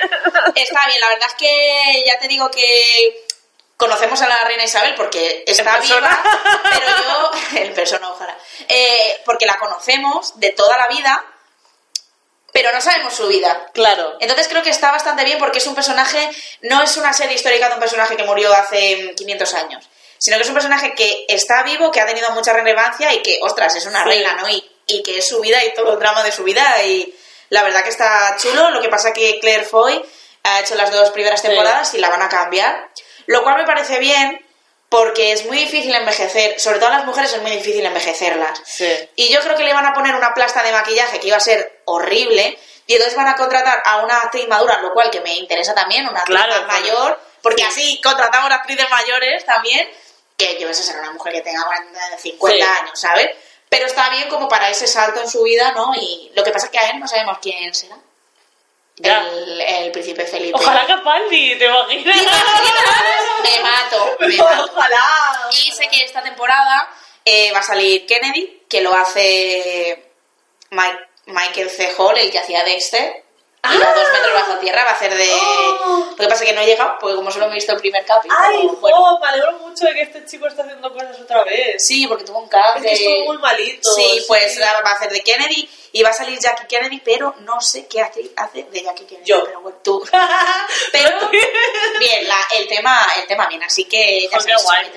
está 0.56 0.88
bien. 0.88 1.00
La 1.00 1.10
verdad 1.10 1.28
es 1.30 1.36
que 1.36 2.04
ya 2.06 2.20
te 2.20 2.28
digo 2.28 2.52
que 2.52 3.23
conocemos 3.84 4.22
a 4.22 4.28
la 4.28 4.44
reina 4.46 4.64
Isabel 4.64 4.96
porque 4.96 5.44
está 5.46 5.78
viva, 5.80 6.24
pero 6.64 6.88
yo, 6.98 7.32
en 7.60 7.74
persona, 7.74 8.10
ojalá, 8.10 8.38
Eh, 8.68 9.22
porque 9.26 9.46
la 9.46 9.58
conocemos 9.60 10.40
de 10.40 10.52
toda 10.52 10.78
la 10.78 10.88
vida, 10.88 11.26
pero 12.52 12.72
no 12.72 12.80
sabemos 12.82 13.14
su 13.14 13.28
vida. 13.28 13.70
Claro. 13.74 14.16
Entonces 14.20 14.48
creo 14.48 14.62
que 14.64 14.70
está 14.70 14.92
bastante 14.92 15.24
bien 15.24 15.40
porque 15.40 15.58
es 15.58 15.68
un 15.68 15.76
personaje, 15.76 16.30
no 16.62 16.82
es 16.84 16.96
una 16.98 17.12
serie 17.14 17.36
histórica 17.36 17.68
de 17.68 17.74
un 17.76 17.80
personaje 17.80 18.16
que 18.16 18.24
murió 18.24 18.54
hace 18.54 19.12
mm, 19.12 19.16
500 19.16 19.54
años, 19.56 19.90
sino 20.18 20.38
que 20.38 20.44
es 20.44 20.50
un 20.50 20.54
personaje 20.56 20.94
que 20.94 21.26
está 21.28 21.64
vivo, 21.64 21.92
que 21.92 22.00
ha 22.00 22.06
tenido 22.06 22.30
mucha 22.32 22.54
relevancia 22.54 23.14
y 23.14 23.22
que, 23.22 23.40
ostras, 23.42 23.76
es 23.76 23.86
una 23.86 24.04
Sí. 24.04 24.10
reina, 24.10 24.34
¿no? 24.36 24.48
Y, 24.50 24.64
y 24.88 25.02
que 25.04 25.18
es 25.18 25.28
su 25.28 25.40
vida 25.42 25.64
y 25.66 25.74
todo 25.74 25.94
el 25.94 26.00
drama 26.00 26.24
de 26.24 26.32
su 26.32 26.44
vida 26.44 26.64
y 26.84 27.14
la 27.50 27.64
verdad 27.64 27.84
que 27.84 27.90
está 27.90 28.36
chulo, 28.40 28.70
lo 28.70 28.82
que 28.82 28.90
pasa 28.90 29.14
que 29.14 29.40
Claire 29.40 29.64
Foy 29.66 30.04
ha 30.44 30.60
hecho 30.60 30.76
las 30.76 30.92
dos 30.92 31.10
primeras 31.12 31.42
Sí. 31.42 31.48
temporadas 31.48 31.94
y 31.94 32.00
la 32.00 32.10
van 32.10 32.22
a 32.22 32.30
cambiar, 32.30 32.90
lo 33.28 33.44
cual 33.44 33.58
me 33.58 33.66
parece 33.66 34.00
bien 34.00 34.46
porque 34.90 35.32
es 35.32 35.46
muy 35.46 35.58
difícil 35.58 35.94
envejecer, 35.96 36.60
sobre 36.60 36.78
todo 36.78 36.90
a 36.90 36.98
las 36.98 37.06
mujeres 37.06 37.34
es 37.34 37.42
muy 37.42 37.52
difícil 37.52 37.84
envejecerlas. 37.86 38.62
Sí. 38.66 38.88
Y 39.16 39.30
yo 39.30 39.40
creo 39.42 39.56
que 39.58 39.64
le 39.64 39.72
iban 39.72 39.86
a 39.86 39.94
poner 39.94 40.14
una 40.16 40.34
plasta 40.36 40.62
de 40.62 40.72
maquillaje 40.72 41.20
que 41.20 41.28
iba 41.28 41.38
a 41.38 41.40
ser 41.40 41.82
horrible. 41.86 42.58
Y 42.86 42.94
entonces 42.94 43.16
van 43.18 43.28
a 43.28 43.36
contratar 43.36 43.82
a 43.86 44.04
una 44.04 44.20
actriz 44.20 44.48
madura, 44.48 44.80
lo 44.82 44.94
cual 44.94 45.10
que 45.10 45.22
me 45.22 45.34
interesa 45.36 45.74
también, 45.74 46.08
una 46.08 46.20
actriz 46.20 46.38
Claro, 46.38 46.52
más 46.52 46.62
porque- 46.62 46.82
mayor, 46.92 47.20
porque 47.42 47.64
así 47.64 48.00
contratamos 48.04 48.52
a 48.52 48.56
actrices 48.56 48.90
mayores 48.90 49.46
también, 49.46 49.90
que 50.38 50.60
yo 50.60 50.72
sé 50.74 50.84
ser 50.84 50.98
una 51.00 51.12
mujer 51.12 51.34
que 51.34 51.42
tenga 51.42 51.64
40, 51.66 52.18
50 52.18 52.66
Sí. 52.66 52.72
años, 52.82 53.00
¿sabes? 53.00 53.30
Pero 53.70 53.86
está 53.88 54.10
bien 54.10 54.28
como 54.30 54.48
para 54.50 54.70
ese 54.70 54.86
salto 54.86 55.22
en 55.22 55.30
su 55.30 55.42
vida, 55.44 55.72
¿no? 55.72 55.94
Y 55.96 56.32
lo 56.36 56.44
que 56.44 56.52
pasa 56.52 56.66
es 56.68 56.72
que 56.72 56.78
a 56.80 56.90
él 56.92 57.00
no 57.00 57.08
sabemos 57.08 57.38
quién 57.42 57.74
será. 57.74 57.96
Ya. 58.98 59.28
El, 59.28 59.60
el 59.62 59.92
príncipe 59.92 60.26
Felipe. 60.26 60.58
Ojalá 60.58 60.86
que 60.86 60.98
Paldi, 60.98 61.58
¿te 61.58 61.66
imaginas? 61.66 62.16
¿Te 62.16 62.24
imaginas? 62.24 63.24
Me 63.44 63.60
mato, 63.60 64.18
me 64.20 64.28
mato. 64.38 64.72
Ojalá. 64.74 65.04
Y 65.52 65.72
sé 65.72 65.88
que 65.90 66.04
esta 66.06 66.22
temporada 66.22 66.90
eh, 67.26 67.52
va 67.52 67.60
a 67.60 67.64
salir 67.64 68.06
Kennedy, 68.06 68.64
que 68.70 68.82
lo 68.82 68.94
hace 68.96 70.12
Mike- 70.70 71.08
Michael 71.26 71.70
C. 71.70 71.94
Hall, 71.98 72.18
el 72.18 72.32
que 72.32 72.40
hacía 72.40 72.64
Dexter. 72.64 73.23
Va 73.66 73.94
dos 73.94 74.10
metros 74.12 74.34
bajo 74.34 74.58
tierra, 74.60 74.84
va 74.84 74.90
a 74.90 74.94
hacer 74.94 75.16
de... 75.16 75.30
Oh. 75.34 76.06
Lo 76.10 76.16
que 76.18 76.28
pasa 76.28 76.44
es 76.44 76.50
que 76.50 76.54
no 76.54 76.62
he 76.62 76.66
llegado, 76.66 76.98
porque 77.00 77.16
como 77.16 77.32
solo 77.32 77.46
me 77.46 77.54
he 77.54 77.56
visto 77.56 77.72
el 77.72 77.80
primer 77.80 78.04
capítulo... 78.06 78.38
Ay, 78.42 78.68
bueno, 78.82 78.98
jo, 78.98 79.20
me 79.20 79.28
alegro 79.28 79.54
mucho 79.54 79.86
de 79.86 79.94
que 79.94 80.02
este 80.02 80.26
chico 80.26 80.48
esté 80.48 80.64
haciendo 80.64 80.92
cosas 80.92 81.18
otra 81.22 81.44
vez. 81.46 81.86
Sí, 81.86 82.06
porque 82.08 82.26
tuvo 82.26 82.40
un 82.40 82.46
Es 82.46 82.52
cáncer. 82.52 82.84
que 82.84 82.94
estuvo 82.94 83.26
muy 83.26 83.38
malito. 83.38 83.90
Sí, 83.94 84.24
pues 84.28 84.60
va 84.62 84.90
a 84.90 84.94
hacer 84.94 85.12
de 85.12 85.22
Kennedy 85.22 85.70
y 85.94 86.04
va 86.04 86.10
a 86.10 86.14
salir 86.14 86.38
Jackie 86.40 86.68
Kennedy, 86.68 87.00
pero 87.06 87.36
no 87.40 87.62
sé 87.62 87.88
qué 87.88 88.02
hace 88.02 88.24
de 88.64 88.84
Jackie 88.84 89.06
Kennedy. 89.06 89.26
Yo. 89.30 89.46
Pero 89.46 89.62
bueno, 89.62 89.78
tú. 89.84 90.04
Pero 90.92 91.30
bien, 92.00 92.28
la, 92.28 92.38
el 92.58 92.68
tema 92.68 93.06
el 93.18 93.28
tema 93.28 93.46
bien, 93.48 93.64
así 93.64 93.86
que 93.86 94.28
ya 94.30 94.40
sabes, 94.40 94.64
guay. 94.64 94.92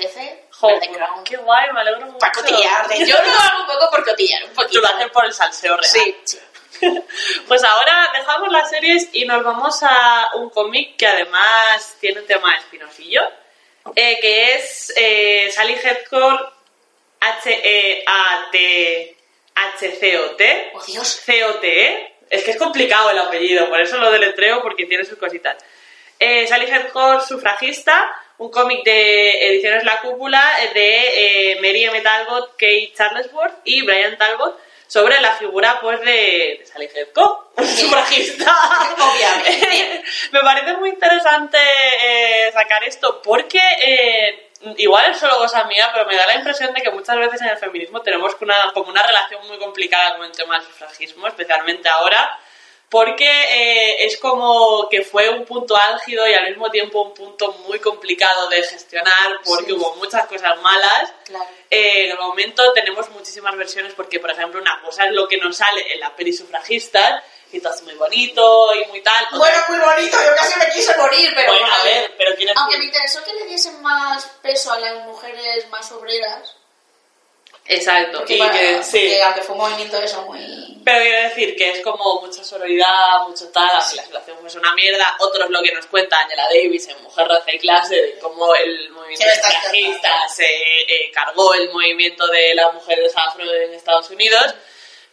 qué 1.24 1.36
guay, 1.36 1.72
me 1.72 1.80
alegro 1.80 2.06
mucho. 2.06 2.18
Para 2.18 2.32
cotillar. 2.32 2.86
Yo 2.98 3.14
lo 3.16 3.32
hago 3.38 3.60
un 3.60 3.66
poco 3.66 3.90
por 3.90 4.04
cotillar, 4.04 4.42
un 4.44 4.50
Tú 4.50 4.56
poquito. 4.56 4.80
lo 4.80 4.88
haces 4.88 5.10
por 5.12 5.24
el 5.24 5.32
salseo 5.32 5.76
real. 5.76 5.90
Sí, 5.90 6.16
sí. 6.24 6.38
Pues 7.48 7.64
ahora 7.64 8.10
dejamos 8.14 8.50
las 8.50 8.70
series 8.70 9.08
y 9.12 9.24
nos 9.24 9.42
vamos 9.44 9.82
a 9.82 10.30
un 10.34 10.50
cómic 10.50 10.96
que 10.96 11.06
además 11.06 11.96
tiene 12.00 12.20
un 12.20 12.26
tema 12.26 12.56
espinosillo, 12.56 13.22
eh, 13.94 14.18
que 14.20 14.54
es 14.54 14.92
eh, 14.96 15.50
Sally 15.52 15.74
Headcore 15.74 16.56
H-E-A-T-H-C-O-T. 17.20 18.02
Oh, 20.74 20.84
Dios. 20.84 21.08
C-O-T-E. 21.08 22.12
Es 22.28 22.42
que 22.44 22.50
es 22.52 22.56
complicado 22.56 23.10
el 23.10 23.18
apellido, 23.18 23.68
por 23.68 23.80
eso 23.80 23.98
lo 23.98 24.10
deletreo, 24.10 24.60
porque 24.62 24.86
tiene 24.86 25.04
sus 25.04 25.18
cositas. 25.18 25.56
Eh, 26.18 26.46
Sally 26.46 26.66
Headcore, 26.66 27.20
sufragista, 27.20 28.10
un 28.38 28.50
cómic 28.50 28.82
de 28.84 29.48
Ediciones 29.48 29.84
La 29.84 30.00
Cúpula 30.00 30.42
de 30.74 31.52
eh, 31.52 31.56
Mary 31.60 31.84
M. 31.84 32.00
Talbot, 32.00 32.52
Kate 32.52 32.92
Charlesworth 32.96 33.58
y 33.64 33.82
Brian 33.82 34.18
Talbot 34.18 34.58
sobre 34.86 35.20
la 35.20 35.32
figura 35.32 35.78
pues 35.80 36.00
de, 36.00 36.56
de 36.58 36.66
Sally 36.66 36.88
Hedco, 36.94 37.50
sufragista. 37.58 38.54
Obviamente. 38.98 40.04
Me 40.32 40.40
parece 40.40 40.74
muy 40.74 40.90
interesante 40.90 41.58
eh, 42.02 42.52
sacar 42.52 42.84
esto 42.84 43.20
porque 43.22 43.60
eh, 43.80 44.50
igual 44.76 45.10
es 45.10 45.18
solo 45.18 45.38
cosa 45.38 45.64
mía, 45.64 45.90
pero 45.92 46.06
me 46.06 46.16
da 46.16 46.26
la 46.26 46.34
impresión 46.34 46.72
de 46.72 46.82
que 46.82 46.90
muchas 46.90 47.16
veces 47.16 47.40
en 47.42 47.48
el 47.48 47.58
feminismo 47.58 48.00
tenemos 48.02 48.34
una, 48.40 48.72
como 48.72 48.90
una 48.90 49.02
relación 49.02 49.46
muy 49.46 49.58
complicada 49.58 50.16
con 50.16 50.26
el 50.26 50.32
tema 50.32 50.58
del 50.58 50.66
sufragismo, 50.66 51.26
especialmente 51.26 51.88
ahora 51.88 52.38
porque 52.88 53.26
eh, 53.26 54.06
es 54.06 54.16
como 54.18 54.88
que 54.88 55.02
fue 55.02 55.28
un 55.28 55.44
punto 55.44 55.76
álgido 55.76 56.26
y 56.28 56.34
al 56.34 56.48
mismo 56.48 56.70
tiempo 56.70 57.02
un 57.02 57.14
punto 57.14 57.52
muy 57.66 57.80
complicado 57.80 58.48
de 58.48 58.62
gestionar 58.62 59.40
porque 59.44 59.72
hubo 59.72 59.96
muchas 59.96 60.26
cosas 60.26 60.60
malas. 60.62 61.12
Claro. 61.24 61.46
Eh, 61.68 62.04
en 62.04 62.10
el 62.12 62.18
momento 62.18 62.72
tenemos 62.72 63.08
muchísimas 63.10 63.56
versiones 63.56 63.92
porque, 63.94 64.20
por 64.20 64.30
ejemplo, 64.30 64.60
una 64.60 64.80
cosa 64.82 65.04
es 65.06 65.12
lo 65.12 65.26
que 65.26 65.36
nos 65.38 65.56
sale 65.56 65.92
en 65.92 66.00
la 66.00 66.14
peli 66.14 66.32
sufragistas 66.32 67.24
y 67.52 67.60
todo 67.60 67.74
es 67.74 67.82
muy 67.82 67.94
bonito 67.94 68.74
y 68.74 68.86
muy 68.88 69.00
tal. 69.02 69.26
Bueno, 69.32 69.56
muy 69.68 69.78
bonito, 69.78 70.16
yo 70.24 70.36
casi 70.36 70.58
me 70.58 70.72
quise 70.72 70.96
morir, 70.96 71.32
pero 71.34 71.52
Bueno, 71.52 71.66
a 71.66 71.84
ver, 71.84 72.14
pero 72.16 72.36
¿quién 72.36 72.50
es 72.50 72.56
Aunque 72.56 72.78
me 72.78 72.84
interesó 72.84 73.22
que 73.24 73.34
le 73.34 73.46
diesen 73.46 73.82
más 73.82 74.26
peso 74.42 74.72
a 74.72 74.78
las 74.78 75.04
mujeres 75.04 75.68
más 75.70 75.90
obreras. 75.92 76.56
Exacto. 77.68 78.18
Porque, 78.18 78.34
Y 78.34 78.38
para- 78.38 78.52
que, 78.52 78.82
sí. 78.82 78.98
porque 78.98 79.22
aunque 79.22 79.42
fue 79.42 79.54
un 79.54 79.60
movimiento 79.62 80.00
eso 80.00 80.22
muy... 80.22 80.40
Pero 80.84 81.02
quiero 81.02 81.22
decir 81.28 81.56
que 81.56 81.70
es 81.70 81.80
como 81.80 82.20
mucha 82.20 82.44
sororidad, 82.44 83.20
mucho 83.26 83.48
tal, 83.50 83.68
aunque 83.68 83.96
la 83.96 84.04
situación 84.04 84.38
fuese 84.40 84.58
una 84.58 84.72
mierda. 84.74 85.16
Otros 85.18 85.50
lo 85.50 85.60
que 85.62 85.72
nos 85.72 85.86
cuenta 85.86 86.20
Angela 86.20 86.44
Davis 86.44 86.86
en 86.88 87.02
Mujer, 87.02 87.26
Raza 87.26 87.52
y 87.52 87.58
Clase, 87.58 87.96
de 87.96 88.18
cómo 88.20 88.54
el 88.54 88.90
movimiento 88.90 89.24
¿Qué 89.24 89.26
me 89.26 89.32
estás 89.34 89.52
sufragista 89.54 90.28
se 90.28 90.44
eh, 90.46 91.10
cargó 91.12 91.54
el 91.54 91.70
movimiento 91.72 92.26
de 92.28 92.54
las 92.54 92.72
mujeres 92.72 93.12
afro 93.16 93.42
en 93.52 93.74
Estados 93.74 94.08
Unidos. 94.10 94.54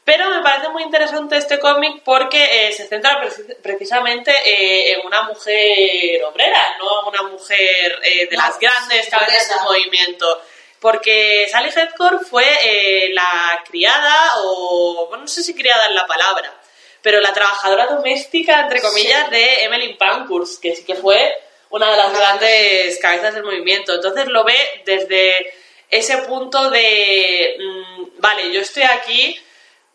Pero 0.05 0.29
me 0.29 0.43
parece 0.43 0.67
muy 0.69 0.83
interesante 0.83 1.37
este 1.37 1.59
cómic 1.59 2.03
porque 2.03 2.67
eh, 2.67 2.71
se 2.73 2.85
centra 2.87 3.23
preci- 3.23 3.55
precisamente 3.63 4.31
eh, 4.45 4.91
en 4.93 5.05
una 5.07 5.23
mujer 5.23 6.23
obrera, 6.25 6.75
no 6.77 7.07
una 7.07 7.23
mujer 7.23 7.99
eh, 8.03 8.27
de 8.29 8.35
No, 8.37 8.43
las 8.43 8.59
grandes 8.59 9.09
cabezas 9.09 9.47
del 9.49 9.63
movimiento. 9.63 10.41
Porque 10.83 11.47
Sally 11.49 11.69
Hedcore 11.69 12.25
fue 12.29 12.43
eh, 12.43 13.13
la 13.13 13.63
criada, 13.65 14.33
o 14.43 15.07
bueno, 15.07 15.21
no 15.23 15.27
sé 15.29 15.41
si 15.41 15.55
criada 15.55 15.87
es 15.87 15.95
la 15.95 16.05
palabra, 16.05 16.53
pero 17.01 17.21
la 17.21 17.31
trabajadora 17.31 17.85
doméstica, 17.87 18.59
entre 18.59 18.81
comillas, 18.81 19.29
de 19.29 19.63
Emmeline 19.63 19.97
Pankhurst, 19.97 20.61
que 20.61 20.75
sí 20.75 20.83
que 20.83 20.95
fue 20.95 21.33
una 21.69 21.89
de 21.89 21.95
las 21.95 22.13
grandes 22.13 22.99
cabezas 22.99 23.33
del 23.33 23.45
movimiento. 23.45 23.93
Entonces 23.93 24.27
lo 24.27 24.43
ve 24.43 24.57
desde 24.83 25.53
ese 25.89 26.17
punto 26.23 26.69
de, 26.69 27.55
mm, 27.57 28.19
vale, 28.19 28.51
yo 28.51 28.59
estoy 28.59 28.83
aquí, 28.83 29.39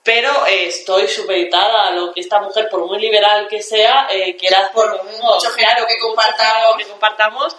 pero 0.02 0.46
eh, 0.46 0.68
estoy 0.68 1.06
supeditada 1.06 1.88
a 1.88 1.90
lo 1.90 2.14
que 2.14 2.20
esta 2.22 2.40
mujer, 2.40 2.70
por 2.70 2.86
muy 2.86 2.98
liberal 2.98 3.46
que 3.46 3.60
sea, 3.60 4.08
eh, 4.10 4.34
quiera 4.36 4.70
Por 4.72 5.04
mucho 5.04 5.50
género 5.50 5.86
que 5.86 5.98
compartamos. 5.98 6.78
que 6.78 6.86
compartamos. 6.86 7.56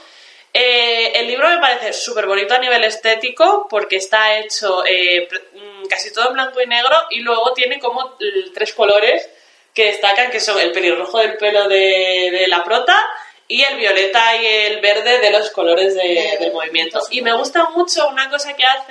Eh, 0.53 1.11
el 1.19 1.27
libro 1.27 1.47
me 1.47 1.59
parece 1.59 1.93
súper 1.93 2.25
bonito 2.25 2.55
a 2.55 2.59
nivel 2.59 2.83
estético 2.83 3.67
porque 3.69 3.97
está 3.97 4.39
hecho 4.39 4.83
eh, 4.85 5.27
mm, 5.53 5.85
casi 5.87 6.11
todo 6.11 6.27
en 6.29 6.33
blanco 6.33 6.59
y 6.61 6.65
negro 6.65 6.95
y 7.11 7.19
luego 7.19 7.53
tiene 7.53 7.79
como 7.79 8.17
tres 8.53 8.73
colores 8.73 9.29
que 9.75 9.85
destacan 9.85 10.31
que 10.31 10.39
son 10.39 10.59
el 10.59 10.71
pelirrojo 10.71 11.19
del 11.19 11.37
pelo 11.37 11.67
de, 11.67 12.29
de 12.31 12.47
la 12.47 12.63
prota 12.63 12.97
y 13.47 13.61
el 13.63 13.77
violeta 13.77 14.35
y 14.37 14.45
el 14.45 14.79
verde 14.81 15.19
de 15.19 15.29
los 15.29 15.51
colores 15.51 15.93
de- 15.95 16.01
De- 16.01 16.37
del 16.39 16.51
movimiento. 16.53 16.99
Y 17.11 17.21
me 17.21 17.33
gusta 17.33 17.65
mucho 17.69 18.07
una 18.09 18.29
cosa 18.29 18.55
que 18.55 18.65
hace 18.65 18.87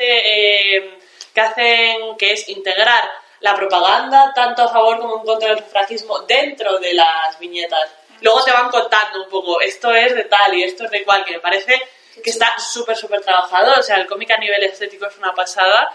eh, 0.76 0.98
que 1.34 1.40
hacen 1.40 2.16
que 2.18 2.32
es 2.32 2.48
integrar 2.48 3.02
la 3.40 3.54
propaganda 3.54 4.32
tanto 4.34 4.62
a 4.62 4.68
favor 4.68 4.98
como 4.98 5.18
en 5.20 5.24
contra 5.26 5.48
del 5.54 5.58
sufragismo 5.64 6.20
dentro 6.20 6.78
de 6.78 6.94
las 6.94 7.38
viñetas. 7.38 7.88
Luego 8.20 8.44
te 8.44 8.52
van 8.52 8.68
contando 8.70 9.22
un 9.22 9.28
poco, 9.28 9.60
esto 9.60 9.94
es 9.94 10.14
de 10.14 10.24
tal 10.24 10.54
y 10.54 10.64
esto 10.64 10.84
es 10.84 10.90
de 10.90 11.04
cual, 11.04 11.24
que 11.24 11.34
me 11.34 11.40
parece 11.40 11.80
que 12.22 12.30
está 12.30 12.58
súper, 12.58 12.96
súper 12.96 13.20
trabajado. 13.20 13.74
O 13.78 13.82
sea, 13.82 13.96
el 13.96 14.06
cómic 14.06 14.30
a 14.30 14.38
nivel 14.38 14.62
estético 14.64 15.06
es 15.06 15.16
una 15.18 15.34
pasada. 15.34 15.92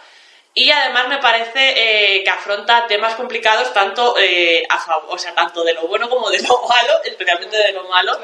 Y 0.56 0.70
además 0.70 1.08
me 1.08 1.18
parece 1.18 2.18
eh, 2.18 2.24
que 2.24 2.30
afronta 2.30 2.86
temas 2.86 3.16
complicados 3.16 3.74
tanto 3.74 4.16
eh, 4.20 4.64
a 4.70 4.80
favor, 4.80 5.16
o 5.16 5.18
sea, 5.18 5.34
tanto 5.34 5.64
de 5.64 5.74
lo 5.74 5.88
bueno 5.88 6.08
como 6.10 6.30
de 6.30 6.40
lo 6.44 6.62
malo, 6.70 7.04
especialmente 7.04 7.58
de 7.58 7.72
lo 7.72 7.86
malo. 7.86 8.20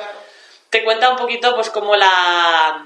Te 0.69 0.83
cuenta 0.83 1.09
un 1.09 1.17
poquito 1.17 1.55
pues 1.55 1.71
como 1.71 1.95
la 1.95 2.85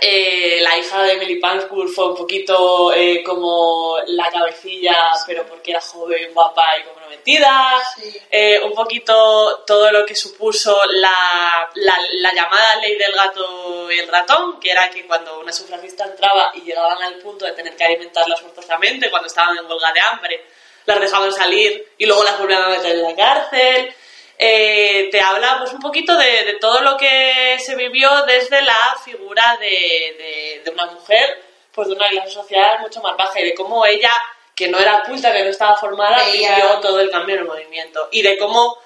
eh, 0.00 0.58
la 0.60 0.76
hija 0.76 1.02
de 1.02 1.12
Emily 1.12 1.36
Pankhurst 1.36 1.94
fue 1.94 2.08
un 2.08 2.16
poquito 2.16 2.92
eh, 2.92 3.22
como 3.24 3.96
la 4.08 4.28
cabecilla, 4.28 4.96
pero 5.26 5.46
porque 5.46 5.70
era 5.70 5.80
joven, 5.80 6.34
guapa 6.34 6.64
y 6.80 6.82
comprometida. 6.82 7.72
Sí. 7.96 8.20
Eh, 8.28 8.60
un 8.64 8.74
poquito 8.74 9.62
todo 9.64 9.92
lo 9.92 10.04
que 10.04 10.16
supuso 10.16 10.84
la, 10.86 11.70
la, 11.74 11.96
la 12.14 12.34
llamada 12.34 12.76
ley 12.82 12.96
del 12.96 13.12
gato 13.12 13.90
y 13.92 13.98
el 14.00 14.08
ratón, 14.08 14.58
que 14.58 14.72
era 14.72 14.90
que 14.90 15.06
cuando 15.06 15.38
una 15.38 15.52
sufragista 15.52 16.04
entraba 16.04 16.50
y 16.54 16.62
llegaban 16.62 17.00
al 17.02 17.14
punto 17.18 17.44
de 17.44 17.52
tener 17.52 17.76
que 17.76 17.84
alimentarlas 17.84 18.40
forzosamente 18.40 19.10
cuando 19.10 19.28
estaban 19.28 19.56
en 19.56 19.64
huelga 19.64 19.92
de 19.92 20.00
hambre, 20.00 20.44
las 20.86 21.00
dejaban 21.00 21.32
salir 21.32 21.92
y 21.98 22.06
luego 22.06 22.24
las 22.24 22.38
volvían 22.38 22.64
a 22.64 22.68
meter 22.68 22.96
en 22.96 23.02
la 23.02 23.14
cárcel. 23.14 23.94
Eh, 24.38 25.08
te 25.12 25.20
habla 25.20 25.58
pues 25.60 25.72
un 25.72 25.80
poquito 25.80 26.16
de, 26.16 26.44
de 26.44 26.54
todo 26.54 26.80
lo 26.80 26.96
que 26.96 27.56
se 27.60 27.76
vivió 27.76 28.08
desde 28.26 28.60
la 28.62 28.96
figura 29.04 29.56
de, 29.60 29.66
de- 29.68 30.62
de 30.64 30.70
una 30.70 30.86
mujer 30.86 31.40
pues 31.72 31.88
de 31.88 31.94
una 31.94 32.08
clase 32.08 32.30
social 32.30 32.80
mucho 32.80 33.00
más 33.00 33.16
baja 33.16 33.40
y 33.40 33.44
de 33.44 33.54
cómo 33.54 33.84
ella 33.86 34.12
que 34.54 34.68
no 34.68 34.78
era 34.78 35.02
culta, 35.02 35.32
que 35.32 35.42
no 35.42 35.50
estaba 35.50 35.76
formada, 35.76 36.18
Veía- 36.24 36.54
vivió 36.56 36.80
todo 36.80 37.00
el 37.00 37.10
cambio 37.10 37.34
en 37.34 37.40
el 37.42 37.46
movimiento. 37.48 38.08
Y 38.12 38.22
de 38.22 38.38
cómo 38.38 38.76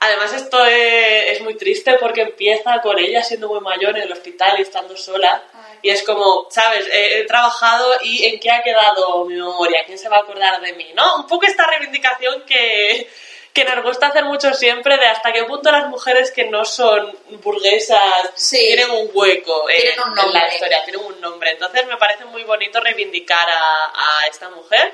además 0.00 0.32
esto 0.34 0.64
es, 0.66 1.32
es 1.32 1.40
muy 1.40 1.54
triste 1.56 1.94
porque 1.98 2.20
empieza 2.22 2.80
con 2.82 2.98
ella 2.98 3.22
siendo 3.22 3.48
muy 3.48 3.60
mayor 3.60 3.96
en 3.96 4.02
el 4.04 4.12
hospital 4.12 4.56
y 4.58 4.62
estando 4.62 4.94
sola. 4.96 5.42
Y 5.80 5.88
es 5.90 6.02
como, 6.02 6.46
¿sabes? 6.50 6.86
He, 6.92 7.20
he 7.20 7.24
trabajado 7.24 7.94
y 8.02 8.26
en 8.26 8.38
qué 8.40 8.50
ha 8.50 8.62
quedado 8.62 9.24
mi 9.24 9.34
memoria, 9.34 9.84
quién 9.86 9.98
se 9.98 10.08
va 10.10 10.16
a 10.16 10.20
acordar 10.20 10.60
de 10.60 10.72
mí, 10.74 10.92
¿no? 10.94 11.16
Un 11.16 11.26
poco 11.26 11.46
esta 11.46 11.66
reivindicación 11.66 12.42
que, 12.46 13.10
que 13.54 13.64
nos 13.64 13.84
gusta 13.84 14.08
hacer 14.08 14.24
mucho 14.24 14.52
siempre 14.52 14.96
de 14.98 15.06
hasta 15.06 15.32
qué 15.32 15.44
punto 15.44 15.70
las 15.70 15.88
mujeres 15.88 16.32
que 16.32 16.44
no 16.46 16.64
son 16.64 17.16
burguesas 17.42 18.00
Sí. 18.34 18.56
tienen 18.58 18.90
un 18.90 19.08
hueco 19.14 19.70
en- 19.70 19.80
Tienen 19.80 20.00
un 20.00 20.18
en 20.18 20.32
la 20.32 20.48
historia, 20.48 20.84
tienen 20.84 21.04
un 21.06 21.20
nombre. 21.20 21.52
Entonces 21.52 21.86
me 21.86 21.96
parece 21.96 22.24
muy 22.24 22.42
bonito 22.42 22.80
reivindicar 22.80 23.48
a, 23.48 23.92
a 23.94 24.26
esta 24.26 24.50
mujer 24.50 24.92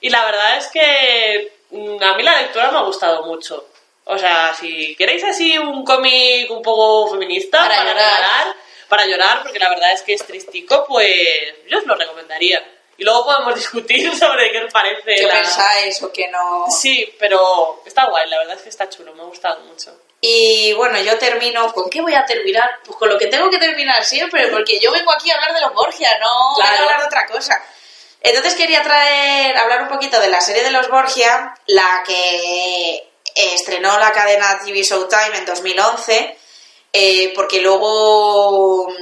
y 0.00 0.10
la 0.10 0.24
verdad 0.26 0.58
es 0.58 0.66
que 0.68 1.52
mm, 1.70 2.02
a 2.02 2.14
mí 2.14 2.22
la 2.22 2.42
lectura 2.42 2.70
me 2.70 2.78
ha 2.78 2.82
gustado 2.82 3.24
mucho. 3.24 3.66
O 4.04 4.18
sea, 4.18 4.52
si 4.52 4.94
queréis 4.96 5.24
así 5.24 5.56
un 5.56 5.84
cómic 5.84 6.50
un 6.50 6.60
poco 6.60 7.08
feminista 7.12 7.58
Para 7.62 7.76
para, 7.76 7.84
llorar. 7.92 7.96
regalar, 8.10 8.56
para 8.88 9.06
llorar, 9.06 9.42
porque 9.42 9.58
la 9.58 9.68
verdad 9.70 9.92
es 9.92 10.02
que 10.02 10.12
es 10.14 10.26
tristico, 10.26 10.84
pues 10.86 11.54
yo 11.68 11.78
os 11.78 11.86
lo 11.86 11.94
recomendaría. 11.94 12.62
Y 12.98 13.04
luego 13.04 13.24
podemos 13.24 13.54
discutir 13.54 14.14
sobre 14.18 14.50
qué 14.52 14.64
os 14.64 14.72
parece. 14.72 15.14
¿Qué 15.16 15.26
la- 15.26 15.32
pensáis 15.34 16.02
o 16.02 16.12
qué 16.12 16.28
no? 16.28 16.66
Sí, 16.70 17.14
pero 17.18 17.82
está 17.86 18.06
guay, 18.06 18.28
la 18.28 18.38
verdad 18.38 18.56
es 18.56 18.62
que 18.62 18.68
está 18.68 18.88
chulo, 18.88 19.14
me 19.14 19.22
ha 19.22 19.26
gustado 19.26 19.60
mucho. 19.60 19.96
Y 20.20 20.72
bueno, 20.74 21.00
yo 21.00 21.18
termino. 21.18 21.72
¿Con 21.72 21.90
qué 21.90 22.00
voy 22.00 22.14
a 22.14 22.24
terminar? 22.24 22.78
Pues 22.84 22.96
con 22.96 23.08
lo 23.08 23.18
que 23.18 23.26
tengo 23.26 23.50
que 23.50 23.58
terminar 23.58 24.04
siempre, 24.04 24.46
porque 24.48 24.78
yo 24.78 24.92
vengo 24.92 25.10
aquí 25.12 25.30
a 25.30 25.34
hablar 25.34 25.52
de 25.52 25.60
los 25.62 25.74
Borgia, 25.74 26.16
no 26.20 26.54
Claro. 26.54 26.76
a 26.76 26.82
hablar 26.82 27.00
de 27.00 27.06
otra 27.06 27.26
cosa. 27.26 27.60
Entonces 28.20 28.54
quería 28.54 28.82
traer, 28.84 29.56
hablar 29.58 29.82
un 29.82 29.88
poquito 29.88 30.20
de 30.20 30.28
la 30.28 30.40
serie 30.40 30.62
de 30.62 30.70
los 30.70 30.88
Borgia, 30.88 31.54
la 31.66 32.04
que 32.06 33.08
estrenó 33.34 33.98
la 33.98 34.12
cadena 34.12 34.60
TV 34.64 34.82
Showtime 34.84 35.38
en 35.38 35.44
2011, 35.44 36.38
eh, 36.92 37.32
porque 37.34 37.60
luego 37.60 38.92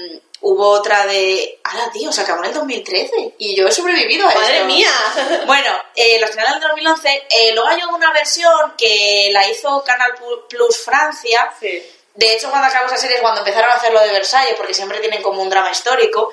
hubo 0.43 0.69
otra 0.69 1.07
de... 1.07 1.61
¡Hala, 1.65 1.91
tío! 1.93 2.13
Se 2.13 2.23
acabó 2.23 2.41
en 2.43 2.49
el 2.51 2.55
2013 2.55 3.35
y 3.39 3.55
yo 3.57 3.67
he 3.69 3.73
sobrevivido 3.73 4.29
a 4.29 4.35
¡Madre 4.35 4.57
esto. 4.57 4.67
mía! 4.67 4.91
Bueno, 5.47 5.71
eh, 5.95 6.19
la 6.19 6.27
estrenaron 6.27 6.57
en 6.59 6.63
el 6.63 6.69
2011. 6.69 7.27
eh, 7.29 7.53
luego 7.55 7.69
hay 7.69 7.81
una 7.83 8.13
versión 8.13 8.75
que 8.77 9.29
la 9.33 9.49
hizo 9.49 9.83
Canal 9.85 10.15
Plus 10.49 10.79
Francia. 10.85 11.53
Sí. 11.61 11.83
De 12.15 12.35
hecho, 12.35 12.51
cuando 12.51 12.69
acabó 12.69 12.87
esa 12.87 12.97
serie 12.97 13.17
es 13.17 13.23
cuando 13.23 13.41
empezaron 13.41 13.71
a 13.71 13.75
hacer 13.75 13.93
lo 13.93 14.01
de 14.01 14.13
Versalles, 14.13 14.55
porque 14.57 14.75
siempre 14.75 14.99
tienen 15.01 15.23
como 15.23 15.43
un 15.43 15.49
drama 15.49 15.71
histórico. 15.71 16.33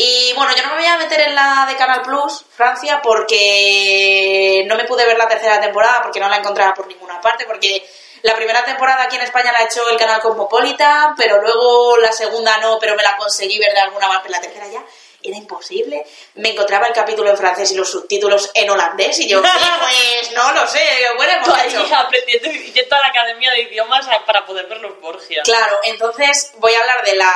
Y 0.00 0.32
bueno, 0.34 0.54
yo 0.56 0.62
no 0.62 0.68
me 0.70 0.76
voy 0.76 0.86
a 0.86 0.96
meter 0.96 1.20
en 1.22 1.34
la 1.34 1.66
de 1.68 1.74
Canal 1.76 2.02
Plus 2.02 2.44
Francia 2.54 3.00
porque 3.02 4.62
no 4.66 4.76
me 4.76 4.84
pude 4.84 5.04
ver 5.04 5.18
la 5.18 5.26
tercera 5.26 5.60
temporada 5.60 6.02
porque 6.02 6.20
no 6.20 6.28
la 6.28 6.36
encontraba 6.36 6.72
por 6.72 6.86
ninguna 6.86 7.20
parte, 7.20 7.44
porque 7.46 7.84
la 8.22 8.34
primera 8.36 8.64
temporada 8.64 9.04
aquí 9.04 9.16
en 9.16 9.22
España 9.22 9.52
la 9.52 9.58
ha 9.58 9.64
hecho 9.64 9.88
el 9.90 9.96
canal 9.98 10.20
Cosmopolitan, 10.20 11.14
pero 11.16 11.40
luego 11.40 11.96
la 11.98 12.12
segunda 12.12 12.58
no, 12.58 12.78
pero 12.78 12.94
me 12.96 13.02
la 13.02 13.16
conseguí 13.16 13.58
ver 13.58 13.72
de 13.72 13.80
alguna 13.80 14.06
manera, 14.08 14.22
pero 14.22 14.32
la 14.34 14.40
tercera 14.40 14.66
ya 14.68 14.82
era 15.20 15.36
imposible. 15.36 16.06
Me 16.34 16.50
encontraba 16.50 16.86
el 16.86 16.92
capítulo 16.92 17.28
en 17.30 17.36
francés 17.36 17.72
y 17.72 17.74
los 17.74 17.90
subtítulos 17.90 18.50
en 18.54 18.70
holandés 18.70 19.18
y 19.18 19.28
yo, 19.28 19.42
sí, 19.42 19.48
pues 19.80 20.32
no 20.32 20.52
lo 20.52 20.66
sé, 20.68 20.78
bueno, 21.16 21.32
hecho. 21.64 21.96
aprendiendo 21.96 22.48
y 22.50 22.72
yendo 22.72 22.94
a 22.96 23.00
la 23.00 23.08
academia 23.08 23.50
de 23.50 23.62
idiomas 23.62 24.06
para 24.24 24.46
poder 24.46 24.66
ver 24.66 24.78
los 24.78 25.00
Borgia. 25.00 25.42
Claro, 25.42 25.80
entonces 25.84 26.52
voy 26.58 26.72
a 26.74 26.80
hablar 26.80 27.04
de 27.04 27.16
la, 27.16 27.32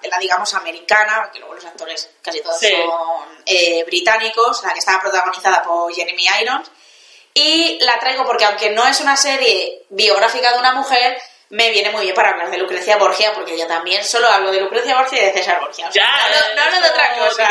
de 0.00 0.08
la 0.08 0.18
digamos, 0.18 0.54
americana, 0.54 1.22
porque 1.24 1.40
luego 1.40 1.54
los 1.54 1.64
actores 1.64 2.08
casi 2.22 2.40
todos 2.40 2.58
Sí. 2.58 2.70
son 2.70 3.42
eh, 3.46 3.82
británicos, 3.84 4.62
la 4.62 4.72
que 4.72 4.78
estaba 4.78 5.00
protagonizada 5.00 5.62
por 5.62 5.92
Jeremy 5.92 6.26
Irons. 6.40 6.70
Y 7.34 7.78
la 7.80 7.98
traigo 7.98 8.24
porque 8.24 8.44
aunque 8.44 8.70
no 8.70 8.86
es 8.86 9.00
una 9.00 9.16
serie 9.16 9.82
biográfica 9.90 10.52
de 10.52 10.58
una 10.60 10.74
mujer, 10.74 11.18
me 11.50 11.70
viene 11.70 11.90
muy 11.90 12.02
bien 12.02 12.14
para 12.14 12.30
hablar 12.30 12.50
de 12.50 12.58
Lucrecia 12.58 12.96
Borgia, 12.96 13.32
porque 13.34 13.56
yo 13.56 13.66
también 13.66 14.04
solo 14.04 14.28
hablo 14.28 14.50
de 14.50 14.60
Lucrecia 14.60 14.96
Borgia 14.96 15.22
y 15.22 15.26
de 15.26 15.32
César 15.32 15.60
Borgia. 15.60 15.88
O 15.88 15.92
sea, 15.92 16.02
Ya, 16.02 16.54
no, 16.56 16.62
hablo- 16.62 16.80
de 16.80 16.88
otra 16.88 17.14
cosa. 17.18 17.48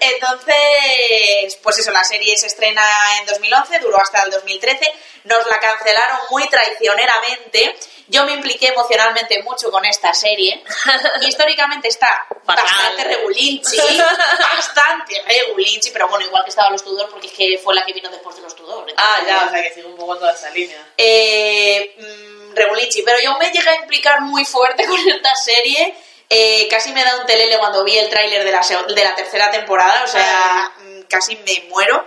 Entonces, 0.00 1.56
pues 1.62 1.78
eso, 1.78 1.90
la 1.90 2.04
serie 2.04 2.36
se 2.36 2.46
estrena 2.46 2.82
en 3.20 3.26
2011, 3.26 3.78
duró 3.80 3.98
hasta 4.00 4.22
el 4.22 4.30
2013, 4.30 4.92
nos 5.24 5.46
la 5.46 5.58
cancelaron 5.58 6.18
muy 6.30 6.48
traicioneramente. 6.48 7.76
Yo 8.08 8.24
me 8.24 8.32
impliqué 8.32 8.68
emocionalmente 8.68 9.42
mucho 9.42 9.70
con 9.70 9.84
esta 9.84 10.14
serie. 10.14 10.62
Históricamente 11.22 11.88
está 11.88 12.24
bastante 12.44 13.02
regulinchi, 13.04 13.76
bastante 14.38 15.22
regulinchi, 15.26 15.90
pero 15.90 16.06
bueno, 16.08 16.24
igual 16.24 16.44
que 16.44 16.50
estaba 16.50 16.70
los 16.70 16.84
Tudor, 16.84 17.10
porque 17.10 17.26
es 17.26 17.32
que 17.32 17.58
fue 17.62 17.74
la 17.74 17.84
que 17.84 17.92
vino 17.92 18.08
después 18.08 18.36
de 18.36 18.42
los 18.42 18.54
Tudor. 18.54 18.86
Ah, 18.96 19.16
ya, 19.26 19.44
o 19.46 19.50
sea 19.50 19.60
que 19.62 19.74
sigue 19.74 19.86
un 19.86 19.96
poco 19.96 20.16
toda 20.16 20.32
esa 20.32 20.50
línea. 20.50 20.78
eh, 20.96 21.94
mm, 21.98 22.35
regulinchi, 22.56 23.02
pero 23.02 23.20
yo 23.20 23.36
me 23.38 23.50
llegué 23.50 23.70
a 23.70 23.76
implicar 23.76 24.20
muy 24.22 24.44
fuerte 24.44 24.86
con 24.88 24.98
esta 25.08 25.34
serie. 25.34 25.94
Eh, 26.28 26.66
casi 26.68 26.92
me 26.92 27.04
da 27.04 27.20
un 27.20 27.26
telele 27.26 27.58
cuando 27.58 27.84
vi 27.84 27.96
el 27.96 28.08
tráiler 28.08 28.42
de 28.44 28.50
la, 28.50 28.60
de 28.60 29.04
la 29.04 29.14
tercera 29.14 29.50
temporada, 29.52 30.02
o 30.02 30.08
sea, 30.08 30.72
mm, 30.78 31.02
casi 31.02 31.36
me 31.36 31.68
muero. 31.68 32.04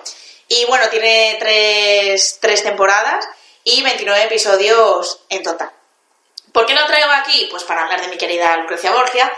Y 0.49 0.65
bueno, 0.65 0.89
tiene 0.89 1.37
tres, 1.39 2.39
tres 2.41 2.63
temporadas 2.63 3.27
y 3.63 3.81
29 3.81 4.23
episodios 4.23 5.21
en 5.29 5.43
total. 5.43 5.71
¿Por 6.51 6.65
qué 6.65 6.73
lo 6.73 6.85
traigo 6.85 7.09
aquí? 7.11 7.47
Pues 7.51 7.63
para 7.63 7.83
hablar 7.83 8.01
de 8.01 8.07
mi 8.07 8.17
querida 8.17 8.57
Lucrecia 8.57 8.91
Borgia. 8.91 9.31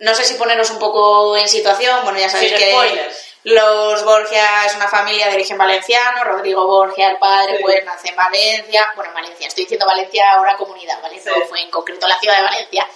No 0.00 0.14
sé 0.14 0.24
si 0.24 0.34
poneros 0.34 0.70
un 0.70 0.78
poco 0.78 1.36
en 1.36 1.48
situación, 1.48 2.00
bueno, 2.04 2.18
ya 2.18 2.28
sabéis 2.28 2.50
Sin 2.50 2.58
que 2.58 2.70
spoilers. 2.72 3.27
Los 3.48 4.04
Borgia 4.04 4.66
es 4.66 4.74
una 4.74 4.88
familia 4.88 5.28
de 5.28 5.34
origen 5.34 5.56
valenciano, 5.58 6.24
Rodrigo 6.24 6.66
Borgia, 6.66 7.10
el 7.10 7.18
padre, 7.18 7.56
Sí. 7.56 7.62
pues 7.62 7.84
nace 7.84 8.08
en 8.10 8.16
Valencia, 8.16 8.92
bueno, 8.94 9.10
en 9.10 9.14
Valencia, 9.14 9.48
estoy 9.48 9.64
diciendo 9.64 9.86
Valencia 9.86 10.32
ahora 10.32 10.56
comunidad, 10.56 11.00
¿vale? 11.02 11.20
Sí. 11.20 11.28
No 11.28 11.46
fue 11.46 11.60
en 11.62 11.70
concreto 11.70 12.06
la 12.06 12.18
ciudad 12.18 12.36
de 12.36 12.42
Valencia. 12.42 12.88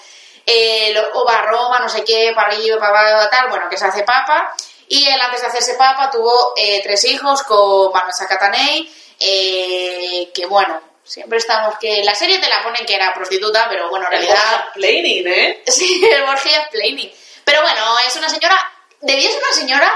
Eh, 0.44 0.90
luego 0.92 1.24
va 1.24 1.38
a 1.38 1.42
Roma, 1.46 1.78
no 1.78 1.88
sé 1.88 2.04
qué, 2.04 2.32
para 2.34 2.52
abajo, 2.54 3.28
tal, 3.30 3.48
bueno, 3.48 3.68
que 3.68 3.76
se 3.76 3.86
hace 3.86 4.02
papa. 4.02 4.52
Y 4.88 5.06
él 5.08 5.20
antes 5.20 5.40
de 5.40 5.46
hacerse 5.46 5.74
papa 5.74 6.10
tuvo 6.10 6.52
eh, 6.56 6.80
tres 6.82 7.04
hijos 7.04 7.42
con 7.44 7.92
Vanessa 7.92 8.26
Catanei, 8.26 8.92
eh, 9.20 10.30
que 10.34 10.46
bueno, 10.46 10.80
siempre 11.04 11.38
estamos 11.38 11.78
que... 11.78 12.02
La 12.04 12.14
serie 12.14 12.38
te 12.38 12.48
la 12.48 12.62
ponen 12.62 12.84
que 12.84 12.94
era 12.94 13.14
prostituta, 13.14 13.66
pero 13.68 13.88
bueno, 13.88 14.06
en 14.08 14.14
El 14.14 14.18
realidad... 14.20 14.50
Borja 14.50 14.72
Planning, 14.74 15.26
¿eh? 15.28 15.62
Sí, 15.66 16.04
el 16.12 16.22
Borgia 16.24 16.68
Planning. 16.70 17.12
Pero 17.44 17.62
bueno, 17.62 17.98
es 18.06 18.16
una 18.16 18.28
señora. 18.28 18.70
Debía 19.00 19.30
ser 19.30 19.42
una 19.42 19.52
señora 19.56 19.92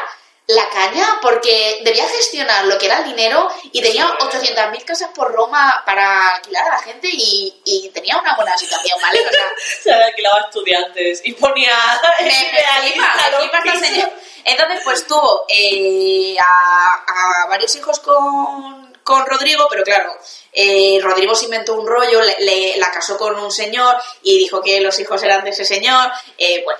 la 0.48 0.68
caña 0.70 1.18
porque 1.22 1.80
debía 1.84 2.08
gestionar 2.08 2.66
lo 2.66 2.78
que 2.78 2.86
era 2.86 2.98
el 2.98 3.04
dinero 3.06 3.48
y 3.72 3.82
tenía 3.82 4.06
800.000 4.18 4.84
casas 4.84 5.10
por 5.14 5.32
Roma 5.32 5.82
para 5.84 6.28
alquilar 6.36 6.66
a 6.68 6.76
la 6.76 6.78
gente 6.78 7.08
y, 7.10 7.52
y 7.64 7.88
tenía 7.90 8.16
una 8.16 8.36
buena 8.36 8.56
situación, 8.56 8.96
¿vale? 9.02 9.20
O 9.26 9.30
sea, 9.30 9.48
Se 9.82 9.92
alquilaba 9.92 10.40
estudiantes 10.48 11.20
y 11.24 11.32
ponía 11.32 11.76
me, 12.20 12.26
me 12.26 12.90
flipa, 12.92 13.60
me 13.64 13.88
flipa. 13.88 14.10
Entonces, 14.44 14.80
pues 14.84 15.06
tuvo 15.08 15.44
eh, 15.48 16.36
a, 16.38 17.42
a 17.44 17.46
varios 17.48 17.74
hijos 17.74 17.98
con, 17.98 18.94
con 19.02 19.26
Rodrigo, 19.26 19.66
pero 19.68 19.82
claro, 19.82 20.16
eh, 20.52 21.00
Rodrigo 21.02 21.34
se 21.34 21.46
inventó 21.46 21.74
un 21.74 21.88
rollo, 21.88 22.22
le, 22.22 22.36
le- 22.38 22.76
la 22.76 22.92
casó 22.92 23.18
con 23.18 23.36
un 23.36 23.50
señor 23.50 23.96
y 24.22 24.38
dijo 24.38 24.62
que 24.62 24.80
los 24.80 24.96
hijos 25.00 25.20
eran 25.24 25.42
de 25.42 25.50
ese 25.50 25.64
señor. 25.64 26.12
Eh, 26.38 26.62
bueno, 26.64 26.78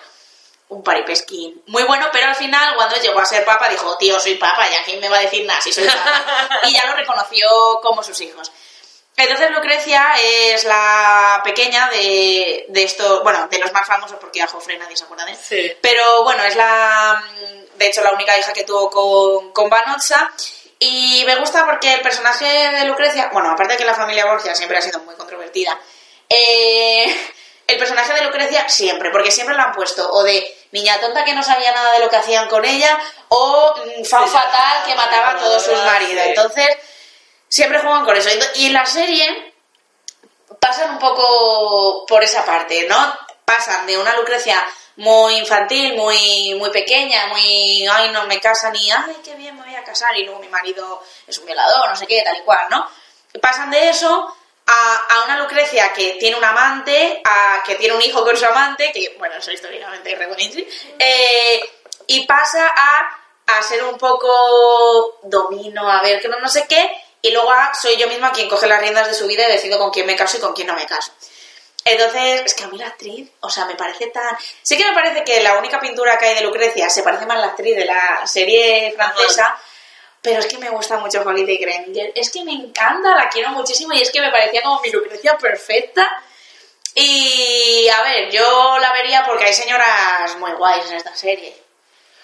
un 0.69 0.83
paripesquín 0.83 1.63
muy 1.67 1.85
bueno, 1.85 2.09
pero 2.13 2.27
al 2.27 2.35
final, 2.35 2.75
cuando 2.75 2.97
llegó 2.97 3.21
a 3.21 3.25
ser 3.27 3.45
papa, 3.45 3.69
dijo, 3.69 3.97
tío, 3.99 4.19
soy 4.19 4.35
papa, 4.35 4.69
ya 4.69 4.83
quién 4.85 5.01
me 5.01 5.09
va 5.09 5.19
a 5.19 5.23
decir 5.23 5.45
nada 5.47 5.61
si 5.61 5.73
soy 5.73 5.87
papa. 5.87 6.61
y 6.65 6.73
ya 6.73 6.87
lo 6.87 6.97
reconoció 6.97 7.49
como 7.83 8.03
sus 8.03 8.21
hijos. 8.21 8.51
Entonces 9.17 9.51
Lucrecia 9.51 10.15
es 10.23 10.65
la 10.65 11.41
pequeña 11.43 11.89
de, 11.89 12.67
de 12.69 12.83
estos, 12.83 13.23
bueno, 13.23 13.49
de 13.51 13.59
los 13.59 13.73
más 13.73 13.87
famosos 13.87 14.19
porque 14.21 14.43
a 14.43 14.47
Jofre 14.47 14.77
nadie 14.77 14.97
se 14.97 15.05
acuerda 15.05 15.25
de 15.25 15.33
él. 15.33 15.39
Sí. 15.43 15.73
Pero 15.81 16.23
bueno, 16.25 16.45
es 16.45 16.55
la, 16.55 17.23
mm, 17.25 17.79
de 17.79 17.87
hecho, 17.87 18.03
la 18.03 18.13
única 18.13 18.39
hija 18.39 18.53
que 18.53 18.65
tuvo 18.65 18.91
con, 18.91 19.53
con 19.53 19.71
Vanozza. 19.71 20.31
Y 20.79 21.23
me 21.25 21.37
gusta 21.37 21.65
porque 21.65 21.95
el 21.95 22.03
personaje 22.03 22.45
de 22.45 22.85
Lucrecia, 22.85 23.31
bueno, 23.33 23.51
aparte 23.51 23.73
de 23.73 23.79
que 23.79 23.87
la 23.87 23.95
familia 23.95 24.27
Borgia 24.27 24.55
siempre 24.55 24.77
ha 24.77 24.83
sido 24.83 25.01
muy 25.01 25.15
controvertida, 25.15 25.81
eh, 26.29 27.33
el 27.67 27.79
personaje 27.79 28.13
de 28.13 28.23
Lucrecia 28.23 28.69
siempre, 28.69 29.11
porque 29.11 29.31
siempre 29.31 29.57
la 29.57 29.65
han 29.65 29.73
puesto 29.73 30.11
o 30.13 30.23
de 30.23 30.56
niña 30.73 31.01
tonta 31.01 31.25
que 31.25 31.35
no 31.35 31.43
sabía 31.43 31.73
nada 31.73 31.93
de 31.93 32.01
lo 32.01 32.11
que 32.11 32.17
hacían 32.17 32.49
con 32.49 32.65
ella, 32.65 32.99
o 33.29 33.75
mm, 33.77 34.05
fan 34.05 34.29
fatal 34.29 34.85
que 34.85 34.95
mataba 34.95 35.31
a 35.31 35.39
todos 35.39 35.63
sus 35.63 35.83
maridos. 35.85 36.25
Entonces, 36.27 36.69
siempre 37.49 37.81
juegan 37.81 38.05
con 38.05 38.17
eso. 38.17 38.29
Y 38.57 38.67
en 38.67 38.73
la 38.73 38.87
serie 38.87 39.55
pasan 40.61 40.91
un 40.91 40.99
poco 40.99 42.05
por 42.07 42.23
esa 42.23 42.45
parte, 42.45 42.87
¿no? 42.89 43.19
Pasan 43.45 43.87
de 43.87 43.99
una 43.99 44.17
Lucrecia 44.17 44.67
muy 44.97 45.37
infantil, 45.37 45.95
muy, 45.95 46.55
muy 46.55 46.71
pequeña, 46.71 47.27
muy, 47.27 47.87
ay, 47.87 48.11
no 48.11 48.27
me 48.27 48.41
casa 48.41 48.71
ni, 48.71 48.91
ay, 48.91 49.17
qué 49.23 49.35
bien, 49.35 49.57
me 49.57 49.63
voy 49.63 49.75
a 49.75 49.85
casar 49.85 50.17
y 50.17 50.25
luego 50.25 50.41
mi 50.41 50.49
marido 50.49 51.03
es 51.27 51.39
un 51.39 51.47
violador, 51.47 51.89
no 51.89 51.97
sé 51.97 52.07
qué, 52.07 52.23
tal 52.23 52.37
y 52.39 52.43
cual, 52.43 52.67
¿no? 52.71 52.89
Pasan 53.41 53.71
de 53.71 53.91
eso 53.91 54.36
a, 54.67 54.97
a 55.09 55.25
una 55.25 55.39
Lucrecia 55.39 55.93
que 55.93 56.17
tiene 56.19 56.37
un 56.37 56.45
amante, 56.45 57.21
a 57.25 57.63
que 57.65 57.77
tiene 57.77 57.95
un 57.95 58.03
hijo 58.03 58.25
con 58.25 58.37
su 58.37 58.45
amante, 58.45 58.91
que, 58.93 59.15
bueno, 59.19 59.37
eso 59.37 59.53
históricamente 59.53 60.13
es 60.13 60.67
eh, 60.99 61.71
y 62.09 62.27
pasa 62.27 62.67
a, 62.67 63.57
a 63.59 63.63
ser 63.63 63.85
un 63.85 63.97
poco 63.97 65.21
domino, 65.23 65.91
a 65.91 66.03
ver, 66.03 66.21
que 66.21 66.29
no, 66.29 66.41
no 66.41 66.49
sé 66.49 66.67
qué, 66.69 66.91
y 67.23 67.31
luego 67.31 67.51
a, 67.51 67.73
soy 67.75 67.97
yo 67.97 68.09
misma 68.09 68.33
quien 68.33 68.49
coge 68.49 68.67
las 68.67 68.81
riendas 68.81 69.09
de 69.09 69.15
su 69.15 69.27
vida 69.27 69.49
y 69.49 69.53
decido 69.53 69.79
con 69.79 69.91
quién 69.91 70.07
me 70.07 70.17
caso 70.17 70.37
y 70.37 70.41
con 70.41 70.53
quién 70.53 70.67
no 70.67 70.75
me 70.75 70.87
caso. 70.87 71.13
Entonces, 71.85 72.43
es 72.45 72.55
que 72.55 72.65
a 72.65 72.67
mí 72.67 72.79
la 72.79 72.89
actriz, 72.89 73.31
o 73.39 73.49
sea, 73.49 73.65
me 73.65 73.77
parece 73.77 74.09
tan... 74.09 74.37
Sí 74.61 74.77
que 74.77 74.85
me 74.85 74.93
parece 74.93 75.23
que 75.23 75.41
la 75.41 75.57
única 75.57 75.79
pintura 75.79 76.19
que 76.19 76.27
hay 76.27 76.35
de 76.35 76.41
Lucrecia 76.41 76.91
se 76.91 77.05
parece 77.05 77.27
más 77.27 77.37
a 77.37 77.41
la 77.41 77.47
actriz 77.47 77.77
de 77.77 77.85
la 77.85 78.27
serie 78.27 78.93
francesa, 78.97 79.57
pero 80.27 80.41
es 80.41 80.47
que 80.47 80.59
me 80.59 80.69
gusta 80.71 80.97
mucho 80.99 81.23
Holiday 81.23 81.57
Granger. 81.57 82.11
Es 82.17 82.31
que 82.31 82.43
me 82.43 82.53
encanta, 82.53 83.15
la 83.15 83.29
quiero 83.29 83.51
muchísimo 83.51 83.93
y 83.93 84.03
es 84.03 84.11
que 84.11 84.21
me 84.21 84.31
parecía 84.33 84.61
como 84.63 84.81
mi 84.81 84.91
Lucrecia 84.91 85.39
perfecta. 85.39 86.05
Y, 86.95 87.89
a 87.89 88.03
ver, 88.03 88.31
yo 88.31 88.79
la 88.79 88.93
vería 88.93 89.25
porque 89.25 89.45
hay 89.45 89.53
señoras 89.55 90.35
muy 90.39 90.51
guays 90.53 90.87
en 90.87 90.95
esta 90.97 91.15
serie. 91.15 91.57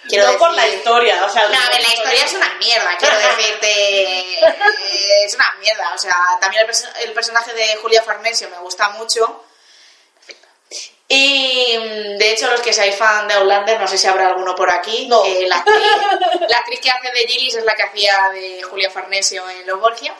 Quiero 0.08 0.32
no 0.32 0.38
por 0.38 0.50
la 0.52 0.64
decir- 0.64 0.78
historia, 0.78 1.24
o 1.24 1.28
sea... 1.28 1.42
no, 1.48 1.54
a 1.58 1.68
ver, 1.70 1.80
la 1.80 1.88
historia 1.94 2.24
es 2.24 2.32
una 2.34 2.54
mierda, 2.54 2.96
quiero 2.98 3.16
decirte. 3.18 4.20
eh, 4.40 5.24
Es 5.26 5.34
una 5.34 5.54
mierda. 5.60 5.92
O 5.94 5.98
sea, 5.98 6.16
también 6.40 6.66
el, 6.68 7.04
el 7.04 7.12
personaje 7.12 7.52
de 7.54 7.76
Julia 7.76 8.02
Farnesio 8.02 8.48
me 8.50 8.58
gusta 8.58 8.88
mucho. 8.90 9.44
Y 11.14 11.76
mm, 11.78 12.16
de 12.16 12.32
hecho, 12.32 12.50
los 12.50 12.60
que 12.62 12.72
seáis 12.72 12.96
fan 12.96 13.28
de 13.28 13.34
Outlander, 13.34 13.78
no 13.78 13.86
sé 13.86 13.98
si 13.98 14.06
habrá 14.06 14.28
alguno 14.28 14.54
por 14.54 14.70
aquí. 14.70 15.06
No. 15.08 15.22
eh, 15.26 15.44
la, 15.46 15.56
actriz, 15.58 15.76
la 16.48 16.56
actriz 16.56 16.80
que 16.80 16.90
hace 16.90 17.10
de 17.12 17.26
Gillis 17.28 17.54
es 17.56 17.64
la 17.64 17.74
que 17.74 17.82
hacía 17.82 18.30
de 18.32 18.62
Julia 18.62 18.90
Farnesio 18.90 19.46
en 19.50 19.66
Los 19.66 19.78
Borgia. 19.78 20.14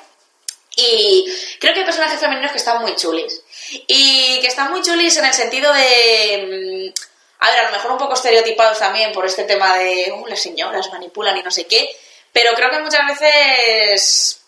Y 0.77 1.25
creo 1.59 1.73
que 1.73 1.81
hay 1.81 1.87
personajes 1.87 2.21
femeninos 2.21 2.53
que 2.53 2.59
están 2.59 2.83
muy 2.83 2.95
chulis. 2.97 3.41
Y 3.87 4.39
que 4.41 4.49
están 4.49 4.71
muy 4.71 4.83
chulis 4.83 5.17
en 5.17 5.25
el 5.25 5.33
sentido 5.33 5.73
de. 5.73 6.93
mm, 6.93 7.01
A 7.41 7.51
ver, 7.51 7.61
a 7.61 7.65
lo 7.65 7.73
mejor 7.73 7.93
un 7.93 7.99
poco 7.99 8.13
estereotipados 8.15 8.79
también 8.79 9.13
por 9.13 9.25
este 9.25 9.45
tema 9.45 9.79
de. 9.79 10.13
Uh, 10.15 10.27
las 10.27 10.43
señoras 10.43 10.91
manipulan 10.93 11.37
y 11.39 11.43
no 11.43 11.51
sé 11.51 11.67
qué. 11.67 11.89
Pero 12.33 12.53
creo 12.55 12.69
que 12.71 12.81
muchas 12.81 13.07
veces. 13.07 14.42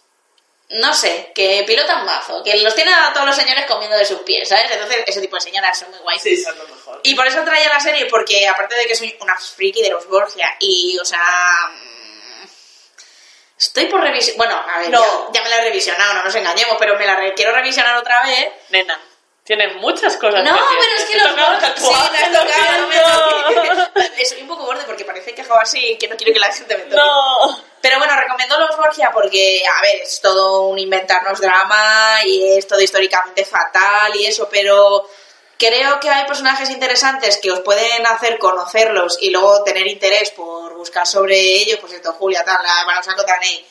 No 0.71 0.93
sé, 0.95 1.31
que 1.35 1.63
pilotan 1.67 2.05
mazo. 2.07 2.43
Que 2.43 2.57
los 2.57 2.75
tienen 2.75 2.95
a 2.95 3.13
todos 3.13 3.27
los 3.27 3.37
señores 3.37 3.67
comiendo 3.67 3.97
de 3.97 4.05
sus 4.07 4.21
pies, 4.21 4.49
¿sabes? 4.49 4.71
Entonces, 4.71 5.05
ese 5.07 5.21
tipo 5.21 5.37
de 5.37 5.43
señoras 5.43 5.79
son 5.79 5.91
muy 5.91 5.99
guays. 6.01 6.23
Sí, 6.23 6.37
son 6.43 6.57
lo 6.59 6.67
mejor. 6.67 7.01
Y 7.03 7.15
por 7.15 7.27
eso 7.27 7.43
traía 7.45 7.69
la 7.69 7.79
serie, 7.81 8.07
porque 8.07 8.49
aparte 8.49 8.75
de 8.75 8.87
que 8.87 8.95
soy 8.97 9.17
una 9.21 9.37
friki 9.39 9.83
de 9.83 9.91
los 9.91 10.09
Borgia 10.09 10.57
y, 10.61 10.99
o 10.99 11.05
sea. 11.05 11.21
mm, 11.71 12.47
Estoy 13.59 13.87
por 13.87 14.01
revisionar. 14.01 14.37
Bueno, 14.39 14.65
a 14.75 14.79
ver, 14.81 14.91
No. 14.91 15.31
ya, 15.33 15.39
ya 15.41 15.43
me 15.45 15.49
la 15.51 15.57
he 15.59 15.65
revisionado, 15.69 16.15
no 16.15 16.25
nos 16.25 16.35
engañemos, 16.35 16.77
pero 16.79 16.97
me 16.99 17.07
la 17.07 17.15
re- 17.17 17.35
quiero 17.35 17.53
revisionar 17.53 17.97
otra 17.97 18.23
vez. 18.25 18.49
Nena, 18.71 19.01
tienes 19.45 19.77
muchas 19.77 20.17
cosas 20.17 20.43
No, 20.43 20.57
pendientes. 20.57 20.77
pero 20.81 20.97
es 20.97 21.05
que 21.05 21.19
los 21.19 21.37
Borgia. 21.37 21.75
Sí, 21.77 22.13
me 22.13 22.19
has 22.19 22.33
tocado, 22.33 22.81
no 22.81 22.89
me. 22.89 24.25
Soy 24.25 24.43
un 24.43 24.49
poco 24.49 24.65
borde 24.65 24.85
porque 24.85 25.05
parece 25.05 25.35
que 25.35 25.43
hago 25.43 25.59
así 25.61 25.97
que 25.99 26.09
no 26.09 26.17
quiero 26.17 26.33
que 26.33 26.41
la 26.41 26.53
gente 26.53 26.77
me 26.77 26.85
toque. 26.85 26.97
No. 26.97 27.63
Pero 27.81 27.99
bueno, 27.99 28.17
recomiendo 28.17 28.59
los 28.59 28.77
Borgia 28.77 29.11
porque, 29.13 29.63
a 29.67 29.83
ver, 29.83 29.97
es 30.03 30.21
todo 30.21 30.69
un 30.69 30.79
inventarnos 30.79 31.41
drama 31.41 32.21
y 32.25 32.57
es 32.57 32.67
todo 32.67 32.81
históricamente 32.81 33.45
fatal 33.45 34.17
y 34.17 34.27
eso, 34.27 34.49
pero 34.51 35.09
Creo 35.57 36.01
que 36.01 36.11
hay 36.11 36.27
personajes 36.27 36.69
interesantes 36.69 37.39
que 37.41 37.53
os 37.53 37.61
pueden 37.61 38.05
hacer 38.07 38.39
conocerlos 38.39 39.19
y 39.21 39.31
luego 39.31 39.63
tener 39.63 39.87
interés 39.87 40.31
por 40.33 40.75
buscar 40.75 41.07
sobre 41.07 41.37
ellos, 41.39 41.79
pues 41.81 41.93
esto, 41.93 42.13
Julia, 42.15 42.45
tal, 42.45 42.59
la 42.61 42.85
Manosaco 42.85 43.25
Tanei. 43.25 43.65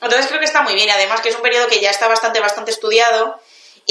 Entonces 0.00 0.26
creo 0.26 0.40
que 0.40 0.46
está 0.46 0.62
muy 0.62 0.74
bien 0.74 0.90
además 0.90 1.20
que 1.20 1.28
es 1.28 1.36
un 1.36 1.42
periodo 1.42 1.68
que 1.68 1.78
ya 1.80 1.90
está 1.90 2.08
bastante, 2.08 2.40
bastante 2.40 2.72
estudiado 2.72 3.40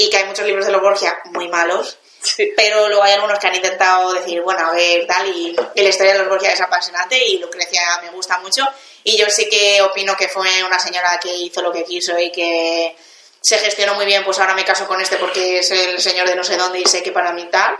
y 0.05 0.09
que 0.09 0.17
hay 0.17 0.25
muchos 0.25 0.45
libros 0.45 0.65
de 0.65 0.71
los 0.71 0.81
Borgia 0.81 1.19
muy 1.25 1.47
malos, 1.47 1.97
Sí. 2.21 2.51
pero 2.57 2.89
luego 2.89 3.01
hay 3.03 3.13
algunos 3.13 3.39
que 3.39 3.47
han 3.47 3.55
intentado 3.55 4.11
decir, 4.13 4.41
bueno, 4.41 4.67
a 4.67 4.71
ver, 4.73 5.07
tal, 5.07 5.25
y, 5.29 5.55
y 5.75 5.81
la 5.81 5.89
historia 5.89 6.13
de 6.13 6.19
los 6.19 6.27
Borgia 6.27 6.51
es 6.51 6.59
apasionante 6.59 7.17
y 7.17 7.37
Lucrecia 7.39 7.81
me 8.01 8.09
gusta 8.09 8.39
mucho 8.39 8.67
y 9.05 9.15
yo 9.15 9.29
sí 9.29 9.47
que 9.49 9.81
opino 9.81 10.17
que 10.17 10.27
fue 10.27 10.61
una 10.63 10.79
señora 10.79 11.17
que 11.21 11.33
hizo 11.33 11.61
lo 11.61 11.71
que 11.71 11.85
quiso 11.85 12.19
y 12.19 12.29
que 12.31 12.95
se 13.41 13.57
gestionó 13.59 13.93
muy 13.95 14.05
bien, 14.05 14.25
pues 14.25 14.37
ahora 14.39 14.53
me 14.53 14.65
caso 14.65 14.85
con 14.85 14.99
este 14.99 15.15
porque 15.15 15.59
es 15.59 15.71
el 15.71 16.01
señor 16.01 16.27
de 16.27 16.35
no 16.35 16.43
sé 16.43 16.57
dónde 16.57 16.79
y 16.79 16.85
sé 16.85 17.01
que 17.01 17.13
para 17.13 17.31
mí 17.31 17.47
tal. 17.49 17.77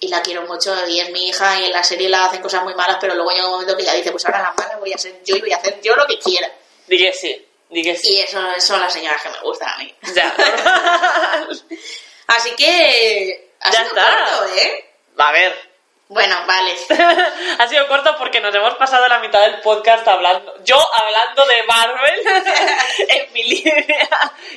Y 0.00 0.08
la 0.08 0.22
quiero 0.22 0.42
mucho 0.42 0.74
y 0.86 1.00
es 1.00 1.10
mi 1.10 1.28
hija 1.28 1.60
y 1.60 1.64
en 1.66 1.72
la 1.72 1.82
serie 1.82 2.08
la 2.08 2.26
hacen 2.26 2.40
cosas 2.40 2.62
muy 2.62 2.72
malas, 2.74 2.98
pero 3.00 3.14
luego 3.16 3.32
llega 3.32 3.46
un 3.46 3.52
momento 3.52 3.76
que 3.76 3.82
ella 3.82 3.94
dice, 3.94 4.12
pues 4.12 4.24
ahora 4.24 4.40
la 4.42 4.52
mala 4.52 4.76
voy 4.78 4.92
a 4.92 4.98
ser 4.98 5.20
yo 5.24 5.34
y 5.36 5.40
voy 5.40 5.52
a 5.52 5.56
hacer 5.56 5.80
yo 5.82 5.94
lo 5.96 6.06
que 6.06 6.18
quiera. 6.20 6.48
Di 6.86 6.96
que 6.98 7.12
sí, 7.12 7.47
sí. 7.70 8.14
Y 8.14 8.20
eso 8.20 8.40
son 8.60 8.80
las 8.80 8.92
señoras 8.92 9.22
que 9.22 9.28
me 9.30 9.40
gustan 9.40 9.68
a 9.70 9.76
mí. 9.78 9.94
Ya. 10.14 10.34
Así 12.28 12.54
que... 12.56 13.52
ha 13.60 13.70
Ya 13.70 13.78
sido 13.84 13.88
está. 13.88 14.04
corto, 14.04 14.54
¿eh? 14.56 14.84
A 15.18 15.32
ver, 15.32 15.54
Bueno, 16.08 16.36
vale. 16.46 16.72
ha 17.58 17.68
sido 17.68 17.86
corto 17.88 18.16
porque 18.18 18.40
nos 18.40 18.54
hemos 18.54 18.74
pasado 18.74 19.06
la 19.08 19.18
mitad 19.18 19.40
del 19.42 19.60
podcast 19.60 20.06
hablando, 20.08 20.54
yo 20.64 20.78
hablando 20.94 21.44
de 21.46 21.62
Marvel 21.64 22.20
en 23.08 23.32
mi 23.32 23.42
línea 23.44 24.08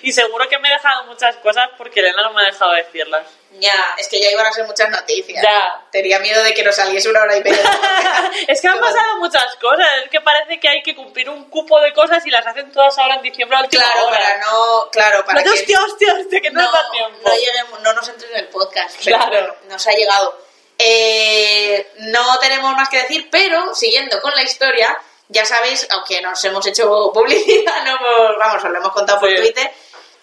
y 0.01 0.12
seguro 0.12 0.47
que 0.47 0.59
me 0.59 0.70
he 0.70 0.74
dejado 0.74 1.05
muchas 1.05 1.36
cosas 1.38 1.70
porque 1.78 1.99
Elena 1.99 2.24
no 2.24 2.34
me 2.34 2.41
ha 2.41 2.45
dejado 2.45 2.72
decirlas. 2.74 3.26
Ya, 3.60 3.93
es 3.97 4.08
que 4.08 4.20
ya 4.22 4.32
iban 4.32 4.45
a 4.45 4.52
ser 4.54 4.66
muchas 4.66 4.89
noticias. 4.89 5.43
Ya. 5.43 5.86
Tenía 5.91 6.20
miedo 6.20 6.41
de 6.43 6.54
que 6.54 6.64
nos 6.64 6.76
saliese 6.76 7.10
una 7.10 7.22
hora 7.22 7.36
y 7.38 7.43
media. 7.43 7.60
es 8.47 8.62
que 8.62 8.68
han 8.68 8.80
pasado 8.80 9.18
muchas 9.20 9.56
cosas, 9.58 9.86
es 10.04 10.10
que 10.10 10.22
parece 10.22 10.60
que 10.60 10.70
hay 10.70 10.82
que 10.82 10.95
cumplir 10.95 11.30
un 11.30 11.49
cupo 11.49 11.80
de 11.82 11.91
cosas 11.93 12.26
y 12.26 12.30
las 12.30 12.47
hacen 12.47 12.72
todas 12.72 12.97
ahora 12.97 13.16
en 13.16 13.22
diciembre 13.24 13.58
a 13.58 13.62
última 13.62 13.84
Claro, 13.84 14.08
hora. 14.08 14.18
para 14.18 14.38
no... 14.39 14.89
Claro, 14.91 15.26
para 15.26 15.41
No, 15.41 15.52
que... 15.52 15.60
hostia, 15.60 15.84
hostia, 15.84 16.14
hostia, 16.20 16.41
que 16.41 16.49
no, 16.49 16.62
da 16.62 16.89
tiempo. 16.91 17.18
no 17.24 17.36
lleguemos, 17.36 17.82
no 17.82 17.93
nos 17.93 18.08
entre 18.10 18.30
en 18.30 18.36
el 18.38 18.47
podcast. 18.47 18.97
Claro. 19.02 19.56
nos 19.68 19.86
ha 19.86 19.91
llegado. 19.91 20.38
Eh, 21.04 21.91
no 21.97 22.39
tenemos 22.39 22.74
más 22.76 22.89
que 22.89 22.97
decir, 23.02 23.28
pero 23.30 23.76
siguiendo 23.76 24.20
con 24.22 24.34
la 24.34 24.41
historia, 24.43 24.97
ya 25.28 25.45
sabéis, 25.45 25.86
aunque 25.91 26.22
nos 26.22 26.43
hemos 26.45 26.66
hecho 26.66 27.12
publicidad, 27.14 27.84
no 27.86 27.97
por- 27.99 28.39
vamos, 28.39 28.64
os 28.64 28.70
lo 28.72 28.78
hemos 28.78 28.91
contado 28.91 29.20
por. 29.20 29.30
Twitter, 29.36 29.72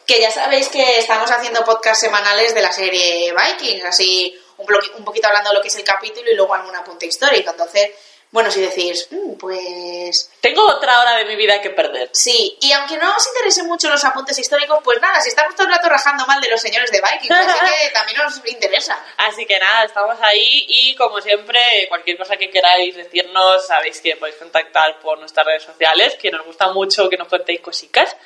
que 0.09 0.23
ya 0.23 0.31
sabéis 0.31 0.71
que 0.71 0.99
estamos 0.99 1.31
haciendo 1.31 1.63
podcasts 1.67 2.01
semanales 2.01 2.55
de 2.55 2.63
la 2.63 2.73
serie 2.73 3.31
Vikings, 3.31 3.85
así 3.85 4.35
un, 4.57 5.05
poquito 5.05 5.29
hablando 5.29 5.51
de 5.51 5.57
lo 5.57 5.63
que 5.63 5.69
es 5.69 5.77
el 5.77 5.85
capítulo 5.85 6.31
y 6.31 6.35
luego 6.35 6.55
algún 6.55 6.75
apunte 6.75 7.05
histórico. 7.05 7.51
Entonces, 7.51 7.91
bueno, 8.31 8.51
si 8.51 8.63
decís, 8.63 9.07
"Mm, 9.11 9.35
pues 9.35 10.31
Tengo 10.41 10.67
otra 10.67 11.01
hora 11.01 11.15
de 11.17 11.27
mi 11.27 11.37
vida 11.37 11.61
que 11.61 11.69
perder. 11.71 12.09
Sí, 12.15 12.57
y 12.63 12.73
aunque 12.73 12.97
no 12.97 13.15
os 13.15 13.27
interesen 13.27 13.67
mucho 13.67 13.91
los 13.91 14.03
apuntes 14.03 14.39
históricos, 14.39 14.81
pues 14.83 14.99
nada, 14.99 15.21
si 15.21 15.29
estamos 15.29 15.55
todo 15.55 15.67
el 15.67 15.75
rato 15.75 15.91
rajando 15.91 16.27
mal 16.27 16.41
de 16.41 16.49
los 16.49 16.61
señores 16.61 16.91
de 16.91 17.03
Vikings, 17.03 17.31
así 17.31 17.59
que 17.67 17.91
también 17.93 18.21
os 18.23 18.41
interesa. 18.47 18.99
Así 19.19 19.45
que 19.45 19.59
nada, 19.59 19.85
estamos 19.85 20.17
ahí 20.23 20.65
y 20.69 20.95
como 20.97 21.21
siempre, 21.21 21.61
cualquier 21.91 22.17
cosa 22.17 22.39
que 22.39 22.51
queráis 22.51 22.97
decirnos, 22.97 23.67
sabéis 23.67 24.01
que 24.01 24.17
podéis 24.17 24.39
contactar 24.39 25.01
por 25.01 25.19
nuestras 25.19 25.45
redes 25.45 25.65
sociales, 25.65 26.15
que 26.15 26.31
nos 26.31 26.47
gusta 26.47 26.69
mucho 26.69 27.11
que 27.11 27.19
nos 27.19 27.29
contéis 27.29 27.61
cositas. 27.61 28.17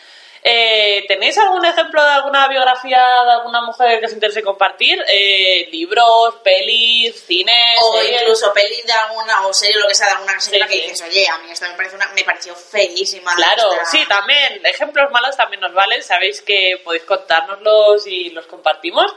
Eh, 0.44 1.04
¿Tenéis 1.06 1.38
algún 1.38 1.64
ejemplo 1.64 2.02
de 2.04 2.10
alguna 2.10 2.48
biografía 2.48 2.98
de 3.24 3.30
alguna 3.32 3.60
mujer 3.62 4.00
que 4.00 4.06
os 4.06 4.12
interese 4.12 4.42
compartir? 4.42 5.00
Eh, 5.06 5.68
libros, 5.70 6.34
pelis, 6.42 7.14
cines, 7.24 7.78
O 7.80 7.92
series? 8.00 8.22
incluso 8.22 8.52
pelis 8.52 8.84
de 8.84 8.92
alguna, 8.92 9.46
o 9.46 9.52
serie 9.52 9.76
lo 9.78 9.86
que 9.86 9.94
sea, 9.94 10.06
de 10.08 10.12
alguna 10.14 10.40
Sí, 10.40 10.50
que 10.50 10.66
sí. 10.66 10.80
dices, 10.80 11.02
oye, 11.02 11.28
a 11.28 11.38
mí 11.38 11.50
esto 11.50 11.66
me, 11.68 11.74
parece 11.74 11.94
una, 11.94 12.08
me 12.08 12.24
pareció 12.24 12.56
feísima. 12.56 13.36
Claro, 13.36 13.72
esta- 13.72 13.84
sí, 13.86 14.04
también. 14.08 14.60
Ejemplos 14.66 15.10
malos 15.12 15.36
también 15.36 15.60
nos 15.60 15.72
valen. 15.74 16.02
Sabéis 16.02 16.42
que 16.42 16.80
podéis 16.82 17.04
contárnoslos 17.04 18.06
y 18.08 18.30
los 18.30 18.46
compartimos. 18.46 19.14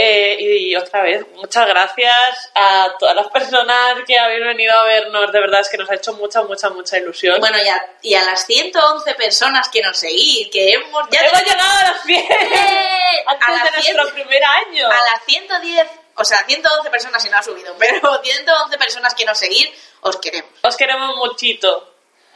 Eh, 0.00 0.36
y 0.38 0.76
otra 0.76 1.02
vez, 1.02 1.26
muchas 1.34 1.66
gracias 1.66 2.52
a 2.54 2.94
todas 3.00 3.16
las 3.16 3.26
personas 3.28 3.96
que 4.06 4.16
habéis 4.16 4.44
venido 4.44 4.72
a 4.72 4.84
vernos. 4.84 5.32
De 5.32 5.40
verdad 5.40 5.60
es 5.60 5.68
que 5.68 5.76
nos 5.76 5.90
ha 5.90 5.96
hecho 5.96 6.12
mucha, 6.12 6.42
mucha, 6.42 6.70
mucha 6.70 6.98
ilusión. 6.98 7.40
Bueno, 7.40 7.58
y 7.58 7.66
a, 7.66 7.86
y 8.02 8.14
a 8.14 8.22
las 8.22 8.46
111 8.46 9.14
personas 9.14 9.68
que 9.68 9.82
nos 9.82 9.98
seguís, 9.98 10.50
que 10.52 10.70
hemos... 10.70 11.02
Ya 11.10 11.20
¡Hemos 11.22 11.42
llegado 11.42 11.78
a 11.80 11.82
las 11.90 12.02
100! 12.04 12.16
¡Eh! 12.20 13.24
Antes 13.26 13.48
A 13.48 13.50
las 13.50 13.64
de 13.64 13.70
nuestro 13.72 14.02
100. 14.04 14.14
primer 14.14 14.44
año. 14.44 14.86
A 14.86 15.02
las 15.02 15.24
110, 15.26 15.88
o 16.14 16.24
sea, 16.24 16.44
111 16.46 16.90
personas 16.90 17.20
si 17.20 17.28
no 17.28 17.36
ha 17.36 17.42
subido, 17.42 17.74
pero 17.80 18.22
111 18.22 18.78
personas 18.78 19.14
que 19.14 19.24
nos 19.24 19.36
seguís, 19.36 19.68
os 20.02 20.16
queremos. 20.18 20.50
Os 20.62 20.76
queremos 20.76 21.16
muchito. 21.16 21.92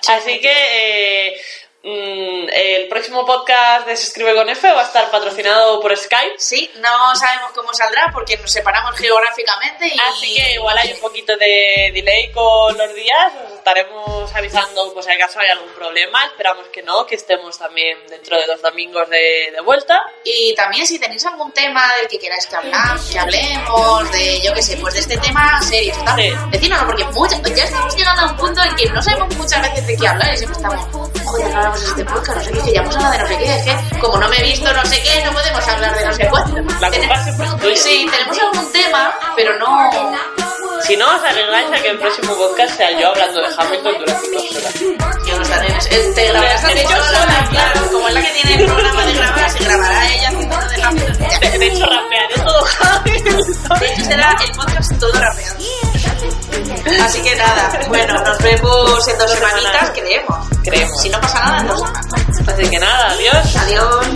Así 0.09 0.41
que 0.41 1.31
eh, 1.31 1.43
mm, 1.85 2.32
próximo 2.93 3.25
podcast 3.25 3.87
de 3.87 3.97
Se 3.97 4.05
Escribe 4.09 4.35
con 4.35 4.51
F 4.51 4.71
va 4.71 4.83
a 4.83 4.85
estar 4.85 5.11
patrocinado 5.11 5.81
por 5.81 5.97
Skype. 5.97 6.35
Sí, 6.37 6.71
no 6.77 7.17
sabemos 7.17 7.53
cómo 7.55 7.73
saldrá 7.73 8.11
porque 8.13 8.37
nos 8.37 8.53
separamos 8.53 8.95
geográficamente 8.99 9.87
y... 9.89 9.99
Así 9.99 10.35
que 10.35 10.53
igual 10.53 10.77
hay 10.77 10.93
un 10.93 11.01
poquito 11.01 11.35
de 11.39 11.91
delay 11.95 12.31
con 12.33 12.77
los 12.77 12.95
días, 12.95 13.33
os 13.47 13.53
estaremos 13.55 14.31
avisando 14.35 14.93
por 14.93 15.03
si 15.03 15.11
acaso 15.11 15.41
hay 15.41 15.49
algún 15.49 15.71
problema, 15.73 16.27
esperamos 16.27 16.67
que 16.69 16.83
no, 16.83 17.07
que 17.07 17.15
estemos 17.15 17.57
también 17.59 17.97
dentro 18.11 18.37
de 18.39 18.47
dos 18.47 18.61
domingos 18.61 19.09
de, 19.09 19.51
de 19.53 19.61
vuelta. 19.63 19.99
Y 20.25 20.55
también 20.55 20.87
si 20.87 20.99
tenéis 20.99 21.25
algún 21.25 21.51
tema 21.53 21.91
del 21.97 22.09
que 22.09 22.19
queráis 22.19 22.47
que, 22.47 22.57
que 23.11 23.19
hablemos, 23.19 24.13
de 24.13 24.43
yo 24.43 24.53
qué 24.53 24.63
sé, 24.63 24.77
pues 24.77 24.93
de 24.95 25.01
este 25.01 25.17
tema 25.17 25.63
serio, 25.63 25.95
Sí. 26.15 26.31
decídnoslo, 26.51 26.87
porque 26.89 27.05
muchas, 27.07 27.41
ya 27.57 27.65
estamos 27.65 27.97
llegando 27.97 28.23
a 28.23 28.27
un 28.27 28.37
punto 28.37 28.63
en 28.63 28.77
que 28.77 28.87
no 28.91 29.03
sabemos 29.03 29.35
muchas 29.37 29.63
veces 29.63 29.87
de 29.87 29.97
qué 29.97 30.07
hablar 30.09 30.35
y 30.35 30.37
siempre 30.37 30.57
estamos, 30.61 31.22
joder, 31.33 31.51
no 31.53 31.57
hablamos 31.59 31.81
de 31.81 31.87
este 31.89 32.05
podcast, 32.05 32.37
no 32.37 32.45
sé 32.45 32.53
qué, 32.53 32.61
que 32.63 32.73
ya 32.73 32.81
hemos 32.81 32.97
hablado 32.97 33.13
de 33.13 33.19
no 33.19 33.27
sé 33.29 33.39
qué, 33.39 33.55
es 33.57 33.63
que 33.65 33.99
como 33.99 34.17
no 34.19 34.29
me 34.29 34.37
he 34.39 34.43
visto 34.43 34.73
no 34.73 34.85
sé 34.87 35.03
qué, 35.03 35.25
no 35.25 35.33
podemos 35.33 35.69
hablar 35.69 35.95
de 35.99 36.05
no 36.07 36.13
sé 36.15 36.29
cuánto. 36.29 36.57
La 36.81 36.91
culpa 36.91 37.23
siempre 37.23 37.47
es 37.47 37.57
tuya. 37.61 37.77
Sí, 37.77 38.07
tenemos 38.11 38.39
algún 38.39 38.73
tema, 38.73 39.15
pero 39.37 39.59
no... 39.59 39.91
Si 40.87 40.97
no 40.97 41.07
os 41.07 41.23
arregláis 41.23 41.69
a 41.71 41.81
que 41.81 41.91
el 41.91 41.99
próximo 41.99 42.35
podcast 42.35 42.77
sea 42.77 42.91
yo 42.99 43.09
hablando 43.09 43.41
de 43.41 43.47
Hamilton 43.57 43.95
durante 44.01 44.31
dos 44.33 44.57
horas. 44.57 44.75
Yo 44.81 45.37
no 45.37 45.43
estaré 45.43 45.69
en 45.69 45.77
ese- 45.77 46.13
Te 46.13 46.29
grabarás 46.29 46.65
a 46.65 46.69
ti 46.69 46.81
Yo 46.83 46.89
sola, 46.89 47.47
claro, 47.51 47.91
como 47.93 48.09
es 48.09 48.15
la 48.15 48.23
que 48.23 48.31
tiene 48.33 48.55
el 48.63 48.65
programa 48.67 49.07
de 49.07 49.13
grabar, 49.15 49.51
se 49.51 49.59
grabará 49.65 50.13
ella 50.13 50.29
haciendo 50.29 50.57
de 50.57 50.83
Hamilton. 50.83 51.19
De 51.61 51.67
hecho, 51.69 51.87
rapearé 51.87 52.35
todo 52.35 52.65
Hamilton. 52.81 53.79
De 53.79 53.87
hecho, 53.93 54.05
será 54.05 54.37
el 54.45 54.53
podcast 54.57 54.99
todo 54.99 55.13
rapeado. 55.13 55.57
Así 57.05 57.21
que 57.23 57.37
nada, 57.37 57.81
bueno, 57.89 58.15
nos 58.25 58.39
vemos 58.39 59.09
en 59.09 59.19
dos 59.19 59.31
semanitas, 59.31 59.91
creemos. 59.91 60.49
Creemos. 60.65 61.03
Si 61.03 61.09
no 61.09 61.21
pasa 61.21 61.41
nada, 61.41 61.63
no. 61.63 61.75
Así 62.53 62.71
que 62.71 62.79
nada, 62.79 63.11
adiós. 63.11 63.57
Adiós. 63.57 64.07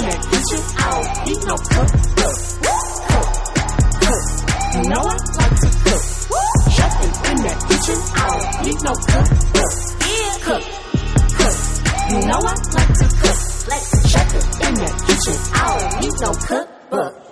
You 12.07 12.23
know 12.23 12.39
I 12.39 12.55
to 12.55 13.07
cook. 13.21 13.47
I 15.55 15.79
don't 15.79 16.01
need 16.01 16.13
no 16.21 16.31
cookbook. 16.33 17.26